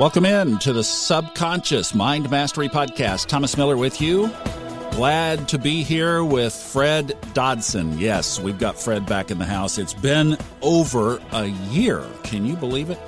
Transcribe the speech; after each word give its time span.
Welcome 0.00 0.24
in 0.24 0.58
to 0.60 0.72
the 0.72 0.82
Subconscious 0.82 1.94
Mind 1.94 2.30
Mastery 2.30 2.70
Podcast. 2.70 3.26
Thomas 3.26 3.58
Miller 3.58 3.76
with 3.76 4.00
you. 4.00 4.30
Glad 4.92 5.46
to 5.48 5.58
be 5.58 5.82
here 5.82 6.24
with 6.24 6.54
Fred 6.54 7.14
Dodson. 7.34 7.98
Yes, 7.98 8.40
we've 8.40 8.58
got 8.58 8.80
Fred 8.80 9.04
back 9.04 9.30
in 9.30 9.38
the 9.38 9.44
house. 9.44 9.76
It's 9.76 9.92
been 9.92 10.38
over 10.62 11.20
a 11.32 11.48
year. 11.68 12.02
Can 12.22 12.46
you 12.46 12.56
believe 12.56 12.88
it? 12.88 12.98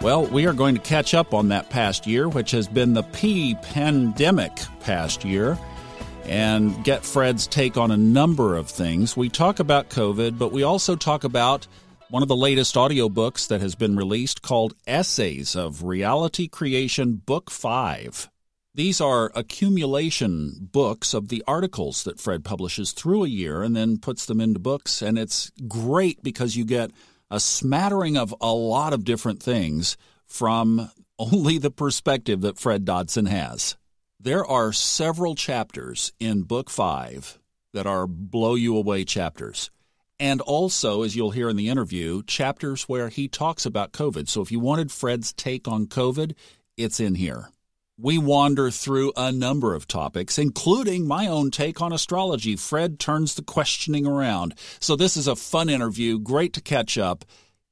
Well, 0.00 0.26
we 0.26 0.46
are 0.46 0.52
going 0.52 0.76
to 0.76 0.80
catch 0.80 1.12
up 1.12 1.34
on 1.34 1.48
that 1.48 1.70
past 1.70 2.06
year, 2.06 2.28
which 2.28 2.52
has 2.52 2.68
been 2.68 2.94
the 2.94 3.02
P 3.02 3.56
pandemic 3.60 4.52
past 4.78 5.24
year, 5.24 5.58
and 6.22 6.84
get 6.84 7.04
Fred's 7.04 7.48
take 7.48 7.76
on 7.76 7.90
a 7.90 7.96
number 7.96 8.54
of 8.54 8.68
things. 8.68 9.16
We 9.16 9.28
talk 9.28 9.58
about 9.58 9.90
COVID, 9.90 10.38
but 10.38 10.52
we 10.52 10.62
also 10.62 10.94
talk 10.94 11.24
about 11.24 11.66
one 12.10 12.22
of 12.22 12.28
the 12.28 12.36
latest 12.36 12.74
audiobooks 12.74 13.46
that 13.48 13.60
has 13.60 13.74
been 13.74 13.94
released 13.94 14.40
called 14.40 14.72
Essays 14.86 15.54
of 15.54 15.82
Reality 15.82 16.48
Creation 16.48 17.16
Book 17.16 17.50
5. 17.50 18.30
These 18.74 18.98
are 18.98 19.30
accumulation 19.34 20.56
books 20.72 21.12
of 21.12 21.28
the 21.28 21.44
articles 21.46 22.04
that 22.04 22.18
Fred 22.18 22.44
publishes 22.44 22.92
through 22.92 23.24
a 23.24 23.28
year 23.28 23.62
and 23.62 23.76
then 23.76 23.98
puts 23.98 24.24
them 24.24 24.40
into 24.40 24.58
books. 24.58 25.02
And 25.02 25.18
it's 25.18 25.52
great 25.68 26.22
because 26.22 26.56
you 26.56 26.64
get 26.64 26.92
a 27.30 27.40
smattering 27.40 28.16
of 28.16 28.34
a 28.40 28.52
lot 28.52 28.94
of 28.94 29.04
different 29.04 29.42
things 29.42 29.98
from 30.24 30.90
only 31.18 31.58
the 31.58 31.70
perspective 31.70 32.40
that 32.40 32.58
Fred 32.58 32.86
Dodson 32.86 33.26
has. 33.26 33.76
There 34.18 34.46
are 34.46 34.72
several 34.72 35.34
chapters 35.34 36.14
in 36.18 36.42
Book 36.42 36.70
5 36.70 37.38
that 37.74 37.86
are 37.86 38.06
blow 38.06 38.54
you 38.54 38.78
away 38.78 39.04
chapters. 39.04 39.70
And 40.20 40.40
also, 40.40 41.02
as 41.02 41.14
you'll 41.14 41.30
hear 41.30 41.48
in 41.48 41.56
the 41.56 41.68
interview, 41.68 42.22
chapters 42.24 42.88
where 42.88 43.08
he 43.08 43.28
talks 43.28 43.64
about 43.64 43.92
COVID. 43.92 44.28
So 44.28 44.42
if 44.42 44.50
you 44.50 44.58
wanted 44.58 44.90
Fred's 44.90 45.32
take 45.32 45.68
on 45.68 45.86
COVID, 45.86 46.34
it's 46.76 46.98
in 46.98 47.14
here. 47.14 47.50
We 48.00 48.18
wander 48.18 48.70
through 48.70 49.12
a 49.16 49.32
number 49.32 49.74
of 49.74 49.88
topics, 49.88 50.38
including 50.38 51.06
my 51.06 51.26
own 51.26 51.50
take 51.50 51.80
on 51.80 51.92
astrology. 51.92 52.56
Fred 52.56 52.98
turns 52.98 53.34
the 53.34 53.42
questioning 53.42 54.06
around. 54.06 54.54
So 54.80 54.94
this 54.94 55.16
is 55.16 55.26
a 55.26 55.36
fun 55.36 55.68
interview, 55.68 56.18
great 56.18 56.52
to 56.54 56.60
catch 56.60 56.96
up. 56.96 57.24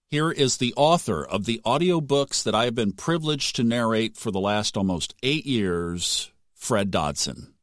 Here 0.08 0.30
is 0.30 0.56
the 0.56 0.74
author 0.76 1.24
of 1.24 1.46
the 1.46 1.60
audiobooks 1.64 2.44
that 2.44 2.54
I 2.54 2.64
have 2.64 2.76
been 2.76 2.92
privileged 2.92 3.56
to 3.56 3.64
narrate 3.64 4.16
for 4.16 4.30
the 4.30 4.40
last 4.40 4.76
almost 4.76 5.14
eight 5.22 5.46
years, 5.46 6.30
Fred 6.54 6.90
Dodson. 6.92 7.55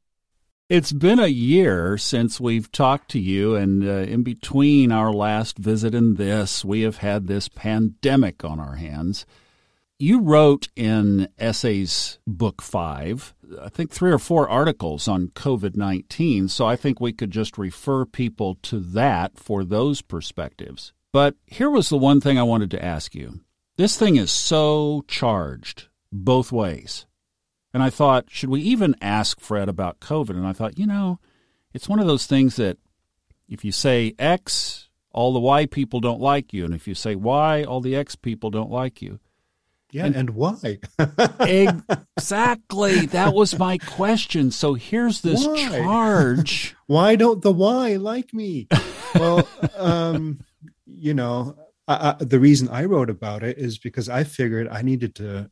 It's 0.73 0.91
been 0.91 1.19
a 1.19 1.27
year 1.27 1.99
since 1.99 2.39
we've 2.39 2.71
talked 2.71 3.11
to 3.11 3.19
you, 3.19 3.53
and 3.53 3.87
uh, 3.87 4.09
in 4.11 4.23
between 4.23 4.91
our 4.91 5.13
last 5.13 5.59
visit 5.59 5.93
and 5.93 6.17
this, 6.17 6.65
we 6.65 6.81
have 6.81 6.97
had 6.97 7.27
this 7.27 7.47
pandemic 7.47 8.43
on 8.43 8.59
our 8.59 8.77
hands. 8.77 9.27
You 9.99 10.19
wrote 10.19 10.69
in 10.75 11.27
Essays 11.37 12.17
Book 12.25 12.59
5, 12.59 13.35
I 13.61 13.69
think 13.69 13.91
three 13.91 14.11
or 14.11 14.17
four 14.17 14.49
articles 14.49 15.07
on 15.07 15.27
COVID 15.35 15.77
19, 15.77 16.47
so 16.47 16.65
I 16.65 16.75
think 16.75 16.99
we 16.99 17.13
could 17.13 17.29
just 17.29 17.59
refer 17.59 18.03
people 18.03 18.55
to 18.63 18.79
that 18.79 19.37
for 19.37 19.63
those 19.63 20.01
perspectives. 20.01 20.91
But 21.11 21.35
here 21.45 21.69
was 21.69 21.89
the 21.89 21.97
one 21.97 22.19
thing 22.19 22.39
I 22.39 22.49
wanted 22.49 22.71
to 22.71 22.83
ask 22.83 23.13
you. 23.13 23.41
This 23.77 23.95
thing 23.95 24.15
is 24.15 24.31
so 24.31 25.05
charged 25.07 25.89
both 26.11 26.51
ways. 26.51 27.05
And 27.73 27.81
I 27.81 27.89
thought, 27.89 28.25
should 28.29 28.49
we 28.49 28.61
even 28.61 28.95
ask 29.01 29.39
Fred 29.39 29.67
about 29.67 29.99
COVID? 29.99 30.31
And 30.31 30.45
I 30.45 30.53
thought, 30.53 30.77
you 30.77 30.85
know, 30.85 31.19
it's 31.73 31.89
one 31.89 31.99
of 31.99 32.05
those 32.05 32.27
things 32.27 32.55
that 32.57 32.77
if 33.49 33.65
you 33.65 33.71
say 33.71 34.13
X, 34.19 34.89
all 35.11 35.33
the 35.33 35.39
Y 35.39 35.65
people 35.65 35.99
don't 35.99 36.21
like 36.21 36.53
you. 36.53 36.65
And 36.65 36.73
if 36.73 36.87
you 36.87 36.95
say 36.95 37.15
Y, 37.15 37.63
all 37.63 37.81
the 37.81 37.95
X 37.95 38.15
people 38.15 38.51
don't 38.51 38.71
like 38.71 39.01
you. 39.01 39.19
Yeah, 39.91 40.05
and, 40.05 40.15
and 40.15 40.29
why? 40.31 40.79
exactly. 41.39 43.05
That 43.05 43.33
was 43.35 43.59
my 43.59 43.77
question. 43.77 44.49
So 44.49 44.73
here's 44.73 45.21
this 45.21 45.45
why? 45.45 45.67
charge. 45.67 46.75
why 46.87 47.15
don't 47.15 47.43
the 47.43 47.51
Y 47.51 47.97
like 47.97 48.33
me? 48.33 48.67
Well, 49.13 49.47
um, 49.77 50.39
you 50.87 51.13
know, 51.13 51.55
I, 51.87 52.15
I, 52.19 52.23
the 52.23 52.39
reason 52.39 52.69
I 52.69 52.85
wrote 52.85 53.11
about 53.11 53.43
it 53.43 53.59
is 53.59 53.77
because 53.77 54.09
I 54.09 54.23
figured 54.23 54.67
I 54.67 54.81
needed 54.81 55.13
to 55.15 55.51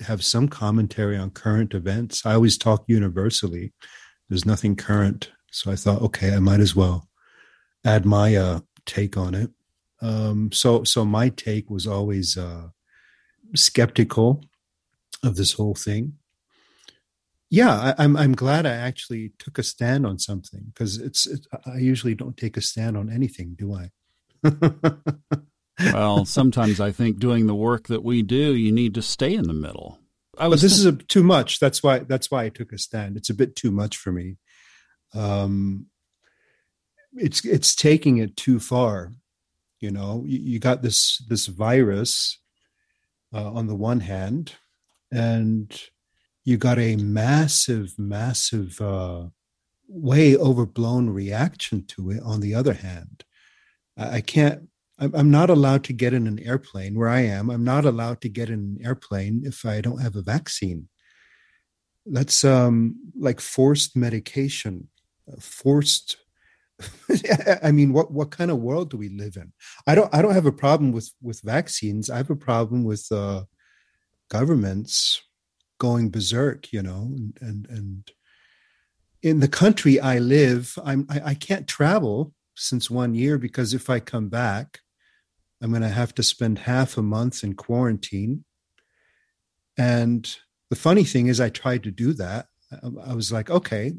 have 0.00 0.24
some 0.24 0.48
commentary 0.48 1.16
on 1.16 1.30
current 1.30 1.74
events. 1.74 2.24
I 2.26 2.34
always 2.34 2.58
talk 2.58 2.84
universally. 2.86 3.72
There's 4.28 4.46
nothing 4.46 4.76
current. 4.76 5.30
So 5.50 5.70
I 5.70 5.76
thought, 5.76 6.02
okay, 6.02 6.34
I 6.34 6.38
might 6.38 6.60
as 6.60 6.76
well 6.76 7.08
add 7.84 8.04
my 8.04 8.34
uh, 8.36 8.60
take 8.84 9.16
on 9.16 9.34
it. 9.34 9.50
Um, 10.02 10.52
so, 10.52 10.84
so 10.84 11.04
my 11.04 11.30
take 11.30 11.70
was 11.70 11.86
always 11.86 12.36
uh, 12.36 12.68
skeptical 13.54 14.44
of 15.22 15.36
this 15.36 15.52
whole 15.52 15.74
thing. 15.74 16.14
Yeah, 17.48 17.94
I, 17.98 18.04
am 18.04 18.16
I'm, 18.16 18.16
I'm 18.16 18.34
glad 18.34 18.66
I 18.66 18.74
actually 18.74 19.32
took 19.38 19.58
a 19.58 19.62
stand 19.62 20.04
on 20.04 20.18
something 20.18 20.64
because 20.74 20.98
it's, 20.98 21.26
it's 21.26 21.46
I 21.64 21.78
usually 21.78 22.14
don't 22.14 22.36
take 22.36 22.56
a 22.56 22.60
stand 22.60 22.96
on 22.96 23.10
anything, 23.10 23.56
do 23.56 23.74
I? 23.74 23.90
well, 25.80 26.24
sometimes 26.24 26.80
I 26.80 26.90
think 26.90 27.18
doing 27.18 27.46
the 27.46 27.54
work 27.54 27.88
that 27.88 28.02
we 28.02 28.22
do, 28.22 28.54
you 28.54 28.72
need 28.72 28.94
to 28.94 29.02
stay 29.02 29.34
in 29.34 29.46
the 29.46 29.54
middle. 29.54 29.98
I 30.38 30.48
was 30.48 30.60
but 30.60 30.68
this 30.68 30.82
th- 30.82 30.94
is 30.94 31.00
a, 31.00 31.04
too 31.04 31.22
much. 31.22 31.58
That's 31.60 31.82
why. 31.82 32.00
That's 32.00 32.30
why 32.30 32.44
I 32.44 32.48
took 32.48 32.72
a 32.72 32.78
stand. 32.78 33.16
It's 33.16 33.30
a 33.30 33.34
bit 33.34 33.56
too 33.56 33.70
much 33.70 33.96
for 33.96 34.12
me. 34.12 34.36
Um, 35.14 35.86
it's 37.14 37.44
it's 37.44 37.74
taking 37.74 38.18
it 38.18 38.36
too 38.36 38.60
far. 38.60 39.12
You 39.80 39.90
know, 39.90 40.24
you, 40.26 40.38
you 40.38 40.58
got 40.58 40.82
this 40.82 41.22
this 41.28 41.46
virus 41.46 42.38
uh, 43.34 43.52
on 43.52 43.66
the 43.66 43.74
one 43.74 44.00
hand, 44.00 44.54
and 45.10 45.78
you 46.44 46.56
got 46.56 46.78
a 46.78 46.96
massive, 46.96 47.98
massive, 47.98 48.80
uh, 48.80 49.24
way 49.88 50.36
overblown 50.36 51.10
reaction 51.10 51.84
to 51.88 52.10
it 52.10 52.22
on 52.22 52.40
the 52.40 52.54
other 52.54 52.74
hand. 52.74 53.24
I, 53.96 54.16
I 54.16 54.20
can't 54.20 54.68
I'm 54.98 55.30
not 55.30 55.50
allowed 55.50 55.84
to 55.84 55.92
get 55.92 56.14
in 56.14 56.26
an 56.26 56.38
airplane 56.38 56.94
where 56.94 57.08
I 57.08 57.20
am. 57.20 57.50
I'm 57.50 57.64
not 57.64 57.84
allowed 57.84 58.22
to 58.22 58.30
get 58.30 58.48
in 58.48 58.78
an 58.78 58.78
airplane 58.82 59.42
if 59.44 59.66
I 59.66 59.82
don't 59.82 60.00
have 60.00 60.16
a 60.16 60.22
vaccine. 60.22 60.88
That's 62.06 62.44
um, 62.44 62.96
like 63.18 63.40
forced 63.40 63.94
medication, 63.94 64.88
forced. 65.38 66.16
I 67.62 67.72
mean, 67.72 67.92
what 67.92 68.10
what 68.10 68.30
kind 68.30 68.50
of 68.50 68.58
world 68.58 68.90
do 68.90 68.96
we 68.96 69.10
live 69.10 69.36
in? 69.36 69.52
I 69.86 69.94
don't 69.94 70.14
I 70.14 70.22
don't 70.22 70.34
have 70.34 70.46
a 70.46 70.52
problem 70.52 70.92
with 70.92 71.12
with 71.20 71.42
vaccines. 71.42 72.08
I 72.08 72.16
have 72.16 72.30
a 72.30 72.36
problem 72.36 72.84
with 72.84 73.06
uh, 73.12 73.44
governments 74.30 75.20
going 75.78 76.10
berserk. 76.10 76.72
You 76.72 76.82
know, 76.82 77.10
and 77.12 77.36
and, 77.42 77.66
and 77.68 78.10
in 79.20 79.40
the 79.40 79.48
country 79.48 80.00
I 80.00 80.20
live, 80.20 80.78
I'm 80.84 81.06
I, 81.10 81.20
I 81.24 81.34
can't 81.34 81.66
travel 81.66 82.32
since 82.54 82.90
one 82.90 83.14
year 83.14 83.36
because 83.36 83.74
if 83.74 83.90
I 83.90 84.00
come 84.00 84.28
back, 84.28 84.80
I'm 85.62 85.70
going 85.70 85.82
to 85.82 85.88
have 85.88 86.14
to 86.16 86.22
spend 86.22 86.60
half 86.60 86.96
a 86.96 87.02
month 87.02 87.42
in 87.42 87.54
quarantine. 87.54 88.44
And 89.78 90.36
the 90.70 90.76
funny 90.76 91.04
thing 91.04 91.28
is, 91.28 91.40
I 91.40 91.48
tried 91.48 91.82
to 91.84 91.90
do 91.90 92.12
that. 92.14 92.46
I 92.82 93.14
was 93.14 93.32
like, 93.32 93.50
okay, 93.50 93.94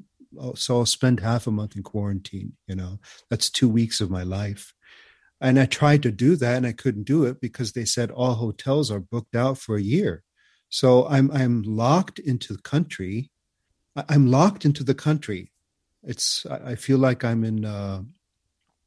so 0.56 0.78
I'll 0.78 0.86
spend 0.86 1.20
half 1.20 1.48
a 1.48 1.52
month 1.52 1.76
in 1.76 1.84
quarantine. 1.84 2.54
You 2.68 2.76
know, 2.76 3.00
that's 3.30 3.50
two 3.50 3.70
weeks 3.70 4.02
of 4.02 4.12
my 4.12 4.24
life. 4.24 4.74
And 5.40 5.60
I 5.60 5.66
tried 5.66 6.04
to 6.04 6.12
do 6.12 6.36
that 6.36 6.58
and 6.58 6.66
I 6.66 6.72
couldn't 6.72 7.04
do 7.04 7.26
it 7.26 7.40
because 7.40 7.72
they 7.72 7.86
said 7.86 8.10
all 8.12 8.34
hotels 8.34 8.90
are 8.92 9.00
booked 9.00 9.36
out 9.36 9.58
for 9.58 9.76
a 9.78 9.82
year. 9.82 10.24
So 10.70 11.08
I'm 11.08 11.32
I'm 11.32 11.62
locked 11.64 12.20
into 12.20 12.54
the 12.54 12.62
country. 12.62 13.32
I'm 13.96 14.28
locked 14.28 14.66
into 14.66 14.84
the 14.84 14.96
country. 14.96 15.52
It's 16.04 16.46
I 16.46 16.76
feel 16.76 16.98
like 16.98 17.24
I'm 17.24 17.44
in 17.44 17.66
uh, 17.66 18.02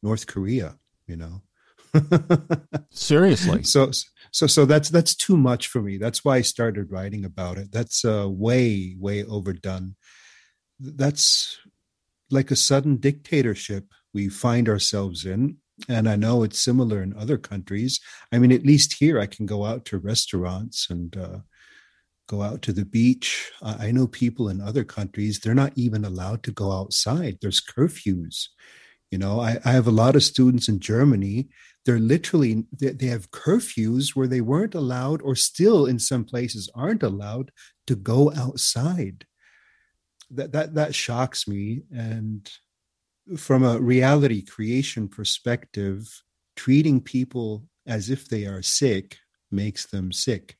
North 0.02 0.26
Korea, 0.26 0.76
you 1.06 1.16
know. 1.16 1.42
Seriously. 2.90 3.62
So 3.62 3.90
so 4.32 4.46
so 4.46 4.64
that's 4.64 4.88
that's 4.88 5.14
too 5.14 5.36
much 5.36 5.66
for 5.66 5.82
me. 5.82 5.98
That's 5.98 6.24
why 6.24 6.36
I 6.36 6.42
started 6.42 6.90
writing 6.90 7.24
about 7.24 7.58
it. 7.58 7.72
That's 7.72 8.04
uh, 8.04 8.28
way 8.28 8.96
way 8.98 9.24
overdone. 9.24 9.96
That's 10.78 11.58
like 12.30 12.50
a 12.50 12.56
sudden 12.56 12.96
dictatorship 12.96 13.86
we 14.14 14.28
find 14.28 14.68
ourselves 14.68 15.24
in. 15.24 15.56
And 15.88 16.08
I 16.08 16.16
know 16.16 16.42
it's 16.42 16.62
similar 16.62 17.02
in 17.02 17.16
other 17.16 17.38
countries. 17.38 18.00
I 18.32 18.38
mean, 18.38 18.52
at 18.52 18.66
least 18.66 18.94
here 18.94 19.18
I 19.18 19.26
can 19.26 19.46
go 19.46 19.64
out 19.64 19.84
to 19.86 19.98
restaurants 19.98 20.90
and 20.90 21.16
uh, 21.16 21.38
go 22.28 22.42
out 22.42 22.62
to 22.62 22.72
the 22.72 22.84
beach. 22.84 23.50
I 23.62 23.90
know 23.90 24.06
people 24.06 24.48
in 24.48 24.60
other 24.60 24.84
countries, 24.84 25.40
they're 25.40 25.54
not 25.54 25.72
even 25.76 26.04
allowed 26.04 26.42
to 26.44 26.52
go 26.52 26.70
outside. 26.70 27.38
There's 27.40 27.62
curfews. 27.62 28.48
You 29.10 29.18
know, 29.18 29.40
I, 29.40 29.58
I 29.64 29.72
have 29.72 29.88
a 29.88 29.92
lot 29.92 30.16
of 30.16 30.22
students 30.22 30.68
in 30.68 30.78
Germany 30.78 31.48
they're 31.86 31.98
literally 31.98 32.64
they 32.72 33.06
have 33.06 33.30
curfews 33.30 34.14
where 34.14 34.28
they 34.28 34.40
weren't 34.40 34.74
allowed 34.74 35.22
or 35.22 35.34
still 35.34 35.86
in 35.86 35.98
some 35.98 36.24
places 36.24 36.70
aren't 36.74 37.02
allowed 37.02 37.50
to 37.86 37.96
go 37.96 38.32
outside. 38.34 39.24
That 40.30 40.52
that 40.52 40.74
that 40.74 40.94
shocks 40.94 41.48
me. 41.48 41.82
And 41.90 42.50
from 43.36 43.64
a 43.64 43.80
reality 43.80 44.44
creation 44.44 45.08
perspective 45.08 46.06
treating 46.56 47.00
people 47.00 47.66
as 47.86 48.10
if 48.10 48.28
they 48.28 48.44
are 48.44 48.62
sick 48.62 49.16
makes 49.50 49.86
them 49.86 50.12
sick 50.12 50.56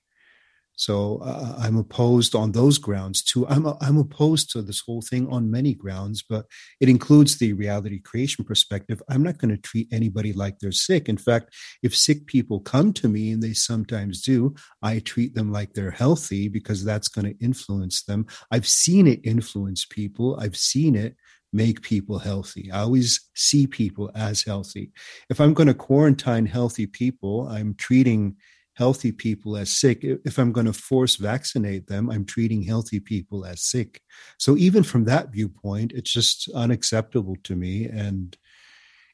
So 0.81 1.19
uh, 1.19 1.56
I'm 1.59 1.77
opposed 1.77 2.35
on 2.35 2.53
those 2.53 2.79
grounds 2.79 3.23
too. 3.23 3.47
I'm 3.49 3.67
I'm 3.82 3.99
opposed 3.99 4.50
to 4.53 4.62
this 4.62 4.81
whole 4.81 5.03
thing 5.03 5.29
on 5.29 5.50
many 5.50 5.75
grounds, 5.75 6.25
but 6.27 6.47
it 6.81 6.88
includes 6.88 7.37
the 7.37 7.53
reality 7.53 8.00
creation 8.00 8.47
perspective. 8.47 9.03
I'm 9.11 9.23
not 9.23 9.37
going 9.37 9.50
to 9.55 9.61
treat 9.61 9.88
anybody 9.93 10.32
like 10.32 10.59
they're 10.59 10.73
sick. 10.73 11.11
In 11.11 11.19
fact, 11.19 11.55
if 11.82 11.94
sick 11.94 12.27
people 12.27 12.61
come 12.61 12.94
to 12.94 13.09
me, 13.09 13.31
and 13.32 13.43
they 13.43 13.53
sometimes 13.53 14.23
do, 14.23 14.55
I 14.81 15.00
treat 15.00 15.35
them 15.35 15.53
like 15.53 15.75
they're 15.75 15.91
healthy 15.91 16.49
because 16.49 16.82
that's 16.82 17.09
going 17.09 17.27
to 17.27 17.44
influence 17.44 18.05
them. 18.05 18.25
I've 18.50 18.67
seen 18.67 19.06
it 19.06 19.21
influence 19.23 19.85
people. 19.85 20.41
I've 20.41 20.56
seen 20.56 20.97
it 20.97 21.15
make 21.53 21.82
people 21.82 22.19
healthy. 22.19 22.71
I 22.73 22.81
always 22.81 23.29
see 23.35 23.67
people 23.67 24.11
as 24.15 24.43
healthy. 24.43 24.93
If 25.29 25.43
I'm 25.43 25.53
going 25.53 25.67
to 25.67 25.75
quarantine 25.75 26.47
healthy 26.47 26.87
people, 26.87 27.49
I'm 27.49 27.75
treating 27.75 28.37
healthy 28.75 29.12
people 29.12 29.56
as 29.56 29.70
sick. 29.70 30.00
If 30.02 30.38
I'm 30.38 30.52
going 30.52 30.67
to 30.67 30.72
force 30.72 31.17
vaccinate 31.17 31.87
them, 31.87 32.11
I'm 32.11 32.25
treating 32.25 32.62
healthy 32.62 33.00
people 33.00 33.44
as 33.44 33.62
sick. 33.62 34.00
So 34.38 34.56
even 34.56 34.82
from 34.82 35.05
that 35.05 35.31
viewpoint, 35.31 35.93
it's 35.93 36.12
just 36.12 36.49
unacceptable 36.55 37.37
to 37.44 37.56
me. 37.56 37.87
And 37.87 38.37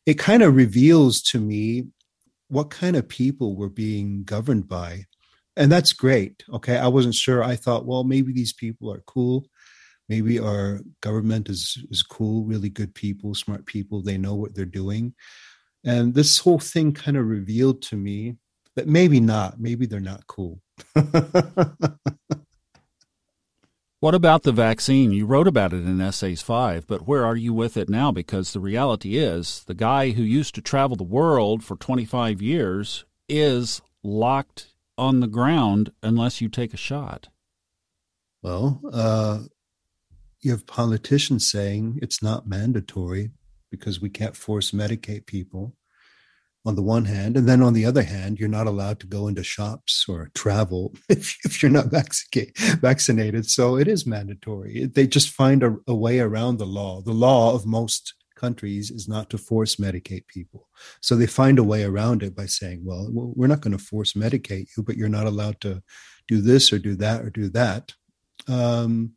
it 0.05 0.19
kind 0.19 0.43
of 0.43 0.55
reveals 0.55 1.23
to 1.23 1.41
me 1.41 1.89
what 2.49 2.71
kind 2.71 2.97
of 2.97 3.09
people 3.09 3.57
we're 3.57 3.69
being 3.69 4.23
governed 4.25 4.69
by. 4.69 5.05
And 5.57 5.73
that's 5.73 5.93
great. 5.93 6.45
Okay. 6.53 6.77
I 6.77 6.89
wasn't 6.89 7.15
sure. 7.15 7.43
I 7.43 7.57
thought, 7.57 7.87
well, 7.87 8.05
maybe 8.05 8.33
these 8.33 8.53
people 8.53 8.93
are 8.93 9.03
cool. 9.07 9.47
Maybe 10.09 10.39
our 10.39 10.81
government 11.01 11.49
is, 11.49 11.77
is 11.91 12.03
cool, 12.03 12.45
really 12.45 12.69
good 12.69 12.95
people, 12.95 13.35
smart 13.35 13.67
people. 13.67 14.03
They 14.03 14.19
know 14.19 14.35
what 14.37 14.55
they're 14.55 14.65
doing. 14.65 15.15
And 15.85 16.15
this 16.15 16.39
whole 16.39 16.59
thing 16.61 16.93
kind 16.93 17.17
of 17.17 17.27
revealed 17.27 17.83
to 17.83 17.97
me 17.97 18.37
but 18.77 18.87
maybe 18.87 19.19
not. 19.19 19.59
Maybe 19.59 19.87
they're 19.87 19.99
not 20.01 20.27
cool. 20.27 20.61
what 24.01 24.15
about 24.15 24.43
the 24.43 24.53
vaccine? 24.53 25.11
You 25.13 25.25
wrote 25.25 25.49
about 25.49 25.73
it 25.73 25.85
in 25.85 26.01
Essays 26.01 26.43
5, 26.43 26.87
but 26.87 27.09
where 27.09 27.25
are 27.25 27.35
you 27.35 27.55
with 27.55 27.79
it 27.79 27.89
now? 27.89 28.13
Because 28.13 28.53
the 28.53 28.61
reality 28.61 29.17
is, 29.17 29.65
the 29.67 29.75
guy 29.75 30.11
who 30.11 30.23
used 30.23 30.55
to 30.57 30.61
travel 30.61 30.95
the 30.95 31.03
world 31.05 31.65
for 31.65 31.77
25 31.77 32.43
years 32.43 33.07
is 33.29 33.81
locked 34.05 34.69
on 34.99 35.21
the 35.21 35.27
ground 35.27 35.91
unless 36.03 36.43
you 36.43 36.49
take 36.49 36.75
a 36.75 36.79
shot. 36.79 37.29
Well, 38.43 38.81
uh, 38.93 39.41
you 40.41 40.51
have 40.51 40.67
politicians 40.67 41.51
saying 41.51 41.99
it's 42.03 42.23
not 42.23 42.47
mandatory 42.47 43.31
because 43.71 44.01
we 44.01 44.11
can't 44.11 44.37
force 44.37 44.71
medicate 44.71 45.27
people 45.27 45.75
on 46.67 46.75
the 46.75 46.83
one 46.83 47.05
hand, 47.05 47.37
and 47.37 47.49
then 47.49 47.63
on 47.63 47.73
the 47.73 47.87
other 47.87 48.03
hand, 48.03 48.39
you're 48.39 48.49
not 48.49 48.67
allowed 48.67 48.99
to 49.01 49.07
go 49.07 49.29
into 49.29 49.45
shops 49.45 50.05
or 50.09 50.31
travel 50.35 50.95
if, 51.09 51.37
if 51.45 51.63
you're 51.63 51.71
not 51.71 51.87
vaccinated. 51.87 53.49
So 53.49 53.77
it 53.79 53.87
is 53.87 54.07
mandatory. 54.07 54.87
They 54.87 55.07
just 55.07 55.31
find 55.31 55.63
a, 55.63 55.77
a 55.87 55.95
way 55.95 56.19
around 56.19 56.59
the 56.59 56.67
law. 56.67 57.01
The 57.03 57.13
law 57.13 57.55
of 57.55 57.67
most 57.67 58.15
countries 58.35 58.91
is 58.91 59.09
not 59.09 59.31
to 59.31 59.39
force 59.39 59.77
medicate 59.77 60.27
people. 60.27 60.69
So 61.01 61.15
they 61.15 61.27
find 61.27 61.59
a 61.59 61.65
way 61.65 61.85
around 61.85 62.23
it 62.23 62.37
by 62.37 62.47
saying, 62.47 62.83
well, 62.85 63.09
we're 63.11 63.47
not 63.47 63.61
going 63.61 63.77
to 63.77 63.83
force 63.83 64.13
medicate 64.13 64.69
you, 64.77 64.83
but 64.83 64.97
you're 64.97 65.09
not 65.09 65.27
allowed 65.27 65.61
to 65.63 65.83
do 66.29 66.41
this 66.41 66.73
or 66.73 66.79
do 66.79 66.97
that 66.97 67.23
or 67.23 67.31
do 67.31 67.49
that. 67.51 67.95
Um, 68.49 69.13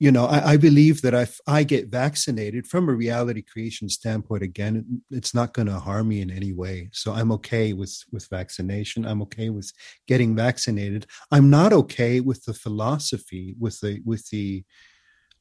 you 0.00 0.12
know, 0.12 0.26
I, 0.26 0.52
I, 0.52 0.56
believe 0.56 1.02
that 1.02 1.14
if 1.14 1.40
I 1.46 1.64
get 1.64 1.88
vaccinated 1.88 2.68
from 2.68 2.88
a 2.88 2.94
reality 2.94 3.42
creation 3.42 3.88
standpoint, 3.88 4.44
again, 4.44 5.02
it's 5.10 5.34
not 5.34 5.52
going 5.52 5.66
to 5.66 5.80
harm 5.80 6.08
me 6.08 6.20
in 6.20 6.30
any 6.30 6.52
way. 6.52 6.88
So 6.92 7.12
I'm 7.12 7.32
okay 7.32 7.72
with 7.72 8.04
with 8.12 8.28
vaccination. 8.28 9.04
I'm 9.04 9.22
okay 9.22 9.50
with 9.50 9.72
getting 10.06 10.36
vaccinated. 10.36 11.06
I'm 11.32 11.50
not 11.50 11.72
okay 11.72 12.20
with 12.20 12.44
the 12.44 12.54
philosophy, 12.54 13.56
with 13.58 13.80
the 13.80 14.00
with 14.04 14.28
the 14.30 14.64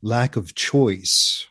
lack 0.02 0.36
of 0.36 0.56
choice. 0.56 1.46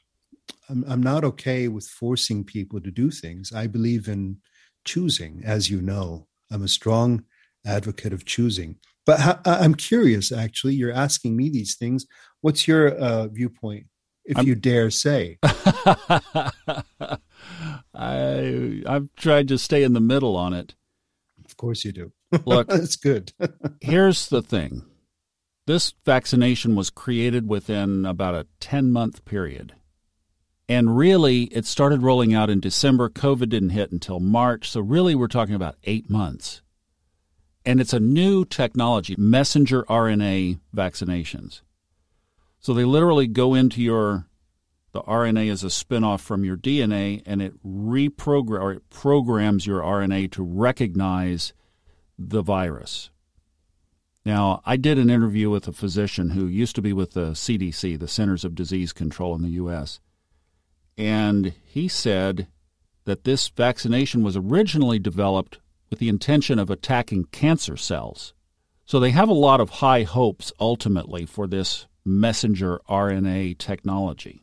I'm, 0.69 0.85
I'm 0.89 1.03
not 1.03 1.23
okay 1.25 1.69
with 1.69 1.87
forcing 1.87 2.43
people 2.43 2.81
to 2.81 2.91
do 2.91 3.13
things. 3.13 3.53
I 3.53 3.69
believe 3.69 4.09
in 4.09 4.39
choosing, 4.85 5.43
as 5.45 5.71
you 5.71 5.81
know. 5.81 6.27
I'm 6.51 6.65
a 6.65 6.69
strong 6.69 7.25
advocate 7.65 8.13
of 8.13 8.25
choosing. 8.25 8.79
But 9.07 9.41
I'm 9.47 9.77
curious, 9.77 10.33
actually, 10.33 10.75
you're 10.75 10.93
asking 10.93 11.37
me 11.37 11.49
these 11.49 11.77
things. 11.77 12.07
What's 12.41 12.67
your 12.67 12.89
uh, 12.89 13.29
viewpoint, 13.29 13.87
if 14.25 14.37
I'm, 14.37 14.47
you 14.47 14.57
dare 14.57 14.91
say? 14.91 15.39
I 17.95 18.83
I've 18.85 19.09
tried 19.17 19.47
to 19.49 19.59
stay 19.59 19.85
in 19.85 19.93
the 19.93 20.01
middle 20.01 20.37
on 20.37 20.53
it. 20.53 20.75
Of 21.45 21.57
course 21.57 21.85
you 21.85 21.93
do. 21.93 22.13
Look, 22.45 22.67
that's 22.71 22.97
good. 22.97 23.33
here's 23.81 24.29
the 24.29 24.43
thing: 24.43 24.83
this 25.69 25.95
vaccination 26.05 26.75
was 26.75 26.91
created 26.91 27.49
within 27.49 28.05
about 28.05 28.35
a 28.35 28.49
ten 28.59 28.91
month 28.91 29.25
period. 29.25 29.75
And 30.69 30.97
really, 30.97 31.45
it 31.45 31.65
started 31.65 32.03
rolling 32.03 32.35
out 32.35 32.51
in 32.51 32.59
December. 32.59 33.09
COVID 33.09 33.51
didn't 33.51 33.71
hit 33.71 33.93
until 33.93 34.19
March. 34.19 34.69
So, 34.69 34.81
really, 34.81 35.15
we're 35.15 35.29
talking 35.29 35.55
about 35.55 35.77
eight 35.85 36.11
months 36.11 36.61
and 37.67 37.81
it's 37.81 37.93
a 37.93 38.01
new 38.01 38.45
technology, 38.45 39.17
messenger 39.19 39.83
RNA 39.85 40.61
vaccinations. 40.75 41.63
So 42.61 42.73
they 42.73 42.85
literally 42.85 43.27
go 43.27 43.55
into 43.55 43.83
your 43.83 44.27
the 44.93 45.03
RNA 45.03 45.51
is 45.51 45.63
a 45.63 45.67
spinoff 45.67 46.21
from 46.21 46.43
your 46.43 46.57
DNA 46.57 47.23
and 47.27 47.43
it 47.43 47.53
reprogram 47.63 48.61
or 48.61 48.73
it 48.73 48.89
programs 48.89 49.67
your 49.67 49.83
RNA 49.83 50.33
to 50.33 50.43
recognize 50.43 51.53
the 52.19 52.41
virus. 52.41 53.11
Now, 54.25 54.63
I 54.65 54.77
did 54.77 54.99
an 54.99 55.11
interview 55.11 55.51
with 55.51 55.69
a 55.69 55.73
physician 55.73 56.31
who 56.31 56.47
used 56.47 56.75
to 56.77 56.83
be 56.83 56.95
with 56.95 57.13
the 57.13 57.33
CDC, 57.33 57.99
the 57.99 58.09
Centers 58.09 58.43
of 58.43 58.55
Disease 58.55 58.95
Control 58.95 59.35
in 59.35 59.43
the 59.43 59.51
US. 59.51 60.01
And 60.97 61.53
he 61.63 61.89
said 61.89 62.47
that 63.05 63.25
this 63.25 63.49
vaccination 63.51 64.23
was 64.23 64.37
originally 64.37 64.99
developed 64.99 65.59
with 65.91 65.99
the 65.99 66.09
intention 66.09 66.59
of 66.59 66.71
attacking 66.71 67.25
cancer 67.27 67.77
cells. 67.77 68.35
So 68.85 69.01
they 69.01 69.11
have 69.11 69.29
a 69.29 69.35
lot 69.35 69.61
of 69.61 69.71
high 69.71 70.05
hopes 70.05 70.53
ultimately 70.61 71.27
for 71.27 71.47
this 71.47 71.87
messenger 72.05 72.81
RNA 72.89 73.59
technology. 73.59 74.43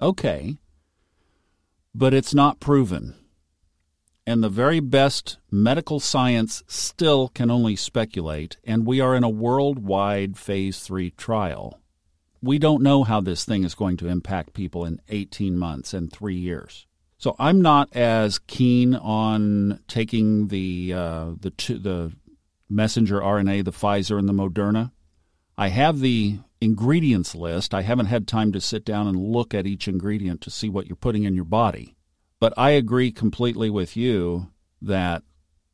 Okay, 0.00 0.58
but 1.94 2.14
it's 2.14 2.34
not 2.34 2.60
proven. 2.60 3.14
And 4.26 4.44
the 4.44 4.48
very 4.48 4.80
best 4.80 5.38
medical 5.50 5.98
science 5.98 6.62
still 6.66 7.28
can 7.28 7.50
only 7.50 7.74
speculate, 7.74 8.58
and 8.64 8.86
we 8.86 9.00
are 9.00 9.16
in 9.16 9.24
a 9.24 9.30
worldwide 9.30 10.36
phase 10.36 10.80
three 10.80 11.10
trial. 11.10 11.80
We 12.42 12.58
don't 12.58 12.82
know 12.82 13.02
how 13.02 13.20
this 13.20 13.44
thing 13.44 13.64
is 13.64 13.74
going 13.74 13.96
to 13.98 14.08
impact 14.08 14.54
people 14.54 14.84
in 14.84 15.00
18 15.08 15.58
months 15.58 15.92
and 15.92 16.12
three 16.12 16.36
years. 16.36 16.86
So 17.20 17.36
I'm 17.38 17.60
not 17.60 17.94
as 17.94 18.38
keen 18.38 18.94
on 18.94 19.80
taking 19.86 20.48
the 20.48 20.94
uh, 20.94 21.26
the 21.38 21.50
two, 21.50 21.76
the 21.76 22.12
messenger 22.70 23.20
RNA, 23.20 23.66
the 23.66 23.72
Pfizer 23.72 24.18
and 24.18 24.26
the 24.26 24.32
Moderna. 24.32 24.90
I 25.58 25.68
have 25.68 26.00
the 26.00 26.38
ingredients 26.62 27.34
list. 27.34 27.74
I 27.74 27.82
haven't 27.82 28.06
had 28.06 28.26
time 28.26 28.52
to 28.52 28.60
sit 28.60 28.86
down 28.86 29.06
and 29.06 29.18
look 29.18 29.52
at 29.52 29.66
each 29.66 29.86
ingredient 29.86 30.40
to 30.40 30.50
see 30.50 30.70
what 30.70 30.86
you're 30.86 30.96
putting 30.96 31.24
in 31.24 31.34
your 31.34 31.44
body. 31.44 31.94
But 32.38 32.54
I 32.56 32.70
agree 32.70 33.12
completely 33.12 33.68
with 33.68 33.98
you 33.98 34.48
that 34.80 35.22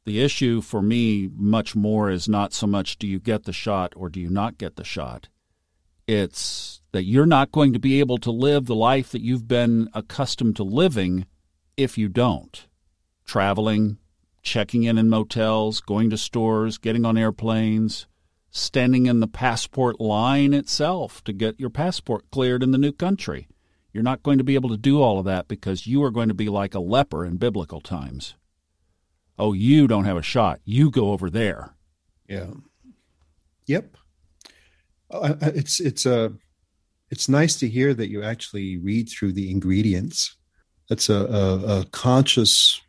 the 0.05 0.21
issue 0.21 0.61
for 0.61 0.83
me 0.83 1.31
much 1.33 1.77
more 1.77 2.11
is 2.11 2.29
not 2.29 2.55
so 2.55 2.67
much 2.67 2.99
do 2.99 3.07
you 3.07 3.21
get 3.21 3.45
the 3.45 3.53
shot 3.53 3.93
or 3.95 4.09
do 4.09 4.19
you 4.19 4.31
not 4.31 4.59
get 4.59 4.75
the 4.75 4.83
shot. 4.83 5.29
It's 6.09 6.83
that 6.91 7.05
you're 7.05 7.25
not 7.25 7.53
going 7.53 7.73
to 7.73 7.79
be 7.79 8.01
able 8.01 8.19
to 8.19 8.33
live 8.33 8.67
the 8.67 8.75
life 8.75 9.13
that 9.13 9.23
you've 9.23 9.47
been 9.47 9.89
accustomed 9.95 10.57
to 10.57 10.65
living 10.65 11.25
if 11.77 11.99
you 11.99 12.09
don't. 12.09 12.67
Traveling, 13.25 13.99
checking 14.43 14.85
in 14.85 14.99
in 14.99 15.09
motels, 15.09 15.81
going 15.81 16.11
to 16.11 16.17
stores, 16.17 16.79
getting 16.79 17.05
on 17.05 17.19
airplanes, 17.19 18.07
standing 18.51 19.07
in 19.07 19.21
the 19.21 19.27
passport 19.27 20.01
line 20.01 20.55
itself 20.55 21.23
to 21.25 21.33
get 21.33 21.61
your 21.61 21.71
passport 21.71 22.31
cleared 22.31 22.63
in 22.63 22.71
the 22.71 22.79
new 22.79 22.93
country. 22.93 23.49
You're 23.93 24.03
not 24.03 24.23
going 24.23 24.39
to 24.39 24.45
be 24.45 24.55
able 24.55 24.71
to 24.71 24.77
do 24.77 25.01
all 25.01 25.19
of 25.19 25.25
that 25.25 25.49
because 25.49 25.87
you 25.87 26.03
are 26.03 26.11
going 26.11 26.29
to 26.29 26.35
be 26.35 26.49
like 26.49 26.75
a 26.75 26.81
leper 26.81 27.25
in 27.25 27.37
biblical 27.37 27.81
times. 27.81 28.35
Oh, 29.39 29.53
you 29.53 29.87
don't 29.87 30.05
have 30.05 30.17
a 30.17 30.23
shot. 30.23 30.61
You 30.65 30.91
go 30.91 31.11
over 31.11 31.29
there. 31.29 31.75
Yeah. 32.29 32.53
Yep. 33.67 33.97
Uh, 35.11 35.35
it's 35.41 35.81
it's 35.81 36.07
a 36.07 36.25
uh, 36.25 36.29
it's 37.11 37.29
nice 37.29 37.57
to 37.57 37.69
hear 37.69 37.95
that 37.95 38.09
you 38.09 38.23
actually 38.23 38.77
read 38.77 39.09
through 39.09 39.33
the 39.33 39.51
ingredients 39.51 40.37
that's 40.89 41.09
a, 41.09 41.15
a, 41.15 41.81
a 41.81 41.85
conscious 41.87 42.81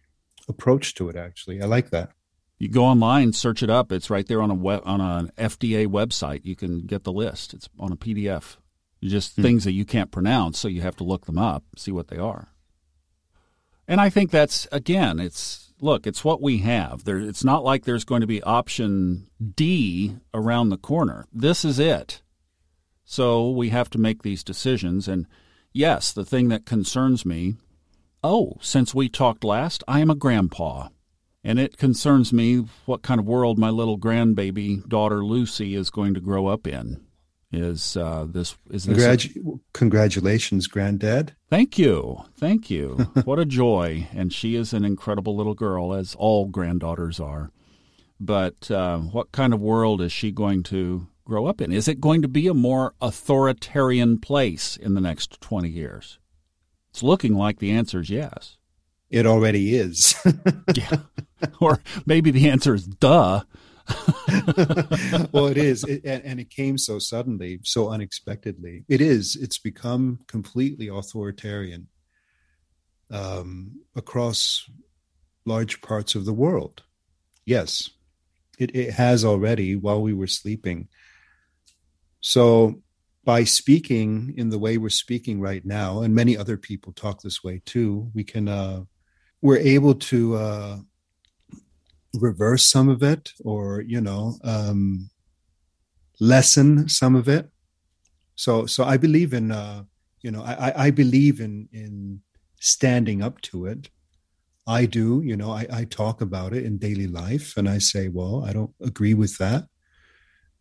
approach 0.47 0.93
to 0.95 1.09
it. 1.09 1.15
Actually, 1.15 1.61
I 1.61 1.65
like 1.65 1.89
that. 1.89 2.11
You 2.59 2.69
go 2.69 2.85
online, 2.85 3.33
search 3.33 3.61
it 3.61 3.69
up. 3.69 3.91
It's 3.91 4.09
right 4.09 4.27
there 4.27 4.41
on 4.41 4.49
a 4.49 4.55
web, 4.55 4.81
on 4.85 4.99
an 4.99 5.31
FDA 5.37 5.85
website. 5.85 6.41
You 6.43 6.55
can 6.55 6.81
get 6.81 7.03
the 7.03 7.11
list. 7.11 7.53
It's 7.53 7.69
on 7.79 7.91
a 7.91 7.97
PDF. 7.97 8.57
Just 9.03 9.35
hmm. 9.35 9.43
things 9.43 9.63
that 9.63 9.73
you 9.73 9.85
can't 9.85 10.11
pronounce, 10.11 10.57
so 10.57 10.67
you 10.67 10.81
have 10.81 10.95
to 10.97 11.03
look 11.03 11.25
them 11.25 11.37
up, 11.37 11.63
see 11.75 11.91
what 11.91 12.07
they 12.07 12.17
are. 12.17 12.49
And 13.87 14.01
I 14.01 14.09
think 14.09 14.31
that's 14.31 14.67
again, 14.71 15.19
it's 15.19 15.71
look, 15.79 16.07
it's 16.07 16.23
what 16.23 16.41
we 16.41 16.59
have. 16.59 17.03
There, 17.03 17.19
it's 17.19 17.43
not 17.43 17.63
like 17.63 17.85
there's 17.85 18.03
going 18.03 18.21
to 18.21 18.27
be 18.27 18.43
option 18.43 19.27
D 19.55 20.17
around 20.33 20.69
the 20.69 20.77
corner. 20.77 21.25
This 21.31 21.63
is 21.63 21.79
it. 21.79 22.21
So 23.05 23.49
we 23.49 23.69
have 23.69 23.89
to 23.91 23.97
make 23.97 24.23
these 24.23 24.43
decisions. 24.43 25.07
And 25.07 25.27
yes, 25.71 26.11
the 26.11 26.25
thing 26.25 26.49
that 26.49 26.65
concerns 26.65 27.25
me 27.25 27.55
oh, 28.27 28.57
since 28.61 28.93
we 28.93 29.07
talked 29.07 29.43
last, 29.43 29.83
I 29.87 30.01
am 30.01 30.09
a 30.09 30.15
grandpa. 30.15 30.89
And 31.43 31.59
it 31.59 31.77
concerns 31.77 32.33
me 32.33 32.65
what 32.85 33.01
kind 33.01 33.19
of 33.21 33.25
world 33.25 33.57
my 33.57 33.69
little 33.69 33.97
grandbaby 33.97 34.87
daughter 34.87 35.23
Lucy 35.23 35.75
is 35.75 35.89
going 35.89 36.13
to 36.13 36.19
grow 36.19 36.47
up 36.47 36.67
in. 36.67 37.05
Is 37.53 37.95
uh, 37.95 38.25
this 38.27 38.57
is 38.69 38.83
this? 38.83 38.97
Congratu- 38.97 39.55
a- 39.55 39.59
congratulations, 39.71 40.67
granddad! 40.67 41.33
Thank 41.49 41.77
you, 41.77 42.25
thank 42.35 42.69
you. 42.69 42.95
what 43.23 43.39
a 43.39 43.45
joy! 43.45 44.09
And 44.13 44.33
she 44.33 44.55
is 44.55 44.73
an 44.73 44.83
incredible 44.83 45.33
little 45.33 45.53
girl, 45.53 45.93
as 45.93 46.13
all 46.15 46.47
granddaughters 46.47 47.21
are. 47.21 47.51
But 48.19 48.69
uh, 48.69 48.97
what 48.97 49.31
kind 49.31 49.53
of 49.53 49.61
world 49.61 50.01
is 50.01 50.11
she 50.11 50.33
going 50.33 50.63
to 50.63 51.07
grow 51.23 51.45
up 51.45 51.61
in? 51.61 51.71
Is 51.71 51.87
it 51.87 52.01
going 52.01 52.21
to 52.21 52.27
be 52.27 52.47
a 52.47 52.53
more 52.53 52.93
authoritarian 52.99 54.19
place 54.19 54.75
in 54.75 54.95
the 54.95 55.01
next 55.01 55.39
twenty 55.39 55.69
years? 55.69 56.19
It's 56.97 57.03
looking 57.03 57.35
like 57.35 57.59
the 57.59 57.69
answer 57.69 57.99
is 57.99 58.09
yes. 58.09 58.57
It 59.11 59.27
already 59.27 59.75
is. 59.75 60.15
yeah. 60.73 60.97
Or 61.61 61.79
maybe 62.07 62.31
the 62.31 62.49
answer 62.49 62.73
is 62.73 62.87
duh. 62.87 63.43
well, 65.31 65.45
it 65.45 65.57
is, 65.57 65.83
it, 65.87 66.01
and, 66.03 66.23
and, 66.23 66.39
it 66.39 66.49
came 66.49 66.79
so 66.79 66.97
suddenly, 66.97 67.59
so 67.61 67.89
unexpectedly. 67.89 68.85
It 68.89 68.99
is. 68.99 69.35
It's 69.35 69.59
become 69.59 70.21
completely 70.25 70.87
authoritarian 70.87 71.89
um, 73.11 73.81
across 73.95 74.67
large 75.45 75.79
parts 75.81 76.15
of 76.15 76.25
the 76.25 76.33
world. 76.33 76.81
Yes, 77.45 77.91
it, 78.57 78.75
it 78.75 78.93
has 78.93 79.23
already 79.23 79.75
while 79.75 80.01
we 80.01 80.13
were 80.13 80.25
sleeping. 80.25 80.87
So, 82.21 82.81
by 83.27 83.43
speaking 83.43 84.33
in 84.37 84.47
the 84.47 84.57
way 84.57 84.77
we're 84.77 84.87
speaking 84.87 85.41
right 85.41 85.65
now, 85.65 86.01
and 86.01 86.15
many 86.15 86.37
other 86.37 86.55
people 86.55 86.93
talk 86.93 87.21
this 87.21 87.43
way 87.43 87.61
too, 87.65 88.09
we 88.15 88.23
can 88.23 88.47
uh, 88.47 88.83
we're 89.41 89.57
able 89.57 89.93
to 89.93 90.35
uh, 90.35 90.77
reverse 92.13 92.65
some 92.65 92.87
of 92.87 93.03
it 93.03 93.33
or 93.43 93.81
you 93.81 93.99
know 93.99 94.39
um, 94.45 95.09
lessen 96.21 96.87
some 96.87 97.17
of 97.17 97.27
it. 97.27 97.49
So 98.35 98.65
so 98.65 98.85
i 98.85 98.95
believe 98.95 99.33
in 99.33 99.51
uh, 99.51 99.83
you 100.21 100.31
know 100.31 100.43
i 100.43 100.85
i 100.85 100.89
believe 100.89 101.41
in 101.41 101.67
in 101.73 102.21
standing 102.61 103.21
up 103.21 103.41
to 103.41 103.65
it. 103.65 103.89
I 104.65 104.85
do 104.85 105.21
you 105.21 105.35
know 105.35 105.51
i 105.51 105.67
i 105.79 105.83
talk 105.83 106.21
about 106.21 106.53
it 106.53 106.63
in 106.63 106.77
daily 106.77 107.07
life 107.07 107.57
and 107.57 107.67
i 107.67 107.77
say 107.77 108.07
well 108.07 108.45
i 108.47 108.53
don't 108.53 108.73
agree 108.81 109.15
with 109.15 109.37
that. 109.37 109.67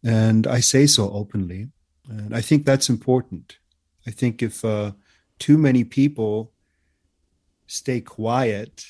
And 0.02 0.48
i 0.48 0.58
say 0.58 0.88
so 0.88 1.12
openly 1.12 1.68
and 2.08 2.34
i 2.34 2.40
think 2.40 2.64
that's 2.64 2.88
important 2.88 3.58
i 4.06 4.10
think 4.10 4.42
if 4.42 4.64
uh, 4.64 4.92
too 5.38 5.58
many 5.58 5.84
people 5.84 6.52
stay 7.66 8.00
quiet 8.00 8.84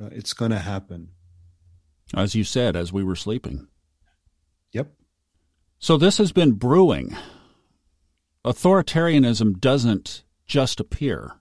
uh, 0.00 0.08
it's 0.12 0.32
going 0.32 0.50
to 0.50 0.58
happen 0.58 1.08
as 2.14 2.34
you 2.34 2.44
said, 2.44 2.76
as 2.76 2.92
we 2.92 3.04
were 3.04 3.16
sleeping. 3.16 3.68
Yep. 4.72 4.92
So 5.78 5.96
this 5.96 6.18
has 6.18 6.32
been 6.32 6.52
brewing. 6.52 7.16
Authoritarianism 8.44 9.60
doesn't 9.60 10.24
just 10.46 10.80
appear. 10.80 11.32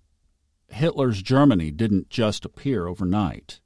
Hitler's 0.70 1.22
Germany 1.22 1.72
didn't 1.72 2.10
just 2.10 2.44
appear 2.44 2.88
overnight. 2.88 3.62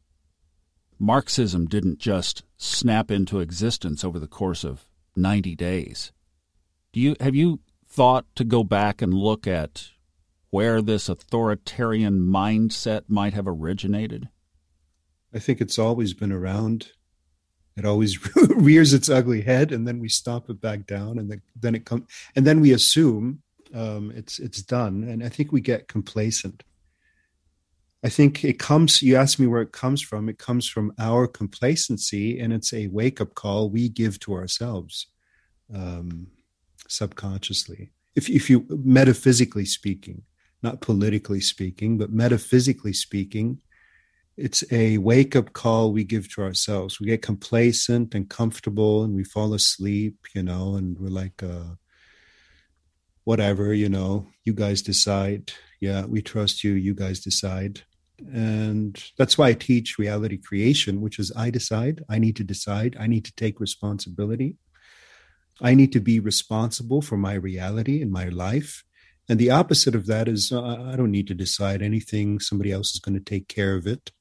Marxism 0.99 1.65
didn't 1.65 1.97
just 1.97 2.43
snap 2.57 3.09
into 3.09 3.39
existence 3.39 4.03
over 4.03 4.19
the 4.19 4.27
course 4.27 4.63
of 4.63 4.85
90 5.15 5.55
days. 5.55 6.11
Do 6.93 6.99
you 6.99 7.15
have 7.19 7.35
you 7.35 7.59
thought 7.87 8.25
to 8.35 8.43
go 8.43 8.63
back 8.63 9.01
and 9.01 9.13
look 9.13 9.47
at 9.47 9.89
where 10.49 10.81
this 10.81 11.07
authoritarian 11.07 12.19
mindset 12.19 13.03
might 13.07 13.33
have 13.33 13.47
originated? 13.47 14.29
I 15.33 15.39
think 15.39 15.61
it's 15.61 15.79
always 15.79 16.13
been 16.13 16.31
around. 16.31 16.91
It 17.77 17.85
always 17.85 18.19
rears 18.49 18.93
its 18.93 19.09
ugly 19.09 19.41
head, 19.41 19.71
and 19.71 19.87
then 19.87 19.99
we 19.99 20.09
stomp 20.09 20.49
it 20.49 20.59
back 20.59 20.85
down, 20.85 21.17
and 21.17 21.41
then, 21.55 21.75
it 21.75 21.85
comes, 21.85 22.03
and 22.35 22.45
then 22.45 22.59
we 22.59 22.73
assume 22.73 23.41
um, 23.73 24.11
it's 24.13 24.39
it's 24.39 24.61
done, 24.61 25.03
and 25.03 25.23
I 25.23 25.29
think 25.29 25.51
we 25.51 25.61
get 25.61 25.87
complacent. 25.87 26.63
I 28.03 28.09
think 28.09 28.43
it 28.43 28.59
comes. 28.59 29.01
You 29.01 29.15
ask 29.15 29.39
me 29.39 29.47
where 29.47 29.61
it 29.61 29.71
comes 29.71 30.01
from. 30.01 30.27
It 30.27 30.37
comes 30.37 30.67
from 30.67 30.93
our 30.99 31.27
complacency, 31.27 32.39
and 32.39 32.51
it's 32.51 32.73
a 32.73 32.87
wake 32.87 33.21
up 33.21 33.35
call 33.35 33.69
we 33.69 33.87
give 33.87 34.19
to 34.21 34.33
ourselves, 34.33 35.07
um, 35.73 36.27
subconsciously. 36.91 37.91
If 38.15 38.29
if 38.29 38.49
you 38.49 38.65
metaphysically 38.69 39.65
speaking, 39.65 40.23
not 40.61 40.81
politically 40.81 41.41
speaking, 41.41 41.97
but 41.97 42.11
metaphysically 42.11 42.93
speaking, 42.93 43.61
it's 44.37 44.63
a 44.71 44.97
wake 44.97 45.35
up 45.35 45.53
call 45.53 45.91
we 45.91 46.03
give 46.03 46.33
to 46.33 46.43
ourselves. 46.43 46.99
We 46.99 47.07
get 47.07 47.21
complacent 47.21 48.15
and 48.15 48.29
comfortable 48.29 49.03
and 49.03 49.15
we 49.15 49.23
fall 49.23 49.53
asleep, 49.53 50.17
you 50.33 50.43
know, 50.43 50.75
and 50.75 50.97
we're 50.99 51.09
like, 51.09 51.41
uh, 51.43 51.75
whatever, 53.23 53.73
you 53.73 53.89
know, 53.89 54.27
you 54.43 54.53
guys 54.53 54.81
decide. 54.81 55.51
Yeah, 55.79 56.05
we 56.05 56.21
trust 56.21 56.63
you. 56.63 56.73
You 56.73 56.93
guys 56.93 57.19
decide. 57.19 57.81
And 58.33 59.01
that's 59.17 59.37
why 59.37 59.49
I 59.49 59.53
teach 59.53 59.97
reality 59.97 60.37
creation, 60.37 61.01
which 61.01 61.17
is 61.19 61.31
I 61.35 61.49
decide. 61.49 62.03
I 62.09 62.19
need 62.19 62.35
to 62.37 62.43
decide. 62.43 62.95
I 62.99 63.07
need 63.07 63.25
to 63.25 63.35
take 63.35 63.59
responsibility. 63.59 64.57
I 65.61 65.75
need 65.75 65.91
to 65.93 65.99
be 65.99 66.19
responsible 66.19 67.01
for 67.01 67.17
my 67.17 67.33
reality 67.33 68.01
and 68.01 68.11
my 68.11 68.25
life. 68.25 68.83
And 69.29 69.39
the 69.39 69.51
opposite 69.51 69.95
of 69.95 70.07
that 70.07 70.27
is 70.27 70.51
uh, 70.51 70.61
I 70.61 70.95
don't 70.95 71.11
need 71.11 71.27
to 71.27 71.35
decide 71.35 71.81
anything. 71.81 72.39
Somebody 72.39 72.71
else 72.71 72.93
is 72.93 72.99
going 72.99 73.15
to 73.15 73.23
take 73.23 73.47
care 73.47 73.75
of 73.75 73.85
it. 73.85 74.11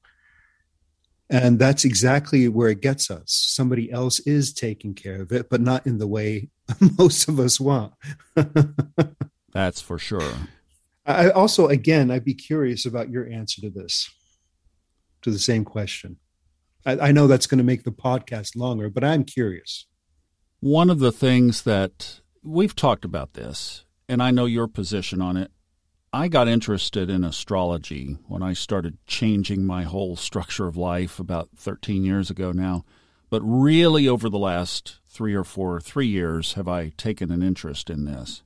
And 1.29 1.59
that's 1.59 1.85
exactly 1.85 2.47
where 2.47 2.69
it 2.69 2.81
gets 2.81 3.09
us. 3.09 3.31
Somebody 3.31 3.91
else 3.91 4.19
is 4.19 4.53
taking 4.53 4.93
care 4.93 5.21
of 5.21 5.31
it, 5.31 5.49
but 5.49 5.61
not 5.61 5.87
in 5.87 5.97
the 5.97 6.07
way 6.07 6.49
most 6.97 7.27
of 7.27 7.39
us 7.39 7.59
want. 7.59 7.93
that's 9.53 9.81
for 9.81 9.97
sure. 9.97 10.33
I 11.05 11.29
also, 11.29 11.67
again, 11.67 12.11
I'd 12.11 12.25
be 12.25 12.33
curious 12.33 12.85
about 12.85 13.09
your 13.09 13.27
answer 13.27 13.61
to 13.61 13.69
this, 13.69 14.09
to 15.23 15.31
the 15.31 15.39
same 15.39 15.65
question. 15.65 16.17
I, 16.85 16.99
I 16.99 17.11
know 17.11 17.27
that's 17.27 17.47
going 17.47 17.57
to 17.57 17.63
make 17.63 17.83
the 17.83 17.91
podcast 17.91 18.55
longer, 18.55 18.89
but 18.89 19.03
I'm 19.03 19.23
curious. 19.23 19.87
One 20.61 20.91
of 20.91 20.99
the 20.99 21.11
things 21.11 21.63
that 21.63 22.21
we've 22.43 22.75
talked 22.75 23.03
about 23.03 23.33
this, 23.33 23.83
and 24.07 24.21
I 24.21 24.29
know 24.29 24.45
your 24.45 24.67
position 24.67 25.19
on 25.19 25.35
it. 25.35 25.49
I 26.13 26.27
got 26.27 26.47
interested 26.47 27.09
in 27.09 27.23
astrology 27.23 28.19
when 28.27 28.43
I 28.43 28.53
started 28.53 28.99
changing 29.07 29.65
my 29.65 29.85
whole 29.85 30.15
structure 30.15 30.67
of 30.67 30.77
life 30.77 31.19
about 31.19 31.49
13 31.57 32.05
years 32.05 32.29
ago 32.29 32.51
now. 32.51 32.85
But 33.31 33.41
really, 33.41 34.07
over 34.07 34.29
the 34.29 34.37
last 34.37 34.99
three 35.09 35.33
or 35.33 35.43
four, 35.43 35.81
three 35.81 36.05
years, 36.05 36.53
have 36.53 36.67
I 36.67 36.89
taken 36.89 37.31
an 37.31 37.41
interest 37.41 37.89
in 37.89 38.05
this. 38.05 38.43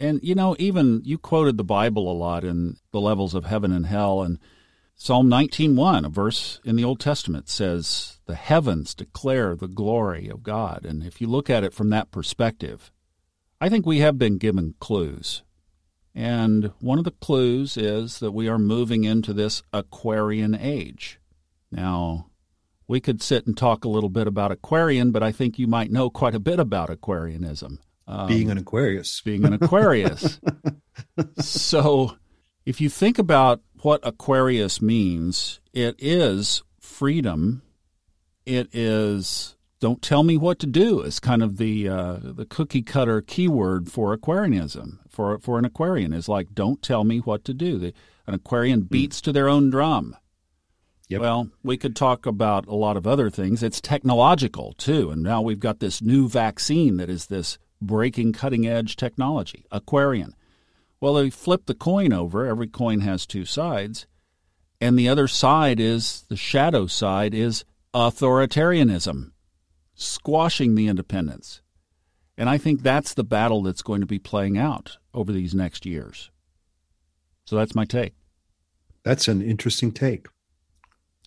And, 0.00 0.20
you 0.22 0.34
know, 0.34 0.56
even 0.58 1.02
you 1.04 1.18
quoted 1.18 1.58
the 1.58 1.62
Bible 1.62 2.10
a 2.10 2.16
lot 2.16 2.44
in 2.44 2.78
the 2.90 3.02
levels 3.02 3.34
of 3.34 3.44
heaven 3.44 3.70
and 3.70 3.84
hell. 3.84 4.22
And 4.22 4.38
Psalm 4.94 5.28
19.1, 5.28 6.06
a 6.06 6.08
verse 6.08 6.58
in 6.64 6.76
the 6.76 6.84
Old 6.84 7.00
Testament, 7.00 7.50
says, 7.50 8.13
The 8.26 8.34
heavens 8.34 8.94
declare 8.94 9.54
the 9.54 9.68
glory 9.68 10.28
of 10.28 10.42
God. 10.42 10.84
And 10.84 11.02
if 11.02 11.20
you 11.20 11.26
look 11.26 11.50
at 11.50 11.64
it 11.64 11.74
from 11.74 11.90
that 11.90 12.10
perspective, 12.10 12.90
I 13.60 13.68
think 13.68 13.84
we 13.84 13.98
have 13.98 14.18
been 14.18 14.38
given 14.38 14.74
clues 14.80 15.42
and 16.14 16.70
one 16.78 16.98
of 16.98 17.04
the 17.04 17.10
clues 17.10 17.76
is 17.76 18.20
that 18.20 18.30
we 18.30 18.48
are 18.48 18.58
moving 18.58 19.04
into 19.04 19.32
this 19.32 19.62
Aquarian 19.72 20.54
age. 20.54 21.18
Now, 21.72 22.30
we 22.86 23.00
could 23.00 23.20
sit 23.20 23.46
and 23.46 23.56
talk 23.56 23.84
a 23.84 23.88
little 23.88 24.08
bit 24.08 24.28
about 24.28 24.52
Aquarian, 24.52 25.10
but 25.10 25.24
I 25.24 25.32
think 25.32 25.58
you 25.58 25.66
might 25.66 25.90
know 25.90 26.10
quite 26.10 26.34
a 26.34 26.40
bit 26.40 26.60
about 26.60 26.90
Aquarianism. 26.90 27.80
Um, 28.06 28.28
being 28.28 28.50
an 28.50 28.58
Aquarius. 28.58 29.20
Being 29.24 29.44
an 29.44 29.54
Aquarius. 29.54 30.38
so, 31.40 32.16
if 32.66 32.80
you 32.80 32.90
think 32.90 33.18
about 33.18 33.62
what 33.80 34.00
Aquarius 34.02 34.82
means, 34.82 35.58
it 35.72 35.96
is 35.98 36.62
freedom. 36.78 37.62
It 38.46 38.74
is 38.74 39.56
don't 39.80 40.00
tell 40.00 40.22
me 40.22 40.36
what 40.36 40.58
to 40.60 40.66
do 40.66 41.00
is 41.00 41.20
kind 41.20 41.42
of 41.42 41.58
the 41.58 41.88
uh, 41.88 42.16
the 42.22 42.46
cookie 42.46 42.82
cutter 42.82 43.20
keyword 43.20 43.90
for 43.90 44.12
Aquarianism. 44.12 45.00
For 45.08 45.38
for 45.38 45.58
an 45.58 45.64
Aquarian 45.64 46.12
is 46.12 46.28
like 46.28 46.54
don't 46.54 46.82
tell 46.82 47.04
me 47.04 47.18
what 47.18 47.44
to 47.44 47.54
do. 47.54 47.78
The, 47.78 47.92
an 48.26 48.34
Aquarian 48.34 48.80
hmm. 48.80 48.86
beats 48.86 49.20
mm. 49.20 49.24
to 49.24 49.32
their 49.32 49.48
own 49.48 49.70
drum. 49.70 50.16
Yep. 51.08 51.20
Well, 51.20 51.50
we 51.62 51.76
could 51.76 51.94
talk 51.94 52.24
about 52.24 52.66
a 52.66 52.74
lot 52.74 52.96
of 52.96 53.06
other 53.06 53.28
things. 53.28 53.62
It's 53.62 53.80
technological 53.80 54.72
too, 54.72 55.10
and 55.10 55.22
now 55.22 55.42
we've 55.42 55.60
got 55.60 55.80
this 55.80 56.00
new 56.00 56.28
vaccine 56.28 56.96
that 56.96 57.10
is 57.10 57.26
this 57.26 57.58
breaking 57.82 58.32
cutting 58.32 58.66
edge 58.66 58.96
technology. 58.96 59.66
Aquarian. 59.70 60.34
Well, 61.00 61.14
they 61.14 61.28
flip 61.28 61.66
the 61.66 61.74
coin 61.74 62.14
over. 62.14 62.46
Every 62.46 62.68
coin 62.68 63.00
has 63.00 63.26
two 63.26 63.44
sides. 63.44 64.06
And 64.80 64.98
the 64.98 65.08
other 65.08 65.28
side 65.28 65.78
is 65.78 66.24
the 66.28 66.36
shadow 66.36 66.86
side 66.86 67.34
is 67.34 67.64
authoritarianism, 67.94 69.30
squashing 69.94 70.74
the 70.74 70.88
independents. 70.88 71.62
And 72.36 72.50
I 72.50 72.58
think 72.58 72.82
that's 72.82 73.14
the 73.14 73.24
battle 73.24 73.62
that's 73.62 73.82
going 73.82 74.00
to 74.00 74.06
be 74.06 74.18
playing 74.18 74.58
out 74.58 74.98
over 75.14 75.30
these 75.32 75.54
next 75.54 75.86
years. 75.86 76.30
So 77.46 77.56
that's 77.56 77.74
my 77.74 77.84
take. 77.84 78.14
That's 79.04 79.28
an 79.28 79.40
interesting 79.40 79.92
take. 79.92 80.26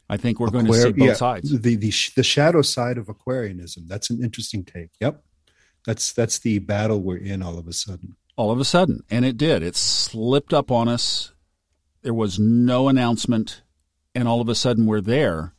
I 0.09 0.17
think 0.17 0.39
we're 0.39 0.47
Aquari- 0.47 0.51
going 0.51 0.65
to 0.65 0.73
see 0.73 0.91
both 0.91 1.07
yeah, 1.07 1.13
sides. 1.13 1.49
The, 1.51 1.75
the 1.75 1.93
the 2.15 2.23
shadow 2.23 2.61
side 2.61 2.97
of 2.97 3.09
Aquarianism. 3.09 3.87
That's 3.87 4.09
an 4.09 4.23
interesting 4.23 4.63
take. 4.63 4.89
Yep. 4.99 5.21
That's 5.85 6.11
that's 6.13 6.39
the 6.39 6.59
battle 6.59 7.01
we're 7.01 7.17
in 7.17 7.41
all 7.41 7.57
of 7.57 7.67
a 7.67 7.73
sudden. 7.73 8.15
All 8.35 8.51
of 8.51 8.59
a 8.59 8.65
sudden, 8.65 9.03
and 9.09 9.25
it 9.25 9.37
did. 9.37 9.63
It 9.63 9.75
slipped 9.75 10.53
up 10.53 10.71
on 10.71 10.87
us. 10.87 11.33
There 12.03 12.13
was 12.13 12.39
no 12.39 12.87
announcement, 12.87 13.63
and 14.13 14.27
all 14.27 14.41
of 14.41 14.49
a 14.49 14.55
sudden 14.55 14.85
we're 14.85 15.01
there. 15.01 15.53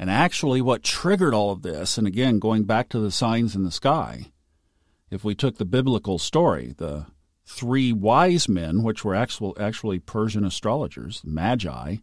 And 0.00 0.08
actually, 0.10 0.62
what 0.62 0.82
triggered 0.82 1.34
all 1.34 1.50
of 1.50 1.60
this, 1.60 1.98
and 1.98 2.06
again, 2.06 2.38
going 2.38 2.64
back 2.64 2.88
to 2.88 2.98
the 2.98 3.10
signs 3.10 3.54
in 3.54 3.64
the 3.64 3.70
sky, 3.70 4.32
if 5.10 5.24
we 5.24 5.34
took 5.34 5.58
the 5.58 5.66
biblical 5.66 6.18
story, 6.18 6.74
the 6.78 7.04
three 7.44 7.92
wise 7.92 8.48
men, 8.48 8.82
which 8.82 9.04
were 9.04 9.14
actual, 9.14 9.54
actually 9.60 9.98
Persian 9.98 10.42
astrologers, 10.42 11.20
magi, 11.22 11.96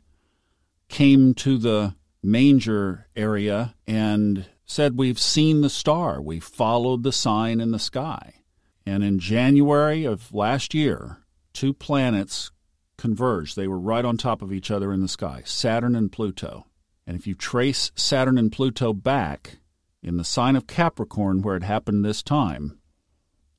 came 0.90 1.34
to 1.34 1.58
the 1.58 1.96
manger 2.22 3.08
area 3.16 3.74
and 3.88 4.46
said, 4.64 4.96
We've 4.96 5.18
seen 5.18 5.62
the 5.62 5.70
star. 5.70 6.22
We 6.22 6.40
followed 6.40 7.02
the 7.02 7.12
sign 7.12 7.60
in 7.60 7.72
the 7.72 7.80
sky. 7.80 8.44
And 8.86 9.04
in 9.04 9.18
January 9.18 10.06
of 10.06 10.32
last 10.32 10.76
year, 10.76 11.24
two 11.52 11.74
planets 11.74 12.52
converged. 12.96 13.56
They 13.56 13.68
were 13.68 13.80
right 13.80 14.06
on 14.06 14.18
top 14.18 14.44
of 14.44 14.54
each 14.54 14.70
other 14.70 14.94
in 14.94 15.02
the 15.02 15.08
sky 15.08 15.42
Saturn 15.46 15.96
and 15.96 16.12
Pluto. 16.12 16.67
And 17.08 17.16
if 17.16 17.26
you 17.26 17.34
trace 17.34 17.92
Saturn 17.96 18.38
and 18.38 18.52
Pluto 18.52 18.92
back 18.92 19.60
in 20.04 20.18
the 20.18 20.26
sign 20.26 20.58
of 20.58 20.68
Capricorn, 20.68 21.42
where 21.42 21.56
it 21.56 21.64
happened 21.64 22.04
this 22.04 22.22
time, 22.22 22.78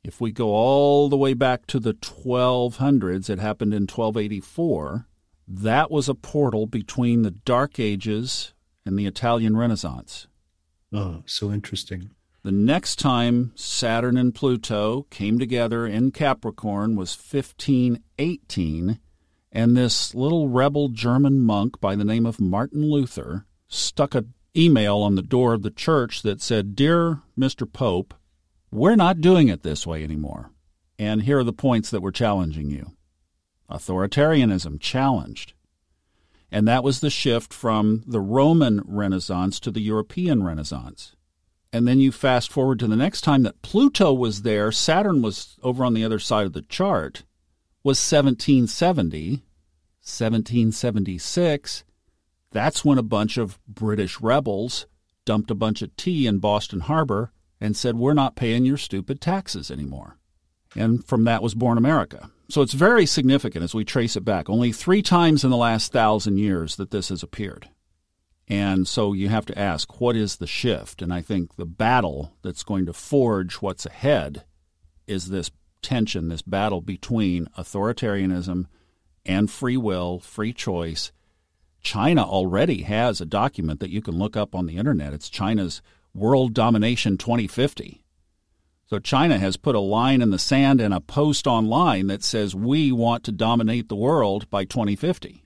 if 0.05 0.21
we 0.21 0.31
go 0.31 0.51
all 0.51 1.09
the 1.09 1.17
way 1.17 1.33
back 1.33 1.67
to 1.67 1.81
the 1.81 1.95
1200s, 1.95 3.31
it 3.31 3.39
happened 3.39 3.73
in 3.73 3.83
1284. 3.83 5.07
That 5.49 5.91
was 5.91 6.09
a 6.09 6.15
portal 6.15 6.67
between 6.67 7.23
the 7.23 7.31
Dark 7.31 7.81
Ages 7.81 8.53
and 8.85 8.99
the 8.99 9.07
Italian 9.07 9.57
Renaissance. 9.57 10.29
Oh, 10.93 11.23
so 11.25 11.51
interesting. 11.51 12.11
The 12.43 12.53
next 12.53 12.97
time 12.97 13.53
Saturn 13.55 14.17
and 14.17 14.35
Pluto 14.35 15.07
came 15.11 15.39
together 15.39 15.87
in 15.87 16.13
Capricorn 16.13 16.97
was 16.97 17.17
1518, 17.17 19.01
and 19.53 19.77
this 19.77 20.15
little 20.15 20.49
rebel 20.49 20.89
German 20.89 21.41
monk 21.41 21.81
by 21.81 21.97
the 21.97 22.05
name 22.05 22.27
of 22.27 22.41
Martin 22.41 22.91
Luther 22.91 23.47
stuck 23.69 24.15
an 24.15 24.35
email 24.57 24.99
on 24.99 25.15
the 25.15 25.23
door 25.23 25.55
of 25.55 25.63
the 25.63 25.71
church 25.71 26.23
that 26.23 26.41
said, 26.43 26.75
Dear 26.75 27.23
Mr. 27.39 27.71
Pope, 27.71 28.15
we're 28.71 28.97
not 28.97 29.21
doing 29.21 29.49
it 29.49 29.63
this 29.63 29.87
way 29.87 30.05
anymore. 30.05 30.51
And 30.99 31.23
here 31.23 31.39
are 31.39 31.45
the 31.45 31.53
points 31.53 31.91
that 31.91 32.01
we're 32.01 32.11
challenging 32.11 32.71
you. 32.71 32.93
Authoritarianism 33.71 34.81
challenged. 34.81 35.55
And 36.51 36.67
that 36.67 36.83
was 36.83 37.01
the 37.01 37.11
shift 37.11 37.53
from 37.53 38.03
the 38.07 38.21
Roman 38.21 38.83
Renaissance 38.85 39.61
to 39.61 39.71
the 39.71 39.81
European 39.81 40.43
Renaissance. 40.43 41.15
And 41.73 41.87
then 41.87 42.01
you 42.01 42.11
fast 42.11 42.51
forward 42.51 42.79
to 42.81 42.87
the 42.87 42.97
next 42.97 43.21
time 43.21 43.43
that 43.43 43.61
Pluto 43.61 44.13
was 44.13 44.43
there, 44.43 44.73
Saturn 44.73 45.21
was 45.21 45.57
over 45.63 45.85
on 45.85 45.93
the 45.93 46.05
other 46.05 46.19
side 46.19 46.47
of 46.47 46.55
the 46.55 46.63
chart, 46.63 47.25
was 47.83 47.99
1770. 47.99 49.43
1776, 50.09 51.85
that's 52.51 52.85
when 52.85 52.97
a 52.97 53.03
bunch 53.03 53.37
of 53.37 53.59
British 53.67 54.21
rebels 54.21 54.87
dumped 55.27 55.51
a 55.51 55.55
bunch 55.55 55.83
of 55.83 55.95
tea 55.97 56.27
in 56.27 56.39
Boston 56.39 56.81
Harbor 56.81 57.31
and 57.61 57.77
said, 57.77 57.97
We're 57.97 58.15
not 58.15 58.37
paying 58.37 58.65
your 58.65 58.79
stupid 58.79 59.21
taxes 59.21 59.71
anymore. 59.71 60.17
And 60.75 61.05
from 61.05 61.25
that 61.25 61.43
was 61.43 61.55
born 61.55 61.77
America. 61.77 62.31
So 62.49 62.63
it's 62.63 62.73
very 62.73 63.05
significant 63.05 63.63
as 63.63 63.75
we 63.75 63.85
trace 63.85 64.17
it 64.17 64.25
back. 64.25 64.49
Only 64.49 64.73
three 64.73 65.03
times 65.03 65.45
in 65.45 65.51
the 65.51 65.57
last 65.57 65.93
thousand 65.93 66.39
years 66.39 66.77
that 66.77 66.91
this 66.91 67.11
has 67.11 67.23
appeared. 67.23 67.69
And 68.49 68.89
so 68.89 69.13
you 69.13 69.29
have 69.29 69.45
to 69.47 69.59
ask, 69.59 70.01
what 70.01 70.17
is 70.17 70.37
the 70.37 70.47
shift? 70.47 71.03
And 71.03 71.13
I 71.13 71.21
think 71.21 71.57
the 71.57 71.67
battle 71.67 72.33
that's 72.43 72.63
going 72.63 72.87
to 72.87 72.95
forge 72.95 73.57
what's 73.57 73.85
ahead 73.85 74.45
is 75.07 75.29
this 75.29 75.51
tension, 75.83 76.29
this 76.29 76.43
battle 76.43 76.81
between 76.81 77.47
authoritarianism 77.59 78.67
and 79.25 79.51
free 79.51 79.77
will, 79.77 80.19
free 80.19 80.53
choice. 80.53 81.13
China 81.81 82.23
already 82.23 82.83
has 82.83 83.21
a 83.21 83.27
document 83.27 83.81
that 83.81 83.91
you 83.91 84.03
can 84.03 84.19
look 84.19 84.37
up 84.37 84.55
on 84.55 84.67
the 84.67 84.77
internet. 84.77 85.13
It's 85.13 85.29
China's 85.29 85.83
World 86.15 86.55
Domination 86.55 87.17
2050. 87.17 88.03
So 88.87 88.99
China 88.99 89.39
has 89.39 89.59
put 89.59 89.75
a 89.75 89.81
line 89.81 90.23
in 90.23 90.31
the 90.31 90.39
sand 90.39 90.81
and 90.81 90.95
a 90.95 91.01
post 91.01 91.47
online 91.47 92.07
that 92.07 92.25
says 92.25 92.55
we 92.55 92.91
want 92.91 93.23
to 93.25 93.33
dominate 93.33 93.89
the 93.89 93.97
world 93.97 94.49
by 94.49 94.65
2050. 94.65 95.45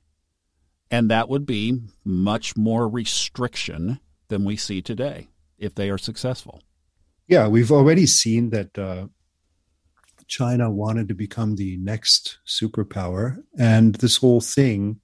And 0.91 1.11
that 1.11 1.29
would 1.29 1.45
be 1.45 1.81
much 2.05 2.57
more 2.57 2.89
restriction 2.89 3.99
than 4.29 4.45
we 4.45 4.57
see 4.57 4.81
today 4.81 5.29
if 5.59 5.75
they 5.75 5.91
are 5.91 5.99
successful. 5.99 6.63
Yeah, 7.27 7.49
we've 7.49 7.73
already 7.73 8.07
seen 8.07 8.51
that 8.51 8.79
uh, 8.79 9.07
China 10.33 10.71
wanted 10.71 11.09
to 11.09 11.15
become 11.15 11.57
the 11.57 11.77
next 11.77 12.39
superpower. 12.47 13.43
And 13.59 13.97
this 13.97 14.17
whole 14.17 14.41
thing 14.41 14.99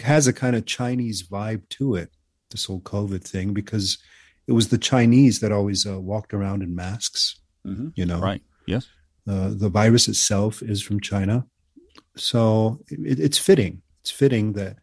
has 0.00 0.26
a 0.26 0.34
kind 0.34 0.54
of 0.54 0.66
Chinese 0.66 1.22
vibe 1.22 1.66
to 1.70 1.94
it, 1.94 2.10
this 2.50 2.66
whole 2.66 2.82
COVID 2.82 3.24
thing, 3.24 3.54
because 3.54 3.96
it 4.46 4.52
was 4.52 4.68
the 4.68 4.76
Chinese 4.76 5.40
that 5.40 5.50
always 5.50 5.86
uh, 5.86 5.98
walked 5.98 6.34
around 6.34 6.62
in 6.62 6.74
masks. 6.74 7.40
Mm-hmm. 7.66 7.88
You 7.94 8.04
know, 8.04 8.20
right? 8.20 8.42
Yes. 8.66 8.86
Uh, 9.26 9.52
the 9.54 9.70
virus 9.70 10.08
itself 10.08 10.62
is 10.62 10.82
from 10.82 11.00
China, 11.00 11.46
so 12.14 12.80
it, 12.88 13.18
it's 13.18 13.38
fitting. 13.38 13.80
It's 14.02 14.10
fitting 14.10 14.52
that 14.54 14.76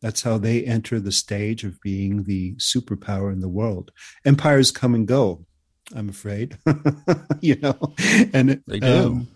that's 0.00 0.22
how 0.22 0.38
they 0.38 0.64
enter 0.64 0.98
the 0.98 1.12
stage 1.12 1.62
of 1.62 1.80
being 1.82 2.24
the 2.24 2.56
superpower 2.56 3.32
in 3.32 3.38
the 3.38 3.54
world. 3.60 3.92
Empires 4.24 4.72
come 4.72 4.96
and 4.96 5.06
go. 5.06 5.46
I'm 5.94 6.08
afraid, 6.08 6.56
you 7.40 7.56
know, 7.56 7.94
and 8.32 8.62
they 8.66 8.80
do. 8.80 8.86
Um, 8.86 9.28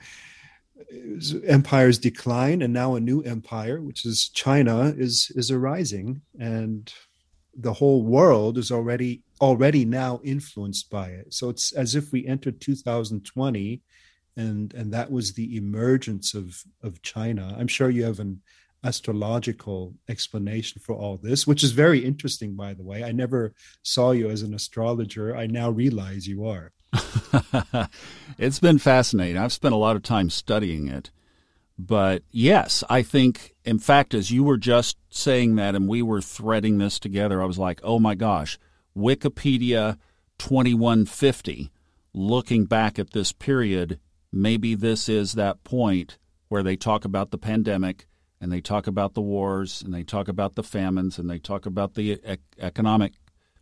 empires 1.46 1.98
decline, 1.98 2.62
and 2.62 2.72
now 2.72 2.94
a 2.94 3.00
new 3.00 3.22
empire, 3.22 3.80
which 3.80 4.04
is 4.04 4.28
China, 4.30 4.94
is 4.96 5.30
is 5.34 5.50
arising, 5.50 6.22
and 6.38 6.92
the 7.58 7.72
whole 7.72 8.02
world 8.02 8.58
is 8.58 8.70
already 8.70 9.22
already 9.40 9.84
now 9.84 10.20
influenced 10.24 10.90
by 10.90 11.08
it. 11.08 11.32
So 11.32 11.48
it's 11.48 11.72
as 11.72 11.94
if 11.94 12.12
we 12.12 12.26
entered 12.26 12.60
2020 12.60 13.82
and 14.36 14.74
and 14.74 14.92
that 14.92 15.10
was 15.10 15.32
the 15.32 15.56
emergence 15.56 16.34
of 16.34 16.62
of 16.82 17.02
China. 17.02 17.54
I'm 17.58 17.68
sure 17.68 17.90
you 17.90 18.04
have 18.04 18.20
an 18.20 18.42
astrological 18.86 19.94
explanation 20.08 20.80
for 20.80 20.94
all 20.94 21.16
this, 21.16 21.46
which 21.46 21.64
is 21.64 21.72
very 21.72 22.04
interesting 22.04 22.54
by 22.54 22.74
the 22.74 22.84
way. 22.84 23.02
I 23.02 23.12
never 23.12 23.52
saw 23.82 24.12
you 24.12 24.30
as 24.30 24.42
an 24.42 24.54
astrologer. 24.54 25.36
I 25.36 25.46
now 25.46 25.70
realize 25.70 26.26
you 26.28 26.46
are. 26.46 26.72
it's 28.38 28.60
been 28.60 28.78
fascinating. 28.78 29.36
I've 29.36 29.52
spent 29.52 29.74
a 29.74 29.78
lot 29.78 29.96
of 29.96 30.02
time 30.02 30.30
studying 30.30 30.88
it. 30.88 31.10
But 31.78 32.22
yes, 32.30 32.82
I 32.88 33.02
think, 33.02 33.54
in 33.64 33.78
fact, 33.78 34.14
as 34.14 34.30
you 34.30 34.42
were 34.44 34.56
just 34.56 34.96
saying 35.10 35.56
that 35.56 35.74
and 35.74 35.88
we 35.88 36.00
were 36.00 36.22
threading 36.22 36.78
this 36.78 36.98
together, 36.98 37.42
I 37.42 37.46
was 37.46 37.58
like, 37.58 37.80
oh 37.82 37.98
my 37.98 38.14
gosh, 38.14 38.58
Wikipedia 38.96 39.98
2150, 40.38 41.70
looking 42.14 42.64
back 42.64 42.98
at 42.98 43.10
this 43.10 43.32
period, 43.32 44.00
maybe 44.32 44.74
this 44.74 45.08
is 45.08 45.32
that 45.32 45.64
point 45.64 46.16
where 46.48 46.62
they 46.62 46.76
talk 46.76 47.04
about 47.04 47.30
the 47.30 47.38
pandemic 47.38 48.06
and 48.40 48.52
they 48.52 48.60
talk 48.60 48.86
about 48.86 49.14
the 49.14 49.20
wars 49.20 49.82
and 49.82 49.92
they 49.94 50.02
talk 50.02 50.28
about 50.28 50.54
the 50.54 50.62
famines 50.62 51.18
and 51.18 51.28
they 51.28 51.38
talk 51.38 51.66
about 51.66 51.94
the 51.94 52.20
economic 52.58 53.14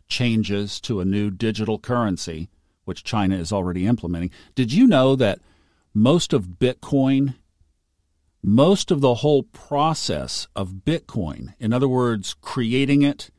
changes 0.07 0.79
to 0.81 0.99
a 0.99 1.05
new 1.05 1.31
digital 1.31 1.79
currency, 1.79 2.49
which 2.83 3.03
China 3.03 3.35
is 3.35 3.51
already 3.51 3.85
implementing. 3.87 4.31
Did 4.53 4.73
you 4.73 4.87
know 4.87 5.15
that 5.15 5.39
most 5.93 6.33
of 6.33 6.59
Bitcoin 6.59 7.35
most 8.45 8.91
of 8.91 9.01
the 9.01 9.15
whole 9.15 9.41
process 9.41 10.47
of 10.55 10.83
Bitcoin, 10.85 11.55
in 11.59 11.73
other 11.73 11.87
words, 11.87 12.35
creating 12.41 13.01
it, 13.01 13.31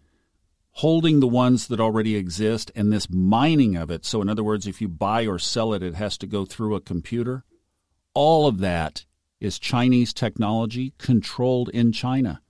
holding 0.73 1.21
the 1.21 1.29
ones 1.29 1.69
that 1.69 1.79
already 1.79 2.17
exist, 2.17 2.73
and 2.75 2.93
this 2.93 3.09
mining 3.09 3.77
of 3.77 3.89
it. 3.89 4.05
So, 4.05 4.21
in 4.21 4.29
other 4.29 4.43
words, 4.43 4.67
if 4.67 4.81
you 4.81 4.89
buy 4.89 5.25
or 5.25 5.39
sell 5.39 5.73
it, 5.75 5.83
it 5.83 5.95
has 5.95 6.19
to 6.19 6.27
go 6.27 6.45
through 6.45 6.75
a 6.75 6.81
computer. 6.81 7.45
All 8.15 8.49
of 8.49 8.59
that 8.59 9.07
is 9.41 9.59
Chinese 9.59 10.13
technology 10.13 10.95
controlled 10.99 11.69
in 11.71 11.93
China. 11.93 12.43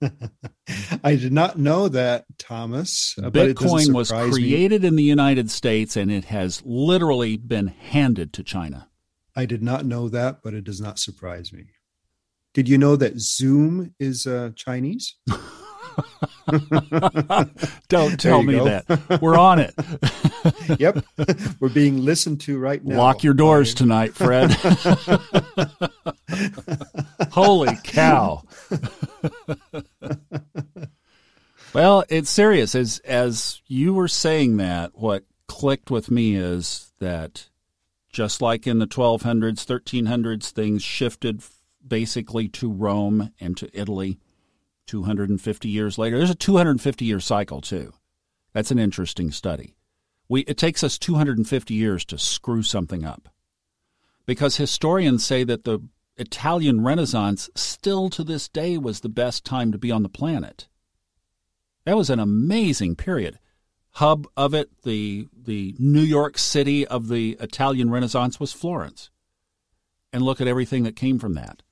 I 1.04 1.16
did 1.16 1.32
not 1.32 1.58
know 1.58 1.88
that, 1.88 2.24
Thomas. 2.38 3.14
Bitcoin 3.18 3.94
was 3.94 4.10
created 4.10 4.82
me. 4.82 4.88
in 4.88 4.96
the 4.96 5.02
United 5.02 5.50
States 5.50 5.96
and 5.96 6.10
it 6.10 6.26
has 6.26 6.62
literally 6.64 7.36
been 7.36 7.68
handed 7.68 8.32
to 8.34 8.42
China. 8.42 8.88
I 9.36 9.46
did 9.46 9.62
not 9.62 9.86
know 9.86 10.08
that, 10.08 10.42
but 10.42 10.54
it 10.54 10.64
does 10.64 10.80
not 10.80 10.98
surprise 10.98 11.52
me. 11.52 11.66
Did 12.52 12.68
you 12.68 12.76
know 12.76 12.96
that 12.96 13.18
Zoom 13.18 13.94
is 13.98 14.26
uh, 14.26 14.50
Chinese? 14.54 15.16
Don't 17.88 18.18
tell 18.18 18.42
me 18.42 18.54
go. 18.54 18.64
that. 18.64 19.20
We're 19.20 19.38
on 19.38 19.60
it. 19.60 19.74
yep. 20.80 21.04
We're 21.60 21.68
being 21.68 22.04
listened 22.04 22.40
to 22.42 22.58
right 22.58 22.84
now. 22.84 22.96
Lock 22.96 23.22
your 23.22 23.34
doors 23.34 23.74
tonight, 23.74 24.14
Fred. 24.14 24.52
Holy 27.30 27.76
cow. 27.84 28.42
well, 31.72 32.04
it's 32.08 32.30
serious. 32.30 32.74
As 32.74 32.98
as 33.04 33.60
you 33.66 33.94
were 33.94 34.08
saying 34.08 34.56
that, 34.58 34.92
what 34.94 35.24
clicked 35.46 35.90
with 35.90 36.10
me 36.10 36.34
is 36.34 36.92
that 36.98 37.48
just 38.12 38.42
like 38.42 38.66
in 38.66 38.78
the 38.78 38.86
1200s, 38.86 39.64
1300s, 39.64 40.50
things 40.50 40.82
shifted 40.82 41.42
basically 41.86 42.48
to 42.48 42.70
Rome 42.70 43.32
and 43.40 43.56
to 43.56 43.70
Italy 43.72 44.18
250 44.86 45.68
years 45.68 45.98
later. 45.98 46.18
There's 46.18 46.30
a 46.30 46.34
250 46.34 47.04
year 47.04 47.20
cycle, 47.20 47.60
too. 47.60 47.92
That's 48.52 48.70
an 48.70 48.78
interesting 48.78 49.30
study. 49.30 49.74
We, 50.28 50.42
it 50.42 50.56
takes 50.56 50.82
us 50.84 50.98
250 50.98 51.74
years 51.74 52.04
to 52.06 52.18
screw 52.18 52.62
something 52.62 53.04
up 53.04 53.28
because 54.26 54.56
historians 54.56 55.24
say 55.24 55.44
that 55.44 55.64
the 55.64 55.80
Italian 56.16 56.84
Renaissance 56.84 57.50
still 57.54 58.10
to 58.10 58.22
this 58.22 58.48
day 58.48 58.78
was 58.78 59.00
the 59.00 59.08
best 59.08 59.44
time 59.44 59.72
to 59.72 59.78
be 59.78 59.90
on 59.90 60.02
the 60.02 60.08
planet. 60.08 60.68
That 61.84 61.96
was 61.96 62.10
an 62.10 62.20
amazing 62.20 62.96
period. 62.96 63.38
Hub 63.96 64.26
of 64.36 64.54
it, 64.54 64.70
the 64.84 65.28
the 65.36 65.74
New 65.78 66.00
York 66.02 66.38
City 66.38 66.86
of 66.86 67.08
the 67.08 67.36
Italian 67.40 67.90
Renaissance 67.90 68.40
was 68.40 68.52
Florence. 68.52 69.10
And 70.12 70.22
look 70.22 70.40
at 70.40 70.46
everything 70.46 70.84
that 70.84 70.96
came 70.96 71.18
from 71.18 71.34
that. 71.34 71.62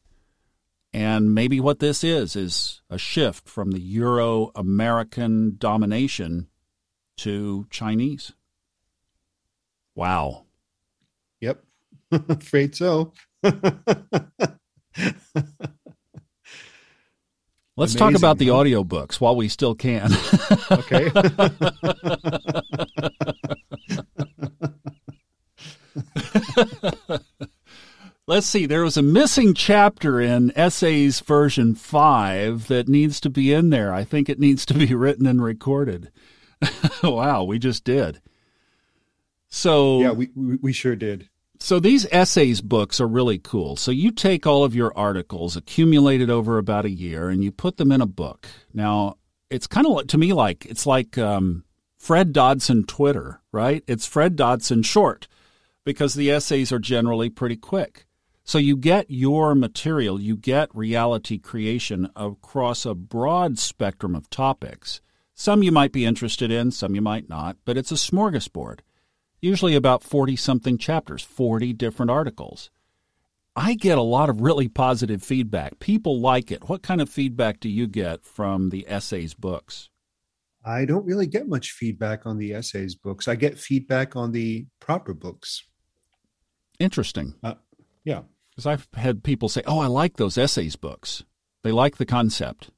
And 0.92 1.35
maybe 1.35 1.61
what 1.61 1.79
this 1.79 2.03
is 2.03 2.35
is 2.35 2.83
a 2.90 2.98
shift 2.98 3.48
from 3.48 3.70
the 3.70 3.81
Euro 3.81 4.50
American 4.57 5.57
domination 5.59 6.48
to 7.18 7.66
Chinese. 7.70 8.33
Wow. 9.94 10.46
Yep. 11.40 11.62
Afraid 12.12 12.74
so. 12.74 13.12
Let's 17.76 17.94
Amazing, 17.94 17.98
talk 17.98 18.14
about 18.14 18.38
the 18.38 18.48
audiobooks 18.48 19.20
while 19.20 19.37
we 19.37 19.48
still 19.48 19.74
can. 19.74 20.11
okay. 20.70 21.11
Let's 28.31 28.47
see, 28.47 28.64
there 28.64 28.85
was 28.85 28.97
a 28.97 29.03
missing 29.03 29.55
chapter 29.55 30.21
in 30.21 30.53
Essays 30.55 31.19
version 31.19 31.75
5 31.75 32.69
that 32.69 32.87
needs 32.87 33.21
to 33.23 33.29
be 33.29 33.53
in 33.53 33.71
there. 33.71 33.93
I 33.93 34.05
think 34.05 34.29
it 34.29 34.38
needs 34.38 34.64
to 34.66 34.75
be 34.75 34.95
written 34.95 35.27
and 35.27 35.43
recorded. 35.43 36.12
wow, 37.03 37.43
we 37.43 37.59
just 37.59 37.83
did. 37.83 38.21
So 39.49 40.01
Yeah, 40.01 40.12
we, 40.12 40.31
we, 40.37 40.57
we 40.62 40.73
sure 40.73 40.95
did. 40.95 41.29
So 41.59 41.81
these 41.81 42.07
essays 42.12 42.61
books 42.61 43.01
are 43.01 43.09
really 43.09 43.40
cool. 43.40 43.75
So 43.75 43.90
you 43.90 44.12
take 44.12 44.47
all 44.47 44.62
of 44.62 44.77
your 44.77 44.97
articles 44.97 45.57
accumulated 45.57 46.31
over 46.31 46.57
about 46.57 46.85
a 46.85 46.90
year 46.90 47.31
and 47.31 47.43
you 47.43 47.51
put 47.51 47.79
them 47.79 47.90
in 47.90 48.01
a 48.01 48.07
book. 48.07 48.47
Now, 48.73 49.16
it's 49.51 49.66
kind 49.66 49.88
of 49.88 50.07
to 50.07 50.19
me 50.19 50.33
like 50.33 50.66
it's 50.66 50.87
like 50.87 51.19
um, 51.19 51.64
Fred 51.99 52.33
Dodson 52.33 52.85
Twitter, 52.85 53.40
right? 53.51 53.83
It's 53.88 54.07
Fred 54.07 54.37
Dodson 54.37 54.85
short 54.85 55.27
because 55.83 56.14
the 56.14 56.31
essays 56.31 56.71
are 56.71 56.79
generally 56.79 57.29
pretty 57.29 57.57
quick. 57.57 58.07
So 58.51 58.59
you 58.59 58.77
get 58.77 59.09
your 59.09 59.55
material, 59.55 60.21
you 60.21 60.37
get 60.37 60.75
reality 60.75 61.39
creation 61.39 62.11
across 62.17 62.85
a 62.85 62.97
broad 62.97 63.61
spectrum 63.61 64.17
of 64.17 64.29
topics. 64.29 65.01
Some 65.37 65.63
you 65.63 65.71
might 65.71 65.93
be 65.93 66.05
interested 66.05 66.51
in, 66.51 66.73
some 66.73 66.97
you 66.97 67.01
might 67.01 67.29
not, 67.29 67.59
but 67.65 67.77
it's 67.77 67.93
a 67.93 67.95
smorgasbord. 67.95 68.81
Usually 69.41 69.77
about 69.77 70.03
40 70.03 70.35
something 70.35 70.79
chapters, 70.79 71.23
40 71.23 71.75
different 71.75 72.11
articles. 72.11 72.71
I 73.55 73.75
get 73.75 73.99
a 73.99 74.03
lot 74.03 74.29
of 74.29 74.41
really 74.41 74.67
positive 74.67 75.23
feedback. 75.23 75.79
People 75.79 76.21
like 76.21 76.51
it. 76.51 76.69
What 76.69 76.83
kind 76.83 77.01
of 77.01 77.09
feedback 77.09 77.61
do 77.61 77.69
you 77.69 77.87
get 77.87 78.25
from 78.25 78.71
the 78.71 78.85
essays 78.89 79.33
books? 79.33 79.91
I 80.65 80.87
don't 80.87 81.07
really 81.07 81.29
get 81.29 81.47
much 81.47 81.71
feedback 81.71 82.27
on 82.27 82.37
the 82.37 82.55
essays 82.55 82.97
books. 82.97 83.29
I 83.29 83.37
get 83.37 83.61
feedback 83.61 84.17
on 84.17 84.33
the 84.33 84.67
proper 84.81 85.15
books. 85.15 85.63
Interesting. 86.81 87.35
Uh, 87.45 87.55
yeah. 88.03 88.23
Because 88.61 88.66
I've 88.94 89.01
had 89.03 89.25
people 89.25 89.49
say, 89.49 89.62
"Oh, 89.66 89.79
I 89.79 89.87
like 89.87 90.18
those 90.18 90.37
essays 90.37 90.77
books. 90.77 91.25
They 91.62 91.73
like 91.73 91.96
the 91.96 92.05
concept." 92.05 92.70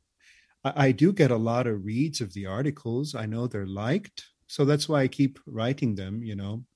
I, 0.63 0.87
I 0.87 0.93
do 0.93 1.13
get 1.13 1.33
a 1.33 1.37
lot 1.37 1.67
of 1.67 1.85
reads 1.85 2.21
of 2.21 2.35
the 2.35 2.47
articles. 2.47 3.17
I 3.17 3.27
know 3.27 3.49
they're 3.49 3.67
liked, 3.67 4.27
so 4.47 4.65
that's 4.65 4.89
why 4.89 5.03
I 5.03 5.09
keep 5.09 5.41
writing 5.45 5.97
them. 5.97 6.23
You 6.23 6.37
know, 6.37 6.67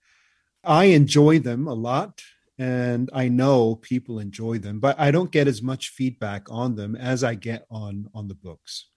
I 0.65 0.87
enjoy 0.87 1.39
them 1.39 1.69
a 1.69 1.75
lot, 1.75 2.21
and 2.59 3.09
I 3.13 3.29
know 3.29 3.77
people 3.77 4.19
enjoy 4.19 4.59
them, 4.59 4.81
but 4.81 4.99
I 4.99 5.13
don't 5.13 5.31
get 5.31 5.47
as 5.47 5.63
much 5.63 5.91
feedback 5.91 6.51
on 6.51 6.75
them 6.75 6.97
as 6.97 7.23
I 7.23 7.37
get 7.37 7.65
on 7.71 8.09
on 8.13 8.27
the 8.27 8.35
books. 8.35 8.89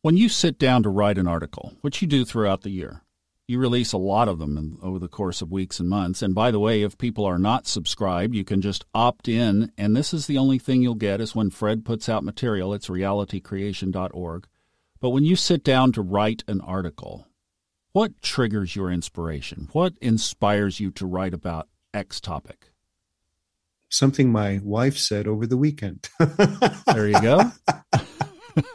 When 0.00 0.16
you 0.16 0.28
sit 0.28 0.58
down 0.58 0.82
to 0.82 0.88
write 0.88 1.16
an 1.16 1.28
article, 1.28 1.76
which 1.80 2.02
you 2.02 2.08
do 2.08 2.24
throughout 2.24 2.62
the 2.62 2.70
year, 2.70 3.04
you 3.52 3.58
release 3.58 3.92
a 3.92 3.98
lot 3.98 4.28
of 4.28 4.38
them 4.38 4.56
in, 4.56 4.78
over 4.82 4.98
the 4.98 5.08
course 5.08 5.42
of 5.42 5.52
weeks 5.52 5.78
and 5.78 5.88
months. 5.88 6.22
And 6.22 6.34
by 6.34 6.50
the 6.50 6.58
way, 6.58 6.82
if 6.82 6.98
people 6.98 7.24
are 7.24 7.38
not 7.38 7.66
subscribed, 7.66 8.34
you 8.34 8.44
can 8.44 8.60
just 8.62 8.84
opt 8.94 9.28
in. 9.28 9.70
And 9.76 9.94
this 9.94 10.12
is 10.14 10.26
the 10.26 10.38
only 10.38 10.58
thing 10.58 10.82
you'll 10.82 10.94
get 10.94 11.20
is 11.20 11.34
when 11.34 11.50
Fred 11.50 11.84
puts 11.84 12.08
out 12.08 12.24
material. 12.24 12.74
It's 12.74 12.88
realitycreation.org. 12.88 14.46
But 15.00 15.10
when 15.10 15.24
you 15.24 15.36
sit 15.36 15.62
down 15.62 15.92
to 15.92 16.02
write 16.02 16.42
an 16.48 16.60
article, 16.62 17.26
what 17.92 18.22
triggers 18.22 18.74
your 18.74 18.90
inspiration? 18.90 19.68
What 19.72 19.94
inspires 20.00 20.80
you 20.80 20.90
to 20.92 21.06
write 21.06 21.34
about 21.34 21.68
X 21.92 22.20
topic? 22.20 22.70
Something 23.90 24.32
my 24.32 24.60
wife 24.64 24.96
said 24.96 25.26
over 25.26 25.46
the 25.46 25.58
weekend. 25.58 26.08
there 26.86 27.08
you 27.08 27.20
go. 27.20 27.52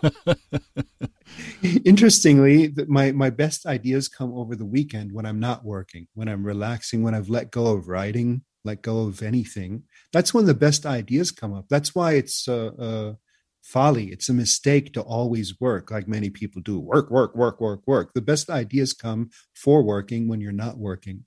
Interestingly, 1.85 2.73
my 2.87 3.11
my 3.11 3.29
best 3.29 3.65
ideas 3.65 4.07
come 4.07 4.33
over 4.33 4.55
the 4.55 4.65
weekend 4.65 5.11
when 5.11 5.25
I'm 5.25 5.39
not 5.39 5.65
working, 5.65 6.07
when 6.13 6.27
I'm 6.27 6.45
relaxing, 6.45 7.03
when 7.03 7.15
I've 7.15 7.29
let 7.29 7.51
go 7.51 7.67
of 7.67 7.87
writing, 7.87 8.43
let 8.63 8.81
go 8.81 9.07
of 9.07 9.21
anything. 9.23 9.83
That's 10.13 10.33
when 10.33 10.45
the 10.45 10.53
best 10.53 10.85
ideas 10.85 11.31
come 11.31 11.53
up. 11.53 11.65
That's 11.69 11.95
why 11.95 12.13
it's 12.13 12.47
a, 12.47 12.73
a 12.77 13.17
folly. 13.63 14.11
It's 14.11 14.29
a 14.29 14.33
mistake 14.33 14.93
to 14.93 15.01
always 15.01 15.59
work 15.59 15.91
like 15.91 16.07
many 16.07 16.29
people 16.29 16.61
do. 16.61 16.79
Work, 16.79 17.09
work, 17.09 17.35
work, 17.35 17.59
work, 17.59 17.81
work. 17.85 18.13
The 18.13 18.21
best 18.21 18.49
ideas 18.49 18.93
come 18.93 19.29
for 19.55 19.81
working 19.83 20.27
when 20.27 20.41
you're 20.41 20.51
not 20.51 20.77
working. 20.77 21.25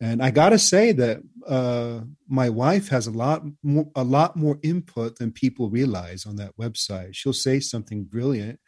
And 0.00 0.22
I 0.22 0.30
got 0.30 0.50
to 0.50 0.58
say 0.58 0.92
that 0.92 1.20
uh, 1.46 2.00
my 2.26 2.48
wife 2.48 2.88
has 2.88 3.06
a 3.06 3.10
lot 3.10 3.42
more, 3.62 3.90
a 3.94 4.02
lot 4.02 4.34
more 4.34 4.58
input 4.62 5.18
than 5.18 5.30
people 5.30 5.68
realize 5.68 6.24
on 6.24 6.36
that 6.36 6.56
website. 6.56 7.10
She'll 7.12 7.34
say 7.34 7.60
something 7.60 8.04
brilliant, 8.04 8.58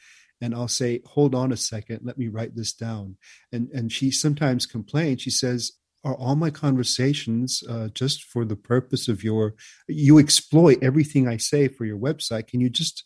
and 0.43 0.55
I'll 0.55 0.69
say, 0.69 1.01
"Hold 1.07 1.35
on 1.35 1.53
a 1.53 1.57
second, 1.57 2.01
let 2.03 2.19
me 2.19 2.29
write 2.29 2.55
this 2.55 2.73
down." 2.73 3.17
And 3.53 3.69
and 3.73 3.91
she 3.91 4.11
sometimes 4.11 4.67
complains. 4.67 5.23
She 5.23 5.31
says, 5.31 5.73
"Are 6.05 6.17
all 6.17 6.37
my 6.37 6.51
conversations 6.51 7.63
uh, 7.69 7.89
just 7.95 8.25
for 8.25 8.45
the 8.45 8.57
purpose 8.57 9.09
of 9.09 9.25
your? 9.25 9.55
You 9.89 10.19
exploit 10.19 10.79
everything 10.83 11.27
I 11.27 11.39
say 11.39 11.69
for 11.69 11.87
your 11.87 11.99
website. 11.99 12.49
Can 12.49 12.61
you 12.61 12.71
just?" 12.71 13.05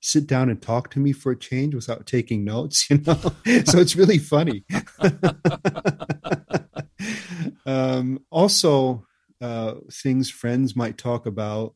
sit 0.00 0.28
down 0.28 0.48
and 0.48 0.62
talk 0.62 0.92
to 0.92 1.00
me 1.00 1.10
for 1.10 1.32
a 1.32 1.36
change 1.36 1.74
without 1.74 2.06
taking 2.06 2.44
notes 2.44 2.86
you 2.90 2.98
know 2.98 3.18
so 3.64 3.80
it's 3.80 3.96
really 3.96 4.16
funny 4.16 4.64
um, 7.66 8.20
also, 8.30 9.04
uh, 9.40 9.74
things 9.90 10.30
friends 10.30 10.76
might 10.76 10.98
talk 10.98 11.26
about, 11.26 11.74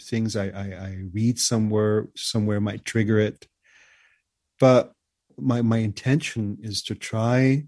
things 0.00 0.36
I, 0.36 0.46
I, 0.46 0.62
I 0.62 0.98
read 1.12 1.38
somewhere 1.38 2.08
somewhere 2.16 2.60
might 2.60 2.84
trigger 2.84 3.18
it. 3.18 3.46
But 4.62 4.92
my 5.36 5.60
my 5.60 5.78
intention 5.78 6.58
is 6.62 6.84
to 6.84 6.94
try 6.94 7.66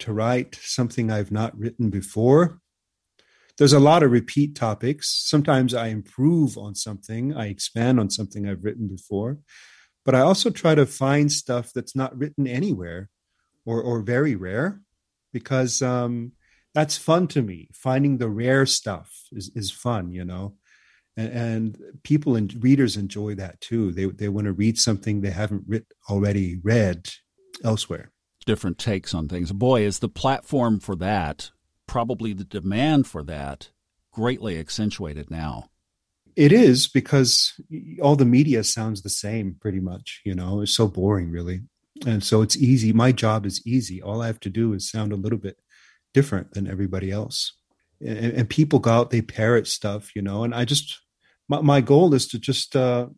to 0.00 0.12
write 0.12 0.58
something 0.60 1.08
I've 1.08 1.30
not 1.30 1.56
written 1.56 1.90
before. 1.90 2.58
There's 3.56 3.72
a 3.72 3.86
lot 3.90 4.02
of 4.02 4.10
repeat 4.10 4.56
topics. 4.56 5.06
Sometimes 5.24 5.74
I 5.74 5.86
improve 5.98 6.58
on 6.58 6.74
something, 6.74 7.36
I 7.36 7.46
expand 7.46 8.00
on 8.00 8.10
something 8.10 8.48
I've 8.48 8.64
written 8.64 8.88
before, 8.88 9.38
but 10.04 10.16
I 10.16 10.22
also 10.22 10.50
try 10.50 10.74
to 10.74 10.86
find 10.86 11.30
stuff 11.30 11.70
that's 11.72 11.94
not 11.94 12.18
written 12.18 12.48
anywhere 12.48 13.10
or 13.64 13.80
or 13.80 14.02
very 14.02 14.34
rare 14.34 14.80
because 15.32 15.82
um, 15.82 16.32
that's 16.74 16.96
fun 16.96 17.28
to 17.28 17.42
me. 17.42 17.68
Finding 17.72 18.18
the 18.18 18.28
rare 18.28 18.66
stuff 18.66 19.08
is, 19.30 19.52
is 19.54 19.70
fun, 19.70 20.10
you 20.10 20.24
know, 20.24 20.56
and, 21.16 21.32
and 21.32 21.78
people 22.02 22.36
and 22.36 22.62
readers 22.62 22.96
enjoy 22.96 23.34
that 23.36 23.60
too. 23.60 23.92
They 23.92 24.06
they 24.06 24.28
want 24.28 24.46
to 24.46 24.52
read 24.52 24.78
something 24.78 25.20
they 25.20 25.30
haven't 25.30 25.64
writ- 25.66 25.92
already 26.08 26.58
read 26.62 27.10
elsewhere. 27.62 28.10
Different 28.46 28.78
takes 28.78 29.14
on 29.14 29.28
things. 29.28 29.52
Boy, 29.52 29.82
is 29.82 30.00
the 30.00 30.08
platform 30.08 30.80
for 30.80 30.96
that 30.96 31.50
probably 31.86 32.32
the 32.32 32.44
demand 32.44 33.06
for 33.06 33.22
that 33.22 33.70
greatly 34.12 34.58
accentuated 34.58 35.30
now. 35.30 35.70
It 36.36 36.50
is 36.52 36.88
because 36.88 37.52
all 38.02 38.16
the 38.16 38.24
media 38.24 38.64
sounds 38.64 39.02
the 39.02 39.10
same 39.10 39.56
pretty 39.60 39.80
much, 39.80 40.20
you 40.24 40.34
know, 40.34 40.62
it's 40.62 40.74
so 40.74 40.88
boring 40.88 41.30
really. 41.30 41.60
And 42.06 42.24
so 42.24 42.42
it's 42.42 42.56
easy. 42.56 42.92
My 42.92 43.12
job 43.12 43.46
is 43.46 43.64
easy. 43.64 44.02
All 44.02 44.20
I 44.20 44.26
have 44.26 44.40
to 44.40 44.50
do 44.50 44.72
is 44.72 44.90
sound 44.90 45.12
a 45.12 45.16
little 45.16 45.38
bit 45.38 45.58
different 46.12 46.52
than 46.52 46.68
everybody 46.68 47.10
else. 47.10 47.52
And, 48.00 48.32
and 48.32 48.50
people 48.50 48.80
go 48.80 48.90
out, 48.90 49.10
they 49.10 49.22
parrot 49.22 49.68
stuff, 49.68 50.16
you 50.16 50.22
know, 50.22 50.42
and 50.42 50.54
I 50.54 50.64
just, 50.64 51.00
my, 51.48 51.60
my 51.60 51.80
goal 51.80 52.14
is 52.14 52.26
to 52.28 52.38
just 52.38 52.74
uh, 52.76 53.08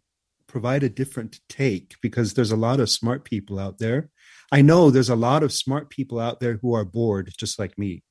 provide 0.47 0.83
a 0.83 0.89
different 0.89 1.41
take 1.49 1.95
because 2.03 2.35
there's 2.35 2.53
a 2.53 2.57
lot 2.57 2.81
of 2.81 2.91
smart 2.91 3.25
people 3.25 3.59
out 3.59 3.79
there. 3.79 4.11
I 4.53 4.63
know 4.63 4.91
there's 4.91 5.11
a 5.11 5.17
lot 5.17 5.43
of 5.43 5.53
smart 5.53 5.91
people 5.91 6.21
out 6.21 6.41
there 6.41 6.59
who 6.63 6.75
are 6.75 6.85
bored, 6.85 7.33
just 7.37 7.59
like 7.59 7.77
me. 7.79 8.03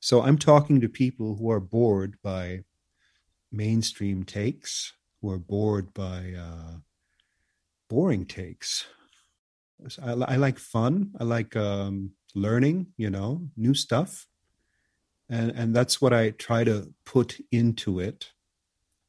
So 0.00 0.22
I'm 0.22 0.38
talking 0.38 0.80
to 0.80 0.88
people 0.88 1.36
who 1.36 1.50
are 1.50 1.60
bored 1.60 2.16
by 2.22 2.60
mainstream 3.50 4.24
takes, 4.24 4.92
who 5.20 5.30
are 5.30 5.38
bored 5.38 5.92
by 5.94 6.34
uh, 6.38 6.76
boring 7.88 8.26
takes. 8.26 8.86
I, 10.02 10.12
I, 10.12 10.36
like 10.36 10.58
fun. 10.58 11.12
I 11.18 11.24
like 11.24 11.56
um, 11.56 12.12
learning, 12.34 12.88
you 12.96 13.10
know, 13.10 13.48
new 13.56 13.74
stuff, 13.74 14.26
and 15.30 15.52
and 15.52 15.74
that's 15.74 16.00
what 16.00 16.12
I 16.12 16.30
try 16.30 16.64
to 16.64 16.92
put 17.04 17.40
into 17.52 18.00
it. 18.00 18.32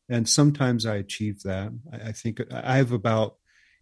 And 0.10 0.28
sometimes 0.28 0.86
I 0.86 0.96
achieve 0.96 1.44
that. 1.44 1.72
I, 1.94 2.10
I 2.10 2.12
think 2.12 2.42
I 2.52 2.78
have 2.78 2.92
about 2.92 3.36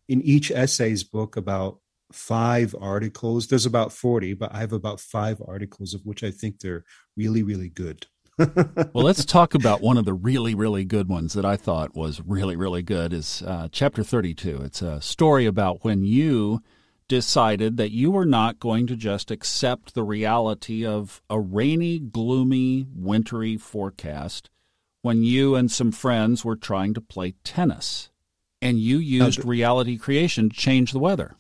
in 0.08 0.22
each 0.22 0.52
essays 0.52 1.04
book 1.04 1.36
about 1.38 1.80
five 2.12 2.76
articles. 2.80 3.48
There's 3.48 3.66
about 3.66 3.92
40, 3.92 4.34
but 4.34 4.54
I 4.54 4.60
have 4.60 4.74
about 4.74 5.00
five 5.00 5.42
articles 5.46 5.94
of 5.94 6.06
which 6.06 6.24
I 6.24 6.32
think 6.32 6.60
they're 6.60 6.86
really, 7.16 7.44
really 7.44 7.70
good. 7.70 8.08
well, 8.38 9.04
let's 9.04 9.26
talk 9.26 9.56
about 9.56 9.82
one 9.82 9.98
of 9.98 10.06
the 10.06 10.14
really, 10.14 10.54
really 10.54 10.86
good 10.86 11.10
ones 11.10 11.34
that 11.34 11.46
I 11.46 11.58
thought 11.58 11.96
was 11.96 12.22
really, 12.22 12.56
really 12.56 12.84
good 12.84 13.12
is 13.12 13.42
uh, 13.42 13.68
chapter 13.72 14.04
32. 14.04 14.62
It's 14.64 14.82
a 14.82 15.02
story 15.02 15.48
about 15.48 15.84
when 15.84 16.04
you 16.04 16.62
decided 17.08 17.78
that 17.78 17.92
you 17.92 18.12
were 18.12 18.26
not 18.26 18.60
going 18.60 18.86
to 18.88 18.96
just 18.96 19.32
accept 19.32 19.96
the 19.96 20.04
reality 20.04 20.86
of 20.86 21.22
a 21.30 21.40
rainy, 21.40 22.00
gloomy, 22.00 22.86
wintry 22.94 23.58
forecast 23.58 24.50
when 25.08 25.24
you 25.24 25.56
and 25.56 25.72
some 25.72 25.90
friends 25.90 26.44
were 26.44 26.58
trying 26.58 26.94
to 26.94 27.00
play 27.00 27.34
tennis. 27.46 28.10
And 28.62 28.78
you 28.78 28.98
used 28.98 29.46
reality 29.46 29.98
creation 29.98 30.50
to 30.50 30.56
change 30.56 30.92
the 30.92 31.00
weather. 31.00 31.38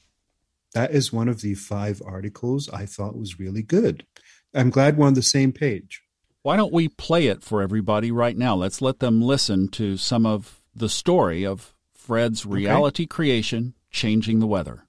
That 0.73 0.91
is 0.91 1.11
one 1.11 1.27
of 1.27 1.41
the 1.41 1.53
five 1.53 2.01
articles 2.05 2.69
I 2.69 2.85
thought 2.85 3.17
was 3.17 3.41
really 3.41 3.63
good. 3.63 4.05
I'm 4.53 4.69
glad 4.69 4.95
we're 4.95 5.07
on 5.07 5.15
the 5.15 5.21
same 5.21 5.51
page. 5.51 6.01
Why 6.43 6.55
don't 6.55 6.71
we 6.71 6.87
play 6.87 7.27
it 7.27 7.43
for 7.43 7.61
everybody 7.61 8.09
right 8.09 8.37
now? 8.37 8.55
Let's 8.55 8.81
let 8.81 8.99
them 8.99 9.21
listen 9.21 9.67
to 9.71 9.97
some 9.97 10.25
of 10.25 10.61
the 10.73 10.87
story 10.87 11.45
of 11.45 11.73
Fred's 11.93 12.45
reality 12.45 13.03
okay. 13.03 13.07
creation 13.07 13.73
changing 13.91 14.39
the 14.39 14.47
weather. 14.47 14.87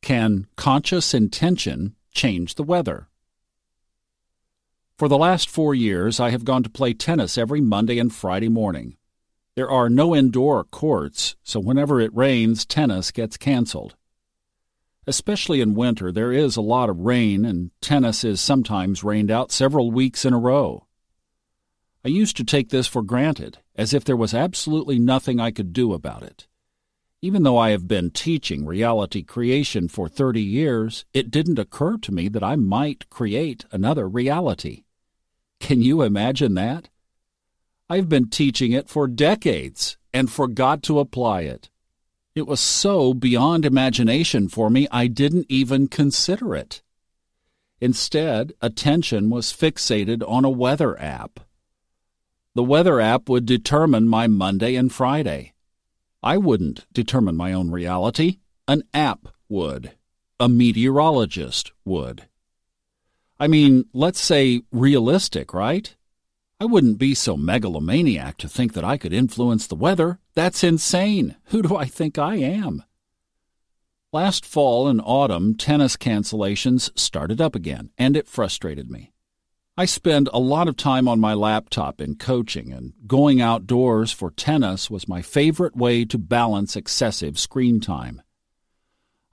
Can 0.00 0.46
conscious 0.54 1.12
intention 1.12 1.96
change 2.12 2.54
the 2.54 2.62
weather? 2.62 3.08
For 4.96 5.08
the 5.08 5.18
last 5.18 5.48
four 5.48 5.74
years, 5.74 6.20
I 6.20 6.30
have 6.30 6.44
gone 6.44 6.62
to 6.62 6.70
play 6.70 6.94
tennis 6.94 7.36
every 7.36 7.60
Monday 7.60 7.98
and 7.98 8.14
Friday 8.14 8.48
morning. 8.48 8.96
There 9.56 9.68
are 9.68 9.90
no 9.90 10.14
indoor 10.14 10.62
courts, 10.62 11.34
so 11.42 11.58
whenever 11.58 12.00
it 12.00 12.14
rains, 12.14 12.64
tennis 12.64 13.10
gets 13.10 13.36
canceled. 13.36 13.96
Especially 15.04 15.60
in 15.60 15.74
winter, 15.74 16.12
there 16.12 16.30
is 16.30 16.56
a 16.56 16.62
lot 16.62 16.88
of 16.88 17.00
rain, 17.00 17.44
and 17.44 17.72
tennis 17.80 18.22
is 18.22 18.40
sometimes 18.40 19.02
rained 19.02 19.32
out 19.32 19.50
several 19.50 19.90
weeks 19.90 20.24
in 20.24 20.32
a 20.32 20.38
row. 20.38 20.86
I 22.04 22.08
used 22.08 22.36
to 22.36 22.44
take 22.44 22.68
this 22.68 22.86
for 22.86 23.02
granted, 23.02 23.58
as 23.74 23.94
if 23.94 24.04
there 24.04 24.16
was 24.16 24.32
absolutely 24.32 25.00
nothing 25.00 25.40
I 25.40 25.50
could 25.50 25.72
do 25.72 25.92
about 25.92 26.22
it. 26.22 26.46
Even 27.20 27.42
though 27.42 27.58
I 27.58 27.70
have 27.70 27.88
been 27.88 28.10
teaching 28.10 28.64
reality 28.64 29.24
creation 29.24 29.88
for 29.88 30.08
30 30.08 30.40
years, 30.40 31.04
it 31.12 31.32
didn't 31.32 31.58
occur 31.58 31.96
to 31.98 32.12
me 32.12 32.28
that 32.28 32.44
I 32.44 32.54
might 32.54 33.10
create 33.10 33.64
another 33.72 34.08
reality. 34.08 34.83
Can 35.60 35.82
you 35.82 36.02
imagine 36.02 36.54
that? 36.54 36.88
I've 37.88 38.08
been 38.08 38.28
teaching 38.28 38.72
it 38.72 38.88
for 38.88 39.06
decades 39.06 39.96
and 40.12 40.30
forgot 40.30 40.82
to 40.84 40.98
apply 40.98 41.42
it. 41.42 41.70
It 42.34 42.46
was 42.46 42.60
so 42.60 43.14
beyond 43.14 43.64
imagination 43.64 44.48
for 44.48 44.68
me, 44.70 44.88
I 44.90 45.06
didn't 45.06 45.46
even 45.48 45.88
consider 45.88 46.54
it. 46.54 46.82
Instead, 47.80 48.54
attention 48.60 49.30
was 49.30 49.52
fixated 49.52 50.28
on 50.28 50.44
a 50.44 50.50
weather 50.50 50.98
app. 51.00 51.40
The 52.54 52.64
weather 52.64 53.00
app 53.00 53.28
would 53.28 53.46
determine 53.46 54.08
my 54.08 54.26
Monday 54.26 54.74
and 54.76 54.92
Friday. 54.92 55.52
I 56.22 56.38
wouldn't 56.38 56.86
determine 56.92 57.36
my 57.36 57.52
own 57.52 57.70
reality. 57.70 58.38
An 58.66 58.84
app 58.94 59.28
would. 59.48 59.92
A 60.40 60.48
meteorologist 60.48 61.72
would. 61.84 62.28
I 63.44 63.46
mean, 63.46 63.84
let's 63.92 64.22
say 64.22 64.62
realistic, 64.72 65.52
right? 65.52 65.94
I 66.58 66.64
wouldn't 66.64 66.96
be 66.96 67.14
so 67.14 67.36
megalomaniac 67.36 68.38
to 68.38 68.48
think 68.48 68.72
that 68.72 68.84
I 68.84 68.96
could 68.96 69.12
influence 69.12 69.66
the 69.66 69.74
weather. 69.74 70.18
That's 70.34 70.64
insane. 70.64 71.36
Who 71.48 71.60
do 71.60 71.76
I 71.76 71.84
think 71.84 72.16
I 72.16 72.36
am? 72.36 72.84
Last 74.14 74.46
fall 74.46 74.88
and 74.88 74.98
autumn, 75.04 75.56
tennis 75.56 75.94
cancellations 75.94 76.90
started 76.98 77.38
up 77.38 77.54
again, 77.54 77.90
and 77.98 78.16
it 78.16 78.28
frustrated 78.28 78.90
me. 78.90 79.12
I 79.76 79.84
spend 79.84 80.30
a 80.32 80.40
lot 80.40 80.66
of 80.66 80.78
time 80.78 81.06
on 81.06 81.20
my 81.20 81.34
laptop 81.34 82.00
in 82.00 82.14
coaching, 82.14 82.72
and 82.72 82.94
going 83.06 83.42
outdoors 83.42 84.10
for 84.10 84.30
tennis 84.30 84.90
was 84.90 85.06
my 85.06 85.20
favorite 85.20 85.76
way 85.76 86.06
to 86.06 86.16
balance 86.16 86.76
excessive 86.76 87.38
screen 87.38 87.78
time. 87.78 88.22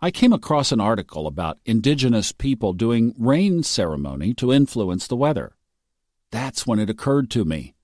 I 0.04 0.10
came 0.10 0.34
across 0.34 0.72
an 0.72 0.82
article 0.82 1.28
about 1.28 1.60
indigenous 1.64 2.32
people 2.32 2.74
doing 2.74 3.14
rain 3.20 3.62
ceremony 3.62 4.34
to 4.36 4.52
influence 4.52 5.06
the 5.06 5.16
weather. 5.16 5.56
That's 6.32 6.66
when 6.66 6.80
it 6.80 6.90
occurred 6.90 7.30
to 7.32 7.46
me. 7.46 7.76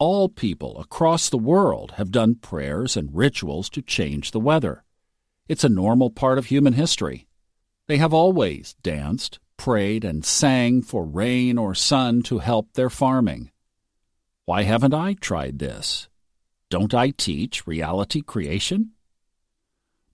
All 0.00 0.28
people 0.28 0.80
across 0.80 1.28
the 1.28 1.38
world 1.38 1.92
have 1.92 2.10
done 2.10 2.34
prayers 2.34 2.96
and 2.96 3.14
rituals 3.14 3.70
to 3.70 3.82
change 3.82 4.32
the 4.32 4.40
weather. 4.40 4.82
It's 5.46 5.62
a 5.62 5.68
normal 5.68 6.10
part 6.10 6.38
of 6.38 6.46
human 6.46 6.72
history. 6.72 7.28
They 7.86 7.98
have 7.98 8.12
always 8.12 8.74
danced, 8.82 9.38
prayed, 9.56 10.04
and 10.04 10.24
sang 10.24 10.82
for 10.82 11.04
rain 11.04 11.56
or 11.56 11.72
sun 11.76 12.22
to 12.24 12.40
help 12.40 12.72
their 12.72 12.90
farming. 12.90 13.52
Why 14.44 14.64
haven't 14.64 14.92
I 14.92 15.14
tried 15.14 15.60
this? 15.60 16.08
Don't 16.68 16.92
I 16.92 17.10
teach 17.10 17.64
reality 17.64 18.22
creation? 18.22 18.90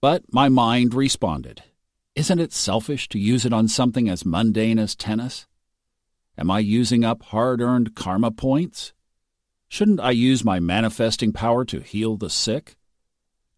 But 0.01 0.23
my 0.33 0.49
mind 0.49 0.95
responded 0.95 1.61
Isn't 2.15 2.39
it 2.39 2.51
selfish 2.51 3.07
to 3.09 3.19
use 3.19 3.45
it 3.45 3.53
on 3.53 3.67
something 3.67 4.09
as 4.09 4.25
mundane 4.25 4.79
as 4.79 4.95
tennis? 4.95 5.45
Am 6.37 6.49
I 6.49 6.59
using 6.59 7.05
up 7.05 7.21
hard 7.21 7.61
earned 7.61 7.95
karma 7.95 8.31
points? 8.31 8.93
Shouldn't 9.69 9.99
I 9.99 10.11
use 10.11 10.43
my 10.43 10.59
manifesting 10.59 11.31
power 11.31 11.63
to 11.65 11.81
heal 11.81 12.17
the 12.17 12.31
sick? 12.31 12.75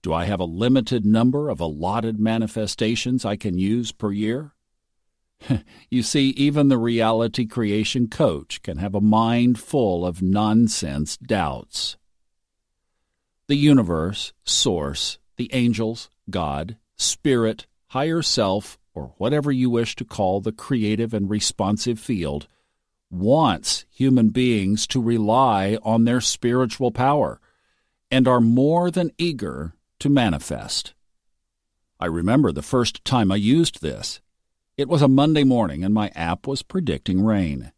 Do 0.02 0.14
I 0.14 0.26
have 0.26 0.42
a 0.42 0.46
limited 0.46 1.06
number 1.06 1.50
of 1.50 1.62
allotted 1.62 2.20
manifestations 2.20 3.24
I 3.24 3.38
can 3.38 3.58
use 3.58 3.94
per 3.94 4.12
year? 4.12 4.52
you 5.90 6.04
see, 6.04 6.30
even 6.32 6.68
the 6.68 6.78
reality 6.78 7.46
creation 7.46 8.10
coach 8.10 8.62
can 8.62 8.78
have 8.78 8.94
a 8.94 9.02
mind 9.02 9.60
full 9.60 10.06
of 10.06 10.22
nonsense 10.22 11.16
doubts. 11.16 11.96
The 13.48 13.56
universe, 13.56 14.34
source, 14.44 15.20
the 15.38 15.50
angels, 15.54 16.10
God, 16.30 16.78
spirit, 16.96 17.66
higher 17.88 18.22
self, 18.22 18.78
or 18.94 19.14
whatever 19.18 19.52
you 19.52 19.70
wish 19.70 19.96
to 19.96 20.06
call 20.06 20.40
the 20.40 20.52
creative 20.52 21.14
and 21.14 21.30
responsive 21.30 22.00
field, 22.00 22.48
wants 23.10 23.86
human 23.92 24.30
beings 24.30 24.88
to 24.88 25.02
rely 25.02 25.78
on 25.84 26.06
their 26.06 26.22
spiritual 26.22 26.92
power 26.92 27.40
and 28.10 28.28
are 28.28 28.42
more 28.42 28.92
than 28.92 29.12
eager 29.18 29.74
to 30.00 30.10
manifest. 30.10 30.94
I 32.00 32.08
remember 32.08 32.52
the 32.52 32.62
first 32.62 33.04
time 33.06 33.32
I 33.32 33.38
used 33.38 33.82
this. 33.82 34.20
It 34.76 34.90
was 34.90 35.02
a 35.02 35.08
Monday 35.08 35.44
morning 35.44 35.84
and 35.84 35.94
my 35.94 36.10
app 36.16 36.48
was 36.48 36.64
predicting 36.64 37.24
rain. 37.24 37.72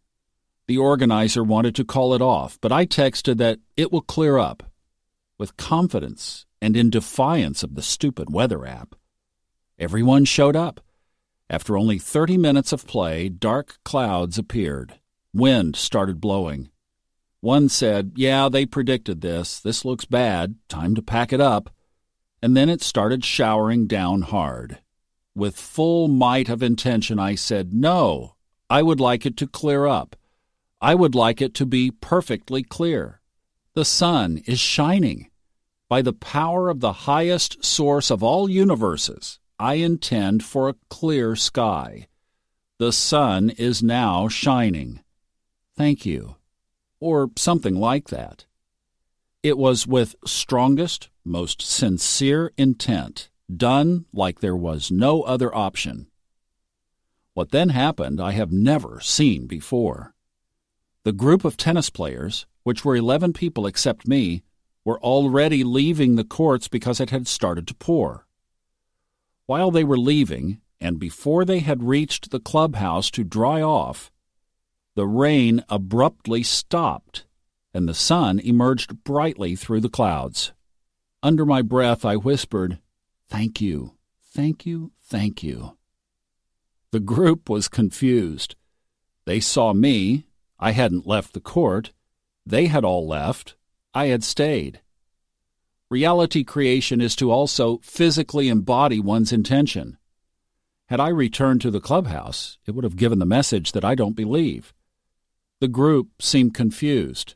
The 0.67 0.77
organizer 0.77 1.43
wanted 1.43 1.75
to 1.75 1.85
call 1.85 2.13
it 2.13 2.21
off, 2.21 2.57
but 2.59 2.71
I 2.71 2.85
texted 2.85 3.37
that 3.37 3.59
it 3.77 3.91
will 3.91 4.01
clear 4.01 4.37
up. 4.37 4.63
With 5.37 5.57
confidence 5.57 6.44
and 6.65 6.75
in 6.75 6.89
defiance 6.89 7.61
of 7.61 7.75
the 7.75 7.81
stupid 7.83 8.33
weather 8.33 8.65
app. 8.65 8.95
Everyone 9.77 10.25
showed 10.25 10.55
up. 10.55 10.81
After 11.47 11.77
only 11.77 11.99
30 11.99 12.37
minutes 12.37 12.73
of 12.73 12.87
play, 12.87 13.29
dark 13.29 13.77
clouds 13.85 14.39
appeared. 14.39 14.95
Wind 15.31 15.75
started 15.75 16.19
blowing. 16.19 16.69
One 17.39 17.69
said, 17.69 18.13
Yeah, 18.15 18.49
they 18.49 18.65
predicted 18.65 19.21
this. 19.21 19.59
This 19.59 19.85
looks 19.85 20.05
bad. 20.05 20.55
Time 20.67 20.95
to 20.95 21.03
pack 21.03 21.31
it 21.31 21.39
up. 21.39 21.69
And 22.41 22.57
then 22.57 22.67
it 22.67 22.81
started 22.81 23.23
showering 23.23 23.85
down 23.85 24.23
hard. 24.23 24.79
With 25.35 25.59
full 25.59 26.07
might 26.07 26.49
of 26.49 26.63
intention, 26.63 27.19
I 27.19 27.35
said, 27.35 27.75
No, 27.75 28.37
I 28.71 28.81
would 28.81 28.99
like 28.99 29.27
it 29.27 29.37
to 29.37 29.45
clear 29.45 29.85
up. 29.85 30.15
I 30.81 30.95
would 30.95 31.13
like 31.13 31.43
it 31.43 31.53
to 31.55 31.65
be 31.67 31.91
perfectly 31.91 32.63
clear. 32.63 33.21
The 33.75 33.85
sun 33.85 34.41
is 34.47 34.57
shining. 34.57 35.29
By 35.87 36.01
the 36.01 36.13
power 36.13 36.69
of 36.69 36.79
the 36.79 36.93
highest 36.93 37.63
source 37.63 38.09
of 38.09 38.23
all 38.23 38.49
universes, 38.49 39.39
I 39.59 39.75
intend 39.75 40.43
for 40.43 40.67
a 40.67 40.75
clear 40.89 41.35
sky. 41.35 42.07
The 42.79 42.91
sun 42.91 43.51
is 43.51 43.83
now 43.83 44.27
shining. 44.27 45.01
Thank 45.77 46.05
you. 46.05 46.37
Or 46.99 47.29
something 47.37 47.75
like 47.75 48.09
that. 48.09 48.45
It 49.43 49.57
was 49.59 49.85
with 49.85 50.15
strongest, 50.25 51.09
most 51.23 51.61
sincere 51.61 52.51
intent, 52.57 53.29
done 53.55 54.05
like 54.11 54.39
there 54.39 54.55
was 54.55 54.89
no 54.89 55.21
other 55.21 55.55
option. 55.55 56.07
What 57.35 57.51
then 57.51 57.69
happened 57.69 58.19
I 58.19 58.31
have 58.31 58.51
never 58.51 58.99
seen 59.01 59.45
before. 59.45 60.15
The 61.03 61.11
group 61.11 61.45
of 61.45 61.57
tennis 61.57 61.91
players, 61.91 62.47
which 62.63 62.83
were 62.83 62.95
11 62.95 63.33
people 63.33 63.67
except 63.67 64.07
me, 64.07 64.41
were 64.85 64.99
already 65.01 65.63
leaving 65.63 66.15
the 66.15 66.23
courts 66.23 66.67
because 66.67 67.01
it 67.01 67.09
had 67.09 67.27
started 67.27 67.67
to 67.67 67.75
pour. 67.75 68.25
While 69.47 69.71
they 69.71 69.83
were 69.83 69.97
leaving, 69.97 70.61
and 70.79 70.99
before 70.99 71.43
they 71.43 71.59
had 71.59 71.83
reached 71.83 72.29
the 72.29 72.39
clubhouse 72.39 73.09
to 73.11 73.23
dry 73.23 73.61
off, 73.61 74.11
the 74.95 75.07
rain 75.07 75.63
abruptly 75.67 76.43
stopped, 76.43 77.25
and 77.73 77.89
the 77.89 77.93
sun 77.93 78.39
emerged 78.39 79.03
brightly 79.03 79.55
through 79.55 79.81
the 79.81 79.89
clouds. 79.89 80.53
Under 81.21 81.45
my 81.45 81.61
breath, 81.61 82.05
I 82.05 82.15
whispered, 82.15 82.79
Thank 83.27 83.59
you, 83.59 83.95
thank 84.21 84.65
you, 84.65 84.91
thank 85.03 85.43
you. 85.43 85.75
The 86.91 86.99
group 86.99 87.49
was 87.49 87.67
confused. 87.67 88.55
They 89.25 89.39
saw 89.39 89.73
me, 89.73 90.27
I 90.59 90.71
hadn't 90.71 91.07
left 91.07 91.33
the 91.33 91.41
court. 91.41 91.91
They 92.45 92.67
had 92.67 92.85
all 92.85 93.07
left. 93.07 93.55
I 93.95 94.07
had 94.07 94.25
stayed. 94.25 94.81
Reality 95.89 96.43
creation 96.43 96.99
is 96.99 97.15
to 97.15 97.31
also 97.31 97.77
physically 97.81 98.49
embody 98.49 98.99
one's 98.99 99.31
intention. 99.31 99.97
Had 100.89 100.99
I 100.99 101.07
returned 101.07 101.61
to 101.61 101.71
the 101.71 101.79
clubhouse, 101.79 102.57
it 102.67 102.71
would 102.71 102.83
have 102.83 102.97
given 102.97 103.19
the 103.19 103.25
message 103.25 103.71
that 103.71 103.85
I 103.85 103.95
don't 103.95 104.15
believe. 104.15 104.73
The 105.61 105.69
group 105.69 106.21
seemed 106.21 106.53
confused. 106.53 107.35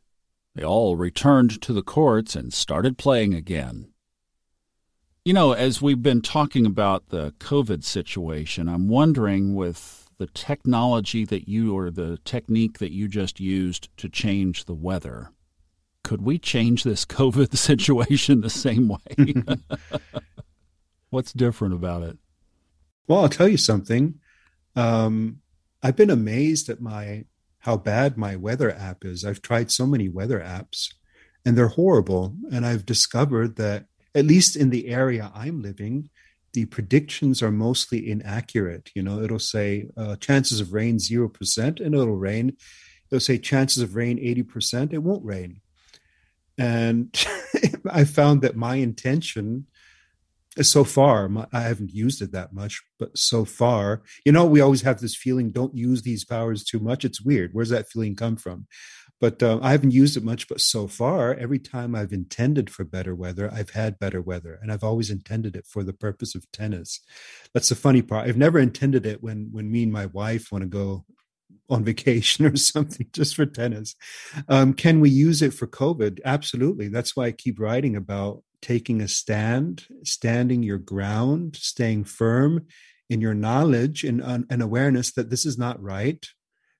They 0.54 0.64
all 0.64 0.98
returned 0.98 1.62
to 1.62 1.72
the 1.72 1.82
courts 1.82 2.36
and 2.36 2.54
started 2.54 2.98
playing 2.98 3.34
again. 3.34 3.94
You 5.24 5.32
know, 5.32 5.54
as 5.54 5.82
we've 5.82 6.04
been 6.04 6.22
talking 6.22 6.66
about 6.66 7.08
the 7.08 7.32
COVID 7.40 7.86
situation, 7.86 8.68
I'm 8.68 8.90
wondering 8.90 9.56
with 9.56 10.10
the 10.18 10.28
technology 10.28 11.24
that 11.24 11.48
you 11.48 11.74
or 11.74 11.90
the 11.90 12.18
technique 12.26 12.80
that 12.80 12.92
you 12.92 13.08
just 13.08 13.40
used 13.40 13.96
to 13.96 14.10
change 14.10 14.66
the 14.66 14.76
weather. 14.76 15.32
Could 16.10 16.24
we 16.24 16.40
change 16.40 16.84
this 16.84 17.06
COVID 17.06 17.56
situation 17.56 18.42
the 18.42 18.50
same 18.50 18.88
way? 18.88 19.44
What's 21.12 21.32
different 21.34 21.76
about 21.76 22.02
it? 22.02 22.18
Well, 23.08 23.20
I'll 23.20 23.30
tell 23.30 23.48
you 23.48 23.58
something. 23.58 24.16
Um, 24.76 25.42
I've 25.84 25.96
been 25.96 26.10
amazed 26.10 26.68
at 26.68 26.82
my 26.82 27.26
how 27.60 27.78
bad 27.78 28.18
my 28.18 28.36
weather 28.38 28.72
app 28.72 29.06
is. 29.06 29.24
I've 29.24 29.44
tried 29.44 29.70
so 29.70 29.86
many 29.86 30.10
weather 30.10 30.40
apps, 30.40 30.92
and 31.46 31.56
they're 31.56 31.68
horrible. 31.68 32.36
And 32.52 32.66
I've 32.66 32.88
discovered 32.88 33.58
that 33.58 33.86
at 34.16 34.26
least 34.26 34.56
in 34.56 34.72
the 34.72 34.88
area 34.88 35.32
I'm 35.36 35.62
living, 35.62 36.10
the 36.54 36.66
predictions 36.66 37.44
are 37.44 37.52
mostly 37.52 38.10
inaccurate. 38.10 38.90
You 38.96 39.04
know, 39.04 39.22
it'll 39.22 39.38
say 39.38 39.86
uh, 39.96 40.16
chances 40.16 40.60
of 40.60 40.74
rain 40.74 40.98
0% 40.98 41.80
and 41.80 41.94
it'll 41.94 42.16
rain. 42.16 42.58
It'll 43.12 43.20
say 43.20 43.38
chances 43.38 43.84
of 43.84 43.96
rain 43.96 44.18
80%, 44.18 44.92
it 44.92 45.04
won't 45.04 45.24
rain. 45.24 45.62
And 46.60 47.16
I 47.92 48.04
found 48.04 48.44
that 48.44 48.56
my 48.56 48.76
intention 48.76 49.66
so 50.62 50.84
far, 50.84 51.30
my, 51.30 51.48
I 51.54 51.62
haven't 51.62 51.94
used 51.94 52.22
it 52.22 52.34
that 52.34 52.54
much, 52.54 52.82
but 52.98 53.18
so 53.18 53.46
far, 53.46 54.02
you 54.26 54.32
know, 54.32 54.46
we 54.46 54.60
always 54.60 54.82
have 54.82 55.00
this 55.00 55.16
feeling 55.16 55.52
don't 55.52 55.76
use 55.76 56.02
these 56.02 56.26
powers 56.26 56.64
too 56.64 56.80
much. 56.80 57.06
It's 57.06 57.22
weird. 57.22 57.52
Where's 57.54 57.70
that 57.70 57.90
feeling 57.90 58.16
come 58.16 58.36
from? 58.36 58.68
but 59.20 59.44
uh, 59.44 59.60
I 59.62 59.72
haven't 59.72 59.92
used 59.92 60.16
it 60.16 60.24
much. 60.24 60.48
But 60.48 60.62
so 60.62 60.88
far, 60.88 61.34
every 61.36 61.60
time 61.60 61.96
I've 61.96 62.14
intended 62.14 62.70
for 62.70 62.84
better 62.84 63.14
weather, 63.14 63.52
I've 63.54 63.72
had 63.72 64.00
better 64.00 64.22
weather, 64.22 64.58
and 64.62 64.72
I've 64.72 64.84
always 64.84 65.10
intended 65.10 65.56
it 65.56 65.66
for 65.66 65.84
the 65.84 65.94
purpose 65.94 66.36
of 66.36 66.50
tennis. 66.52 67.02
That's 67.54 67.70
the 67.70 67.76
funny 67.76 68.02
part. 68.02 68.28
I've 68.28 68.38
never 68.38 68.60
intended 68.60 69.06
it 69.06 69.22
when 69.22 69.50
when 69.52 69.72
me 69.72 69.84
and 69.84 69.92
my 69.92 70.08
wife 70.08 70.52
want 70.52 70.64
to 70.64 70.70
go 70.70 71.06
on 71.70 71.84
vacation 71.84 72.46
or 72.52 72.56
something 72.56 73.08
just 73.14 73.36
for 73.36 73.46
tennis. 73.46 73.96
Um, 74.48 74.74
can 74.74 75.00
we 75.00 75.10
use 75.10 75.42
it 75.42 75.54
for 75.54 75.68
COVID? 75.68 76.20
Absolutely. 76.26 76.88
That's 76.88 77.16
why 77.16 77.26
I 77.26 77.32
keep 77.32 77.60
writing 77.60 77.96
about 77.96 78.44
taking 78.62 79.02
a 79.02 79.08
stand, 79.08 79.86
standing 80.04 80.64
your 80.64 80.78
ground, 80.78 81.56
staying 81.56 82.04
firm 82.04 82.66
in 83.10 83.22
your 83.22 83.34
knowledge 83.34 84.04
and, 84.04 84.22
and 84.22 84.62
awareness 84.62 85.12
that 85.14 85.30
this 85.30 85.46
is 85.46 85.58
not 85.58 85.82
right. 85.82 86.28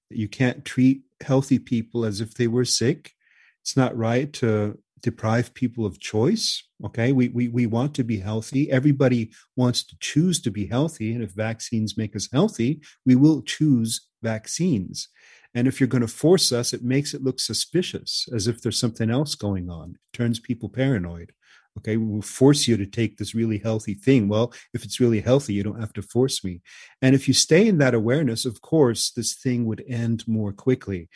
That 0.10 0.18
you 0.18 0.28
can't 0.28 0.66
treat 0.66 1.02
healthy 1.22 1.60
people 1.60 2.06
as 2.06 2.22
if 2.22 2.34
they 2.34 2.48
were 2.48 2.66
sick. 2.66 3.14
It's 3.62 3.78
not 3.78 3.98
right 3.98 4.32
to 4.34 4.78
deprive 5.02 5.54
people 5.54 5.86
of 5.86 6.00
choice. 6.00 6.64
Okay, 6.86 7.12
we, 7.12 7.30
we, 7.30 7.48
we 7.48 7.66
want 7.66 7.94
to 7.96 8.04
be 8.04 8.20
healthy. 8.20 8.72
Everybody 8.72 9.32
wants 9.56 9.84
to 9.84 9.98
choose 10.00 10.42
to 10.42 10.52
be 10.52 10.66
healthy. 10.66 11.14
And 11.14 11.24
if 11.24 11.32
vaccines 11.32 11.98
make 11.98 12.16
us 12.16 12.30
healthy, 12.32 12.82
we 13.06 13.16
will 13.16 13.42
choose 13.42 14.09
vaccines. 14.22 15.08
And 15.54 15.68
if 15.68 15.80
you're 15.80 15.88
going 15.88 16.02
to 16.02 16.08
force 16.08 16.52
us, 16.52 16.74
it 16.74 16.84
makes 16.84 17.14
it 17.14 17.24
look 17.24 17.40
suspicious, 17.40 18.28
as 18.34 18.48
if 18.48 18.62
there's 18.62 18.80
something 18.80 19.10
else 19.10 19.36
going 19.36 19.70
on. 19.70 19.92
It 19.92 20.18
turns 20.18 20.40
people 20.40 20.70
paranoid. 20.70 21.32
Okay, 21.78 21.98
we 21.98 22.06
will 22.06 22.22
force 22.22 22.68
you 22.68 22.78
to 22.78 22.86
take 22.86 23.18
this 23.18 23.34
really 23.34 23.58
healthy 23.58 23.94
thing. 23.94 24.28
Well, 24.28 24.54
if 24.74 24.84
it's 24.84 25.00
really 25.00 25.22
healthy, 25.22 25.54
you 25.54 25.64
don't 25.64 25.80
have 25.80 25.94
to 25.94 26.02
force 26.02 26.44
me. 26.44 26.62
And 27.02 27.16
if 27.16 27.28
you 27.28 27.34
stay 27.34 27.68
in 27.68 27.78
that 27.78 27.94
awareness, 27.94 28.46
of 28.46 28.62
course, 28.62 29.12
this 29.12 29.36
thing 29.36 29.66
would 29.66 29.84
end 29.88 30.28
more 30.28 30.52
quickly. 30.52 31.10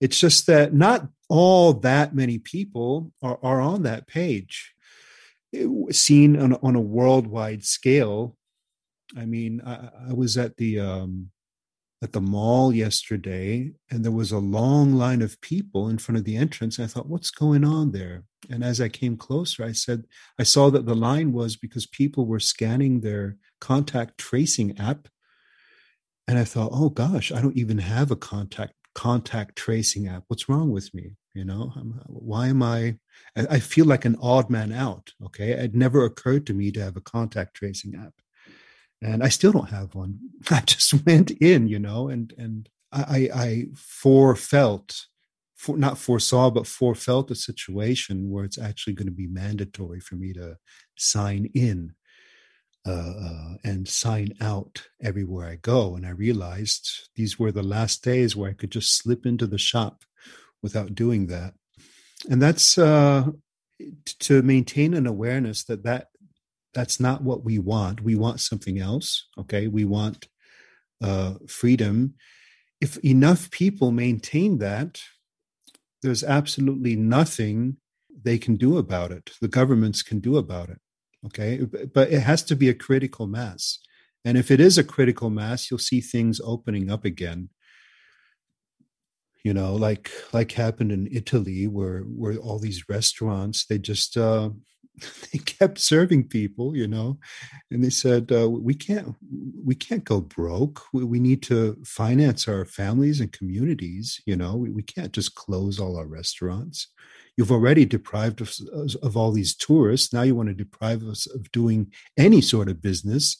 It's 0.00 0.18
just 0.18 0.46
that 0.46 0.72
not 0.72 1.08
all 1.28 1.72
that 1.72 2.14
many 2.14 2.38
people 2.38 3.12
are, 3.22 3.38
are 3.42 3.60
on 3.60 3.82
that 3.82 4.06
page. 4.06 4.74
It, 5.52 5.94
seen 5.94 6.40
on, 6.40 6.54
on 6.62 6.76
a 6.76 6.80
worldwide 6.80 7.64
scale, 7.64 8.36
I 9.16 9.24
mean, 9.24 9.62
I, 9.64 9.90
I 10.10 10.12
was 10.12 10.36
at 10.36 10.56
the 10.56 10.80
um, 10.80 11.30
at 12.04 12.12
the 12.12 12.20
mall 12.20 12.70
yesterday 12.70 13.72
and 13.90 14.04
there 14.04 14.12
was 14.12 14.30
a 14.30 14.38
long 14.38 14.92
line 14.92 15.22
of 15.22 15.40
people 15.40 15.88
in 15.88 15.96
front 15.96 16.18
of 16.18 16.24
the 16.24 16.36
entrance. 16.36 16.78
I 16.78 16.86
thought, 16.86 17.08
what's 17.08 17.30
going 17.30 17.64
on 17.64 17.92
there? 17.92 18.24
And 18.50 18.62
as 18.62 18.78
I 18.78 18.90
came 18.90 19.16
closer, 19.16 19.64
I 19.64 19.72
said, 19.72 20.04
I 20.38 20.42
saw 20.42 20.68
that 20.70 20.84
the 20.84 20.94
line 20.94 21.32
was 21.32 21.56
because 21.56 21.86
people 21.86 22.26
were 22.26 22.40
scanning 22.40 23.00
their 23.00 23.38
contact 23.58 24.18
tracing 24.18 24.78
app. 24.78 25.08
And 26.28 26.38
I 26.38 26.44
thought, 26.44 26.72
oh 26.74 26.90
gosh, 26.90 27.32
I 27.32 27.40
don't 27.40 27.56
even 27.56 27.78
have 27.78 28.10
a 28.10 28.16
contact 28.16 28.74
contact 28.94 29.56
tracing 29.56 30.06
app. 30.06 30.24
What's 30.28 30.48
wrong 30.48 30.70
with 30.70 30.94
me? 30.94 31.16
You 31.32 31.46
know, 31.46 31.72
why 32.06 32.48
am 32.48 32.62
I? 32.62 32.98
I 33.34 33.58
feel 33.58 33.86
like 33.86 34.04
an 34.04 34.16
odd 34.20 34.50
man 34.50 34.72
out. 34.72 35.14
Okay. 35.24 35.50
It 35.52 35.74
never 35.74 36.04
occurred 36.04 36.46
to 36.46 36.54
me 36.54 36.70
to 36.72 36.82
have 36.82 36.96
a 36.96 37.00
contact 37.00 37.54
tracing 37.54 37.94
app 37.96 38.12
and 39.02 39.22
I 39.22 39.28
still 39.28 39.52
don't 39.52 39.70
have 39.70 39.94
one. 39.94 40.18
I 40.50 40.60
just 40.60 41.04
went 41.06 41.30
in, 41.32 41.68
you 41.68 41.78
know, 41.78 42.08
and 42.08 42.32
and 42.38 42.68
I 42.92 43.28
I 43.34 43.66
forefelt, 43.74 45.06
for, 45.56 45.76
not 45.76 45.98
foresaw, 45.98 46.50
but 46.50 46.64
forefelt 46.64 47.30
a 47.30 47.34
situation 47.34 48.30
where 48.30 48.44
it's 48.44 48.58
actually 48.58 48.94
going 48.94 49.08
to 49.08 49.12
be 49.12 49.26
mandatory 49.26 50.00
for 50.00 50.16
me 50.16 50.32
to 50.34 50.56
sign 50.96 51.50
in 51.54 51.94
uh, 52.86 53.14
uh, 53.18 53.54
and 53.64 53.88
sign 53.88 54.34
out 54.42 54.86
everywhere 55.02 55.48
I 55.48 55.56
go. 55.56 55.96
And 55.96 56.06
I 56.06 56.10
realized 56.10 57.08
these 57.16 57.38
were 57.38 57.50
the 57.50 57.62
last 57.62 58.04
days 58.04 58.36
where 58.36 58.50
I 58.50 58.54
could 58.54 58.70
just 58.70 58.98
slip 58.98 59.24
into 59.24 59.46
the 59.46 59.58
shop 59.58 60.04
without 60.62 60.94
doing 60.94 61.28
that. 61.28 61.54
And 62.28 62.42
that's 62.42 62.76
uh, 62.76 63.24
to 64.20 64.42
maintain 64.42 64.94
an 64.94 65.06
awareness 65.06 65.64
that 65.64 65.84
that 65.84 66.08
that's 66.74 67.00
not 67.00 67.22
what 67.22 67.44
we 67.44 67.58
want. 67.58 68.02
We 68.02 68.16
want 68.16 68.40
something 68.40 68.78
else. 68.78 69.26
Okay. 69.38 69.68
We 69.68 69.84
want 69.84 70.28
uh, 71.02 71.34
freedom. 71.46 72.14
If 72.80 72.98
enough 72.98 73.50
people 73.50 73.92
maintain 73.92 74.58
that, 74.58 75.00
there's 76.02 76.24
absolutely 76.24 76.96
nothing 76.96 77.76
they 78.22 78.38
can 78.38 78.56
do 78.56 78.76
about 78.78 79.10
it. 79.12 79.30
The 79.40 79.48
governments 79.48 80.02
can 80.02 80.20
do 80.20 80.36
about 80.36 80.70
it. 80.70 80.80
Okay. 81.26 81.64
But 81.94 82.10
it 82.10 82.20
has 82.20 82.42
to 82.44 82.56
be 82.56 82.68
a 82.68 82.74
critical 82.74 83.26
mass. 83.26 83.78
And 84.24 84.38
if 84.38 84.50
it 84.50 84.60
is 84.60 84.78
a 84.78 84.84
critical 84.84 85.30
mass, 85.30 85.70
you'll 85.70 85.78
see 85.78 86.00
things 86.00 86.40
opening 86.42 86.90
up 86.90 87.04
again. 87.04 87.50
You 89.42 89.52
know, 89.52 89.74
like 89.74 90.10
like 90.32 90.52
happened 90.52 90.90
in 90.90 91.06
Italy, 91.12 91.66
where 91.66 92.00
where 92.00 92.34
all 92.36 92.58
these 92.58 92.88
restaurants 92.88 93.66
they 93.66 93.78
just 93.78 94.16
uh, 94.16 94.48
they 95.32 95.38
kept 95.38 95.78
serving 95.78 96.28
people, 96.28 96.76
you 96.76 96.86
know, 96.86 97.18
and 97.70 97.82
they 97.82 97.90
said, 97.90 98.30
uh, 98.30 98.48
"We 98.48 98.74
can't, 98.74 99.16
we 99.64 99.74
can't 99.74 100.04
go 100.04 100.20
broke. 100.20 100.82
We, 100.92 101.04
we, 101.04 101.20
need 101.20 101.42
to 101.44 101.76
finance 101.84 102.46
our 102.46 102.64
families 102.64 103.20
and 103.20 103.32
communities. 103.32 104.20
You 104.26 104.36
know, 104.36 104.56
we, 104.56 104.70
we 104.70 104.82
can't 104.82 105.12
just 105.12 105.34
close 105.34 105.80
all 105.80 105.96
our 105.96 106.06
restaurants. 106.06 106.88
you've 107.36 107.50
already 107.50 107.84
deprived 107.84 108.40
us 108.40 108.64
of 109.02 109.16
all 109.16 109.32
these 109.32 109.56
tourists. 109.56 110.12
Now 110.12 110.22
you 110.22 110.36
want 110.36 110.48
to 110.48 110.54
deprive 110.54 111.02
us 111.02 111.26
of 111.26 111.50
doing 111.50 111.92
any 112.16 112.40
sort 112.40 112.68
of 112.68 112.80
business, 112.80 113.36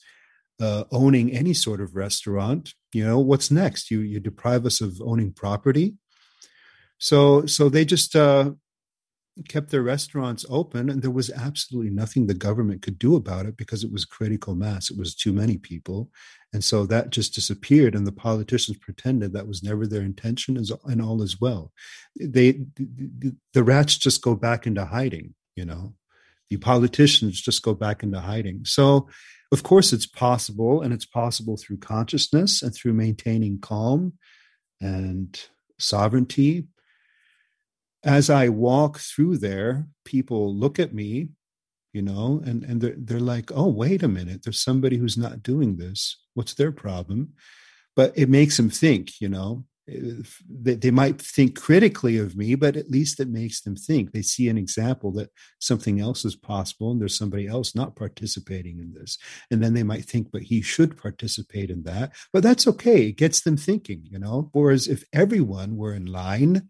uh, 0.59 0.83
owning 0.91 1.31
any 1.31 1.53
sort 1.53 1.79
of 1.79 1.95
restaurant. 1.95 2.73
You 2.93 3.05
know, 3.05 3.19
what's 3.19 3.51
next? 3.51 3.91
You 3.91 4.01
you 4.01 4.19
deprive 4.19 4.65
us 4.65 4.81
of 4.81 5.01
owning 5.01 5.31
property. 5.31 5.95
So 6.97 7.45
so 7.45 7.69
they 7.69 7.85
just 7.85 8.15
uh, 8.15 8.51
kept 9.49 9.69
their 9.69 9.81
restaurants 9.81 10.45
open 10.49 10.89
and 10.89 11.01
there 11.01 11.11
was 11.11 11.29
absolutely 11.29 11.91
nothing 11.91 12.25
the 12.25 12.33
government 12.33 12.81
could 12.81 12.97
do 12.97 13.15
about 13.15 13.45
it 13.45 13.57
because 13.57 13.83
it 13.83 13.91
was 13.91 14.05
critical 14.05 14.55
mass. 14.55 14.89
It 14.89 14.97
was 14.97 15.13
too 15.13 15.33
many 15.33 15.57
people. 15.57 16.09
And 16.53 16.63
so 16.63 16.85
that 16.85 17.09
just 17.09 17.35
disappeared 17.35 17.95
and 17.95 18.07
the 18.07 18.13
politicians 18.13 18.77
pretended 18.77 19.33
that 19.33 19.47
was 19.47 19.61
never 19.61 19.85
their 19.85 20.01
intention 20.01 20.57
and 20.57 21.01
all 21.01 21.21
as 21.21 21.41
well. 21.41 21.73
They 22.17 22.53
the, 22.75 23.33
the 23.53 23.63
rats 23.63 23.97
just 23.97 24.21
go 24.21 24.35
back 24.35 24.65
into 24.65 24.85
hiding 24.85 25.33
you 25.55 25.65
know? 25.65 25.93
The 26.49 26.57
politicians 26.57 27.41
just 27.41 27.63
go 27.63 27.73
back 27.73 28.03
into 28.03 28.19
hiding. 28.19 28.65
So 28.65 29.09
of 29.51 29.63
course 29.63 29.93
it's 29.93 30.05
possible 30.05 30.81
and 30.81 30.93
it's 30.93 31.05
possible 31.05 31.57
through 31.57 31.77
consciousness 31.77 32.61
and 32.61 32.73
through 32.73 32.93
maintaining 32.93 33.59
calm 33.59 34.13
and 34.79 35.39
sovereignty 35.79 36.67
as 38.05 38.29
I 38.29 38.49
walk 38.49 38.99
through 38.99 39.39
there, 39.39 39.87
people 40.05 40.55
look 40.55 40.79
at 40.79 40.93
me, 40.93 41.29
you 41.91 42.03
know, 42.03 42.41
and, 42.45 42.63
and 42.63 42.79
they're, 42.79 42.95
they're 42.97 43.19
like, 43.19 43.51
oh, 43.53 43.67
wait 43.67 44.03
a 44.03 44.07
minute, 44.07 44.43
there's 44.43 44.63
somebody 44.63 44.97
who's 44.97 45.17
not 45.17 45.41
doing 45.41 45.77
this. 45.77 46.17
What's 46.35 46.53
their 46.53 46.71
problem? 46.71 47.33
But 47.95 48.13
it 48.15 48.29
makes 48.29 48.57
them 48.57 48.69
think, 48.69 49.19
you 49.19 49.29
know, 49.29 49.65
they, 49.87 50.73
they 50.75 50.91
might 50.91 51.21
think 51.21 51.59
critically 51.59 52.17
of 52.17 52.35
me, 52.35 52.55
but 52.55 52.75
at 52.75 52.89
least 52.89 53.19
it 53.19 53.29
makes 53.29 53.61
them 53.61 53.75
think. 53.75 54.11
They 54.11 54.23
see 54.23 54.49
an 54.49 54.57
example 54.57 55.11
that 55.13 55.29
something 55.59 55.99
else 55.99 56.25
is 56.25 56.35
possible 56.35 56.91
and 56.91 56.99
there's 56.99 57.17
somebody 57.17 57.47
else 57.47 57.75
not 57.75 57.95
participating 57.95 58.79
in 58.79 58.93
this. 58.93 59.17
And 59.51 59.63
then 59.63 59.73
they 59.73 59.83
might 59.83 60.05
think, 60.05 60.31
but 60.31 60.41
he 60.43 60.61
should 60.61 60.97
participate 60.97 61.69
in 61.69 61.83
that. 61.83 62.13
But 62.33 62.43
that's 62.43 62.67
okay. 62.67 63.07
It 63.07 63.17
gets 63.17 63.41
them 63.41 63.57
thinking, 63.57 64.01
you 64.05 64.17
know. 64.17 64.49
Whereas 64.53 64.87
if 64.87 65.03
everyone 65.13 65.77
were 65.77 65.93
in 65.93 66.07
line, 66.07 66.69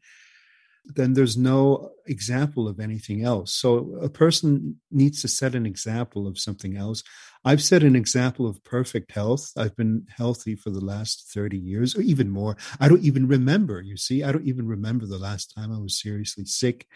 then 0.88 1.14
there's 1.14 1.38
no 1.38 1.92
example 2.06 2.68
of 2.68 2.80
anything 2.80 3.24
else. 3.24 3.54
So 3.54 3.98
a 4.02 4.10
person 4.10 4.80
needs 4.92 5.22
to 5.22 5.28
set 5.28 5.56
an 5.56 5.66
example 5.66 6.28
of 6.28 6.40
something 6.40 6.78
else. 6.78 7.04
I've 7.44 7.64
set 7.64 7.84
an 7.84 7.96
example 7.96 8.48
of 8.48 8.64
perfect 8.64 9.12
health. 9.12 9.52
I've 9.58 9.76
been 9.76 10.06
healthy 10.16 10.56
for 10.56 10.70
the 10.70 10.84
last 10.84 11.32
30 11.34 11.58
years 11.58 11.96
or 11.96 12.02
even 12.02 12.30
more. 12.30 12.58
I 12.80 12.88
don't 12.88 13.04
even 13.04 13.28
remember, 13.28 13.82
you 13.82 13.98
see, 13.98 14.24
I 14.24 14.32
don't 14.32 14.48
even 14.48 14.68
remember 14.68 15.06
the 15.06 15.18
last 15.18 15.54
time 15.56 15.74
I 15.74 15.80
was 15.80 16.00
seriously 16.00 16.46
sick. 16.46 16.88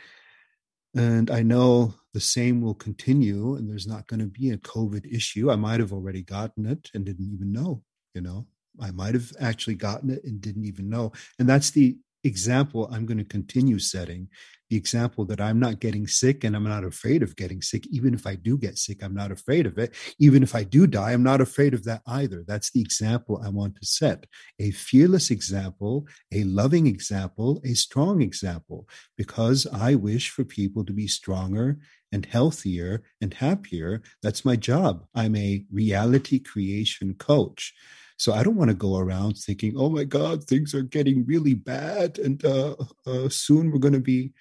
And 0.96 1.30
I 1.30 1.44
know 1.44 1.94
the 2.14 2.20
same 2.20 2.62
will 2.62 2.74
continue, 2.74 3.56
and 3.56 3.70
there's 3.70 3.86
not 3.86 4.08
going 4.08 4.22
to 4.22 4.26
be 4.26 4.50
a 4.50 4.58
COVID 4.58 5.06
issue. 5.14 5.52
I 5.52 5.56
might 5.56 5.80
have 5.80 5.94
already 5.94 6.24
gotten 6.24 6.66
it 6.66 6.90
and 6.96 7.06
didn't 7.06 7.32
even 7.32 7.52
know, 7.52 7.84
you 8.16 8.22
know. 8.22 8.48
I 8.82 8.90
might 8.92 9.14
have 9.14 9.32
actually 9.40 9.76
gotten 9.76 10.10
it 10.10 10.24
and 10.24 10.42
didn't 10.42 10.66
even 10.66 10.90
know. 10.90 11.12
And 11.38 11.48
that's 11.48 11.70
the 11.70 11.98
example 12.24 12.90
I'm 12.92 13.06
going 13.06 13.18
to 13.18 13.24
continue 13.24 13.80
setting 13.80 14.30
the 14.70 14.78
example 14.78 15.26
that 15.26 15.42
I'm 15.42 15.60
not 15.60 15.80
getting 15.80 16.06
sick 16.06 16.44
and 16.44 16.56
I'm 16.56 16.64
not 16.64 16.84
afraid 16.84 17.24
of 17.24 17.36
getting 17.36 17.62
sick. 17.62 17.88
Even 17.88 18.14
if 18.14 18.28
I 18.28 18.36
do 18.36 18.58
get 18.58 18.78
sick, 18.78 19.04
I'm 19.04 19.16
not 19.16 19.32
afraid 19.32 19.66
of 19.66 19.78
it. 19.78 19.96
Even 20.20 20.44
if 20.44 20.54
I 20.54 20.64
do 20.64 20.86
die, 20.86 21.12
I'm 21.12 21.24
not 21.24 21.42
afraid 21.42 21.74
of 21.74 21.84
that 21.86 22.02
either. 22.06 22.44
That's 22.48 22.72
the 22.72 22.82
example 22.82 23.42
I 23.44 23.50
want 23.50 23.76
to 23.78 23.86
set 23.86 24.26
a 24.60 24.72
fearless 24.72 25.32
example, 25.32 26.08
a 26.32 26.44
loving 26.44 26.86
example, 26.86 27.62
a 27.66 27.74
strong 27.74 28.22
example, 28.22 28.88
because 29.18 29.66
I 29.74 29.96
wish 29.96 30.30
for 30.30 30.44
people 30.44 30.86
to 30.86 30.94
be 30.94 31.08
stronger 31.08 31.80
and 32.12 32.26
healthier 32.26 33.04
and 33.22 33.34
happier. 33.34 34.02
That's 34.22 34.46
my 34.46 34.56
job. 34.56 35.06
I'm 35.16 35.36
a 35.36 35.66
reality 35.72 36.40
creation 36.40 37.16
coach. 37.16 37.74
So 38.20 38.34
I 38.34 38.44
don't 38.44 38.58
want 38.58 38.70
to 38.70 38.76
go 38.76 38.98
around 38.98 39.38
thinking, 39.38 39.76
oh 39.78 39.90
my 39.90 40.04
God, 40.04 40.44
things 40.44 40.76
are 40.76 40.82
getting 40.82 41.26
really 41.26 41.54
bad. 41.54 42.20
And 42.20 42.44
uh, 42.44 42.76
uh, 43.08 43.30
soon 43.30 43.72
we're 43.72 43.80
going 43.80 43.94
to 43.94 44.02
be 44.02 44.34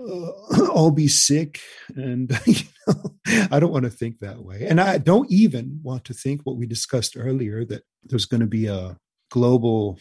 uh, 0.00 0.66
all 0.72 0.90
be 0.90 1.06
sick. 1.06 1.60
And, 1.94 2.36
you 2.46 2.64
know, 2.88 3.14
I 3.52 3.60
don't 3.60 3.72
want 3.72 3.84
to 3.84 3.90
think 3.90 4.18
that 4.18 4.42
way. 4.42 4.66
And 4.68 4.80
I 4.80 4.98
don't 4.98 5.30
even 5.30 5.78
want 5.80 6.06
to 6.06 6.14
think 6.14 6.42
what 6.42 6.56
we 6.56 6.66
discussed 6.66 7.16
earlier 7.16 7.64
that 7.66 7.84
there's 8.02 8.26
going 8.26 8.40
to 8.40 8.48
be 8.48 8.66
a 8.66 8.98
global 9.30 10.00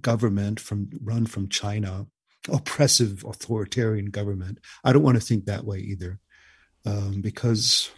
government 0.00 0.60
from 0.60 0.88
run 1.02 1.26
from 1.26 1.50
China, 1.50 2.06
oppressive 2.48 3.22
authoritarian 3.24 4.06
government. 4.06 4.60
I 4.82 4.94
don't 4.94 5.02
want 5.02 5.18
to 5.18 5.24
think 5.24 5.44
that 5.44 5.64
way 5.64 5.78
either. 5.78 6.20
Um, 6.86 7.20
because 7.20 7.90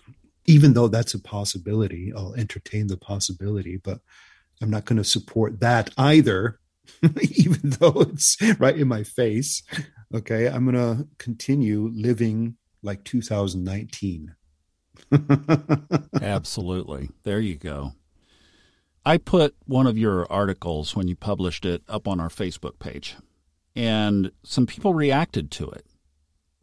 even 0.47 0.73
though 0.75 0.89
that's 0.89 1.15
a 1.15 1.19
possibility, 1.19 2.13
I'll 2.15 2.35
entertain 2.35 2.87
the 2.87 2.97
possibility, 2.97 3.77
but 3.77 4.01
I'm 4.63 4.71
not 4.71 4.85
going 4.85 4.99
to 4.99 5.05
support 5.05 5.61
that 5.61 5.91
either, 5.99 6.61
even 7.37 7.61
though 7.63 8.01
it's 8.03 8.37
right 8.59 8.77
in 8.77 8.89
my 8.89 9.03
face. 9.03 9.63
Okay, 10.15 10.49
I'm 10.49 10.71
going 10.71 10.77
to 10.77 11.09
continue 11.19 11.91
living 11.93 12.57
like 12.83 13.05
2019. 13.05 14.35
Absolutely. 16.23 17.11
There 17.25 17.41
you 17.41 17.57
go. 17.57 17.93
I 19.05 19.19
put 19.19 19.55
one 19.67 19.87
of 19.87 19.99
your 19.99 20.31
articles 20.33 20.97
when 20.97 21.07
you 21.07 21.15
published 21.15 21.65
it 21.65 21.83
up 21.89 22.09
on 22.09 22.19
our 22.19 22.29
Facebook 22.29 22.79
page, 22.79 23.17
and 23.75 24.33
some 24.43 24.67
people 24.67 24.95
reacted 24.95 25.51
to 25.53 25.69
it. 25.71 25.87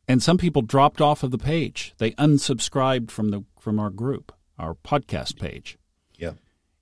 And 0.07 0.21
some 0.21 0.37
people 0.37 0.61
dropped 0.61 0.99
off 0.99 1.23
of 1.23 1.31
the 1.31 1.37
page. 1.37 1.93
They 1.97 2.11
unsubscribed 2.11 3.09
from 3.09 3.29
the 3.29 3.45
from 3.63 3.79
our 3.79 3.89
group, 3.89 4.33
our 4.59 4.73
podcast 4.73 5.39
page. 5.39 5.77
Yeah. 6.17 6.33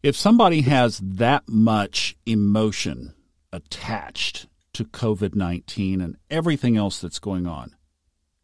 If 0.01 0.15
somebody 0.15 0.61
has 0.61 0.99
that 0.99 1.43
much 1.47 2.17
emotion 2.25 3.13
attached 3.53 4.47
to 4.73 4.85
COVID-19 4.85 6.03
and 6.03 6.17
everything 6.31 6.75
else 6.75 6.99
that's 6.99 7.19
going 7.19 7.45
on, 7.45 7.75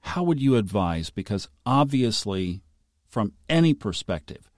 how 0.02 0.22
would 0.22 0.40
you 0.40 0.56
advise 0.56 1.10
because 1.10 1.50
obviously 1.66 2.62
from 3.10 3.34
any 3.50 3.74
perspective 3.74 4.52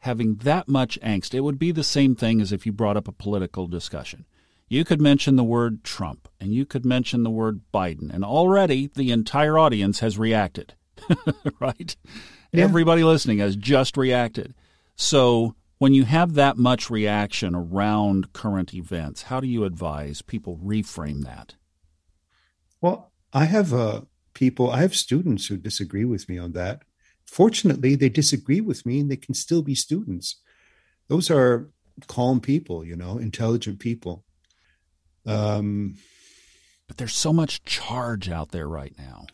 having 0.00 0.34
that 0.36 0.68
much 0.68 0.98
angst, 1.00 1.32
it 1.32 1.40
would 1.40 1.58
be 1.58 1.72
the 1.72 1.82
same 1.82 2.14
thing 2.14 2.42
as 2.42 2.52
if 2.52 2.66
you 2.66 2.72
brought 2.72 2.98
up 2.98 3.08
a 3.08 3.12
political 3.12 3.66
discussion. 3.66 4.26
You 4.68 4.84
could 4.84 5.00
mention 5.00 5.36
the 5.36 5.42
word 5.42 5.82
Trump 5.82 6.28
and 6.38 6.52
you 6.52 6.66
could 6.66 6.84
mention 6.84 7.22
the 7.22 7.30
word 7.30 7.62
Biden, 7.72 8.12
and 8.12 8.22
already 8.22 8.90
the 8.94 9.10
entire 9.10 9.58
audience 9.58 10.00
has 10.00 10.18
reacted, 10.18 10.74
right? 11.58 11.96
Yeah. 12.54 12.64
Everybody 12.64 13.02
listening 13.02 13.38
has 13.38 13.56
just 13.56 13.96
reacted. 13.96 14.54
So, 14.96 15.56
when 15.78 15.92
you 15.92 16.04
have 16.04 16.34
that 16.34 16.56
much 16.56 16.88
reaction 16.88 17.54
around 17.54 18.32
current 18.32 18.72
events, 18.72 19.22
how 19.22 19.40
do 19.40 19.46
you 19.48 19.64
advise 19.64 20.22
people 20.22 20.58
reframe 20.64 21.24
that? 21.24 21.56
Well, 22.80 23.12
I 23.32 23.46
have 23.46 23.74
uh, 23.74 24.02
people, 24.34 24.70
I 24.70 24.80
have 24.82 24.94
students 24.94 25.46
who 25.46 25.56
disagree 25.56 26.04
with 26.04 26.28
me 26.28 26.38
on 26.38 26.52
that. 26.52 26.82
Fortunately, 27.26 27.96
they 27.96 28.08
disagree 28.08 28.60
with 28.60 28.86
me 28.86 29.00
and 29.00 29.10
they 29.10 29.16
can 29.16 29.34
still 29.34 29.62
be 29.62 29.74
students. 29.74 30.40
Those 31.08 31.30
are 31.30 31.70
calm 32.06 32.40
people, 32.40 32.84
you 32.84 32.96
know, 32.96 33.18
intelligent 33.18 33.80
people. 33.80 34.24
Um, 35.26 35.96
but 36.86 36.98
there's 36.98 37.16
so 37.16 37.32
much 37.32 37.64
charge 37.64 38.28
out 38.28 38.52
there 38.52 38.68
right 38.68 38.94
now. 38.98 39.26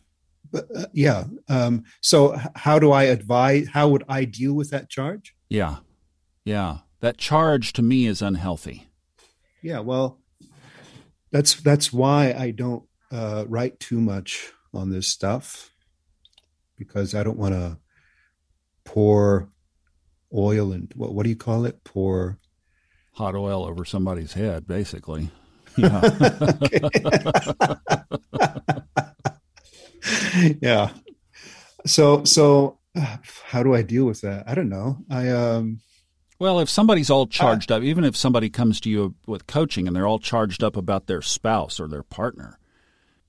But, 0.51 0.67
uh, 0.75 0.85
yeah. 0.93 1.25
Um, 1.49 1.83
so 2.01 2.37
how 2.55 2.79
do 2.79 2.91
I 2.91 3.03
advise? 3.03 3.69
How 3.69 3.87
would 3.89 4.03
I 4.09 4.25
deal 4.25 4.53
with 4.53 4.69
that 4.71 4.89
charge? 4.89 5.35
Yeah, 5.49 5.77
yeah. 6.43 6.79
That 6.99 7.17
charge 7.17 7.73
to 7.73 7.81
me 7.81 8.05
is 8.05 8.21
unhealthy. 8.21 8.89
Yeah. 9.61 9.79
Well, 9.79 10.19
that's 11.31 11.55
that's 11.55 11.93
why 11.93 12.33
I 12.37 12.51
don't 12.51 12.83
uh, 13.11 13.45
write 13.47 13.79
too 13.79 13.99
much 13.99 14.51
on 14.73 14.89
this 14.89 15.07
stuff 15.07 15.71
because 16.77 17.15
I 17.15 17.23
don't 17.23 17.37
want 17.37 17.53
to 17.53 17.77
pour 18.83 19.49
oil 20.33 20.71
and 20.71 20.91
what 20.95 21.13
what 21.13 21.23
do 21.23 21.29
you 21.29 21.35
call 21.35 21.65
it? 21.65 21.83
Pour 21.83 22.39
hot 23.13 23.35
oil 23.35 23.65
over 23.65 23.85
somebody's 23.85 24.33
head, 24.33 24.67
basically. 24.67 25.29
Yeah. 25.77 26.01
So 31.85 32.23
so 32.23 32.79
how 33.45 33.63
do 33.63 33.73
I 33.73 33.81
deal 33.81 34.05
with 34.05 34.21
that? 34.21 34.43
I 34.47 34.55
don't 34.55 34.69
know. 34.69 34.97
I 35.09 35.29
um 35.29 35.79
well, 36.39 36.59
if 36.59 36.71
somebody's 36.71 37.11
all 37.11 37.27
charged 37.27 37.71
uh, 37.71 37.77
up, 37.77 37.83
even 37.83 38.03
if 38.03 38.17
somebody 38.17 38.49
comes 38.49 38.79
to 38.81 38.89
you 38.89 39.13
with 39.27 39.45
coaching 39.45 39.85
and 39.85 39.95
they're 39.95 40.07
all 40.07 40.17
charged 40.17 40.63
up 40.63 40.75
about 40.75 41.05
their 41.05 41.21
spouse 41.21 41.79
or 41.79 41.87
their 41.87 42.01
partner, 42.01 42.57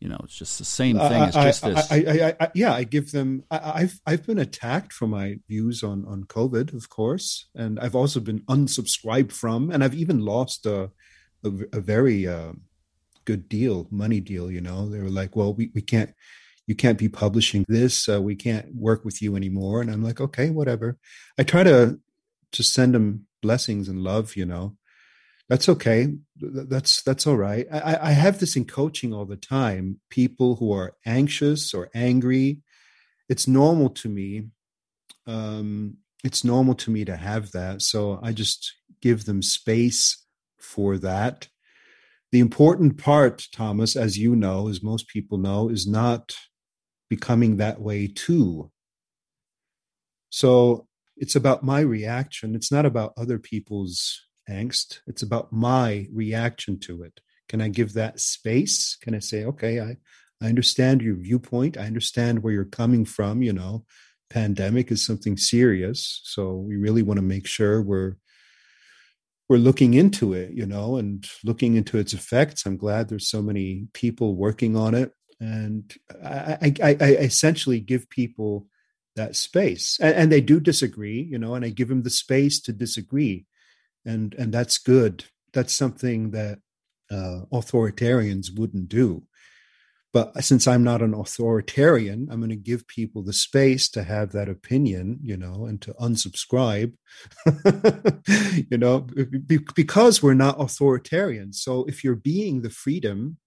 you 0.01 0.09
know, 0.09 0.19
it's 0.25 0.35
just 0.35 0.59
the 0.59 0.65
same 0.65 0.99
thing. 0.99 1.23
It's 1.25 1.37
just 1.37 1.65
I, 1.65 1.71
this. 1.71 1.93
I, 1.93 2.35
I, 2.41 2.51
yeah, 2.55 2.73
I 2.73 2.85
give 2.85 3.13
them. 3.13 3.45
I've 3.51 4.01
I've 4.07 4.27
been 4.27 4.39
attacked 4.39 4.93
for 4.93 5.07
my 5.07 5.39
views 5.47 5.83
on 5.83 6.05
on 6.07 6.25
COVID, 6.25 6.75
of 6.75 6.89
course, 6.89 7.47
and 7.55 7.79
I've 7.79 7.95
also 7.95 8.19
been 8.19 8.41
unsubscribed 8.49 9.31
from, 9.31 9.71
and 9.71 9.85
I've 9.85 9.95
even 9.95 10.19
lost 10.21 10.67
a 10.67 10.91
a, 11.45 11.51
a 11.73 11.81
very 11.81 12.27
uh, 12.27 12.53
good 13.27 13.49
deal, 13.49 13.87
money 13.91 14.21
deal. 14.21 14.51
You 14.51 14.61
know, 14.61 14.89
they 14.89 14.99
were 15.01 15.09
like, 15.09 15.37
"Well, 15.37 15.55
we, 15.55 15.71
we 15.73 15.83
can't, 15.83 16.15
you 16.67 16.75
can't 16.75 16.99
be 16.99 17.09
publishing 17.09 17.65
this. 17.69 18.09
Uh, 18.09 18.21
we 18.23 18.37
can't 18.37 18.75
work 18.75 19.05
with 19.05 19.21
you 19.21 19.37
anymore. 19.37 19.81
And 19.81 19.91
I'm 19.91 20.03
like, 20.03 20.21
okay, 20.21 20.51
whatever. 20.51 20.97
I 21.39 21.43
try 21.43 21.65
to 21.65 21.99
just 22.53 22.73
send 22.73 22.95
them 22.95 23.27
blessings 23.41 23.89
and 23.89 23.99
love, 23.99 24.37
you 24.37 24.47
know. 24.47 24.77
That's 25.49 25.69
okay. 25.69 26.09
That's 26.41 27.03
that's 27.03 27.27
all 27.27 27.37
right. 27.37 27.67
I, 27.71 27.99
I 28.01 28.13
have 28.13 28.39
this 28.39 28.57
in 28.57 28.65
coaching 28.65 29.13
all 29.13 29.27
the 29.27 29.37
time. 29.37 30.01
People 30.09 30.57
who 30.57 30.73
are 30.73 30.95
anxious 31.05 31.75
or 31.75 31.91
angry, 31.95 32.63
it's 33.29 33.49
normal 33.49 33.91
to 33.91 34.09
me. 34.09 34.49
Um, 35.27 35.99
it's 36.25 36.45
normal 36.45 36.75
to 36.77 36.91
me 36.91 37.05
to 37.05 37.17
have 37.17 37.51
that. 37.53 37.83
So 37.83 38.21
I 38.23 38.33
just 38.33 38.73
give 39.03 39.25
them 39.25 39.43
space 39.43 40.25
for 40.59 40.97
that. 40.99 41.49
The 42.31 42.41
important 42.41 42.97
part, 42.97 43.47
Thomas, 43.53 43.95
as 43.95 44.17
you 44.17 44.35
know, 44.35 44.69
as 44.69 44.83
most 44.83 45.09
people 45.09 45.37
know, 45.37 45.69
is 45.69 45.87
not 45.87 46.35
becoming 47.13 47.59
that 47.59 47.79
way 47.79 48.07
too. 48.07 48.71
So 50.31 50.87
it's 51.19 51.37
about 51.37 51.63
my 51.63 51.81
reaction. 51.81 52.55
It's 52.55 52.73
not 52.73 52.87
about 52.87 53.13
other 53.19 53.39
people's 53.39 54.19
angst. 54.49 55.01
It's 55.07 55.21
about 55.23 55.53
my 55.53 56.07
reaction 56.11 56.81
to 56.87 57.03
it. 57.03 57.21
Can 57.51 57.61
I 57.61 57.69
give 57.69 57.93
that 57.93 58.19
space? 58.19 58.97
Can 59.03 59.15
I 59.15 59.19
say, 59.19 59.45
okay, 59.45 59.79
I, 59.79 59.99
I 60.41 60.47
understand 60.49 61.03
your 61.03 61.17
viewpoint. 61.17 61.77
I 61.77 61.83
understand 61.83 62.43
where 62.43 62.55
you're 62.55 62.65
coming 62.65 63.05
from. 63.05 63.43
You 63.43 63.53
know, 63.53 63.85
pandemic 64.31 64.91
is 64.91 65.05
something 65.05 65.37
serious. 65.37 66.23
So 66.25 66.55
we 66.55 66.77
really 66.77 67.03
want 67.03 67.19
to 67.19 67.23
make 67.35 67.47
sure 67.47 67.83
we're 67.83 68.17
we're 69.51 69.59
looking 69.59 69.93
into 69.93 70.33
it, 70.33 70.53
you 70.53 70.65
know, 70.65 70.97
and 70.97 71.29
looking 71.45 71.75
into 71.75 71.99
its 71.99 72.15
effects. 72.15 72.65
I'm 72.65 72.79
glad 72.79 73.11
there's 73.11 73.29
so 73.29 73.43
many 73.43 73.89
people 73.93 74.35
working 74.35 74.77
on 74.79 74.95
it. 74.95 75.13
And 75.41 75.93
I, 76.25 76.75
I, 76.83 76.97
I 77.01 77.09
essentially 77.21 77.81
give 77.81 78.09
people 78.11 78.67
that 79.17 79.37
space. 79.37 79.99
And, 80.01 80.15
and 80.15 80.33
they 80.33 80.41
do 80.41 80.61
disagree, 80.61 81.21
you 81.21 81.39
know, 81.39 81.55
and 81.55 81.65
I 81.65 81.71
give 81.71 81.89
them 81.89 82.03
the 82.03 82.11
space 82.11 82.61
to 82.63 82.73
disagree 82.73 83.47
and 84.05 84.35
and 84.35 84.53
that's 84.53 84.79
good. 84.79 85.25
That's 85.53 85.73
something 85.73 86.31
that 86.31 86.59
uh, 87.11 87.43
authoritarians 87.53 88.57
wouldn't 88.57 88.89
do. 88.89 89.25
But 90.13 90.45
since 90.45 90.69
I'm 90.69 90.85
not 90.85 91.01
an 91.01 91.15
authoritarian, 91.15 92.29
I'm 92.31 92.41
going 92.41 92.51
to 92.51 92.57
give 92.57 92.87
people 92.87 93.23
the 93.23 93.33
space 93.33 93.89
to 93.91 94.03
have 94.03 94.33
that 94.33 94.51
opinion, 94.51 95.19
you 95.23 95.39
know, 95.39 95.65
and 95.65 95.81
to 95.83 95.95
unsubscribe, 95.95 96.93
you 98.71 98.77
know, 98.77 99.07
because 99.75 100.23
we're 100.23 100.35
not 100.35 100.61
authoritarian. 100.61 101.55
So 101.55 101.87
if 101.87 102.05
you're 102.05 102.15
being 102.15 102.61
the 102.61 102.69
freedom, 102.69 103.39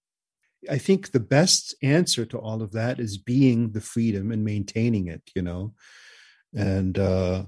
I 0.70 0.78
think 0.78 1.10
the 1.10 1.20
best 1.20 1.74
answer 1.82 2.24
to 2.26 2.38
all 2.38 2.62
of 2.62 2.72
that 2.72 3.00
is 3.00 3.18
being 3.18 3.72
the 3.72 3.80
freedom 3.80 4.32
and 4.32 4.44
maintaining 4.44 5.08
it, 5.08 5.22
you 5.34 5.42
know. 5.42 5.74
And 6.54 6.98
uh, 6.98 7.44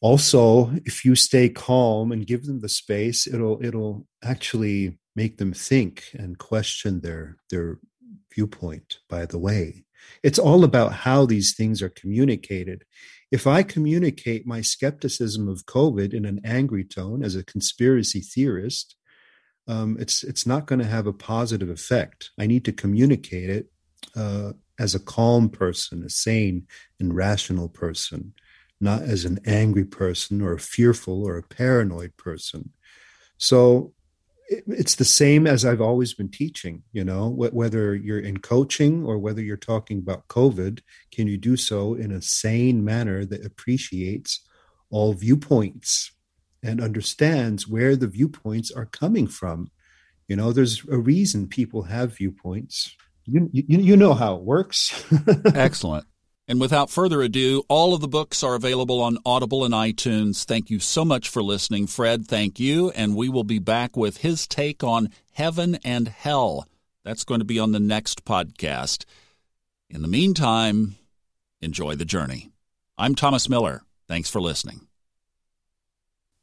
also 0.00 0.70
if 0.84 1.04
you 1.04 1.14
stay 1.14 1.48
calm 1.48 2.12
and 2.12 2.26
give 2.26 2.46
them 2.46 2.60
the 2.60 2.68
space 2.68 3.26
it'll 3.26 3.62
it'll 3.64 4.06
actually 4.22 4.98
make 5.14 5.36
them 5.38 5.52
think 5.52 6.04
and 6.14 6.38
question 6.38 7.00
their 7.00 7.36
their 7.50 7.78
viewpoint 8.34 8.98
by 9.08 9.26
the 9.26 9.38
way 9.38 9.84
it's 10.22 10.38
all 10.38 10.64
about 10.64 10.92
how 10.92 11.26
these 11.26 11.54
things 11.54 11.82
are 11.82 11.90
communicated 11.90 12.84
if 13.30 13.46
i 13.46 13.62
communicate 13.62 14.46
my 14.46 14.60
skepticism 14.60 15.48
of 15.48 15.66
covid 15.66 16.14
in 16.14 16.24
an 16.24 16.40
angry 16.44 16.84
tone 16.84 17.22
as 17.22 17.36
a 17.36 17.44
conspiracy 17.44 18.20
theorist 18.20 18.96
um, 19.68 19.96
it's 20.00 20.24
it's 20.24 20.46
not 20.46 20.66
going 20.66 20.78
to 20.78 20.84
have 20.84 21.06
a 21.06 21.12
positive 21.12 21.70
effect 21.70 22.30
i 22.38 22.46
need 22.46 22.64
to 22.64 22.72
communicate 22.72 23.50
it 23.50 23.66
uh, 24.16 24.52
as 24.78 24.94
a 24.94 25.00
calm 25.00 25.48
person 25.48 26.04
a 26.04 26.10
sane 26.10 26.66
and 26.98 27.14
rational 27.14 27.68
person 27.68 28.32
not 28.80 29.02
as 29.02 29.24
an 29.24 29.38
angry 29.44 29.84
person 29.84 30.40
or 30.40 30.54
a 30.54 30.58
fearful 30.58 31.26
or 31.26 31.36
a 31.36 31.42
paranoid 31.42 32.16
person. 32.16 32.70
So 33.36 33.92
it's 34.48 34.96
the 34.96 35.04
same 35.04 35.46
as 35.46 35.64
I've 35.64 35.80
always 35.80 36.14
been 36.14 36.30
teaching, 36.30 36.82
you 36.92 37.04
know, 37.04 37.28
whether 37.28 37.94
you're 37.94 38.18
in 38.18 38.38
coaching 38.38 39.04
or 39.04 39.18
whether 39.18 39.40
you're 39.40 39.56
talking 39.56 39.98
about 39.98 40.26
COVID, 40.28 40.80
can 41.12 41.28
you 41.28 41.36
do 41.36 41.56
so 41.56 41.94
in 41.94 42.10
a 42.10 42.22
sane 42.22 42.84
manner 42.84 43.24
that 43.26 43.46
appreciates 43.46 44.44
all 44.90 45.12
viewpoints 45.12 46.12
and 46.62 46.80
understands 46.80 47.66
where 47.66 47.96
the 47.96 48.06
viewpoints 48.06 48.70
are 48.70 48.86
coming 48.86 49.26
from? 49.26 49.70
You 50.28 50.36
know, 50.36 50.52
there's 50.52 50.84
a 50.88 50.98
reason 50.98 51.48
people 51.48 51.82
have 51.82 52.16
viewpoints. 52.16 52.96
You, 53.24 53.48
you, 53.52 53.64
you 53.78 53.96
know 53.96 54.14
how 54.14 54.36
it 54.36 54.42
works. 54.42 55.04
Excellent. 55.54 56.06
And 56.50 56.60
without 56.60 56.90
further 56.90 57.22
ado, 57.22 57.62
all 57.68 57.94
of 57.94 58.00
the 58.00 58.08
books 58.08 58.42
are 58.42 58.56
available 58.56 59.00
on 59.00 59.18
Audible 59.24 59.64
and 59.64 59.72
iTunes. 59.72 60.44
Thank 60.44 60.68
you 60.68 60.80
so 60.80 61.04
much 61.04 61.28
for 61.28 61.44
listening. 61.44 61.86
Fred, 61.86 62.26
thank 62.26 62.58
you. 62.58 62.90
And 62.90 63.14
we 63.14 63.28
will 63.28 63.44
be 63.44 63.60
back 63.60 63.96
with 63.96 64.18
his 64.18 64.48
take 64.48 64.82
on 64.82 65.10
heaven 65.32 65.78
and 65.84 66.08
hell. 66.08 66.66
That's 67.04 67.22
going 67.22 67.38
to 67.38 67.44
be 67.44 67.60
on 67.60 67.70
the 67.70 67.78
next 67.78 68.24
podcast. 68.24 69.04
In 69.88 70.02
the 70.02 70.08
meantime, 70.08 70.96
enjoy 71.60 71.94
the 71.94 72.04
journey. 72.04 72.50
I'm 72.98 73.14
Thomas 73.14 73.48
Miller. 73.48 73.82
Thanks 74.08 74.28
for 74.28 74.40
listening. 74.40 74.89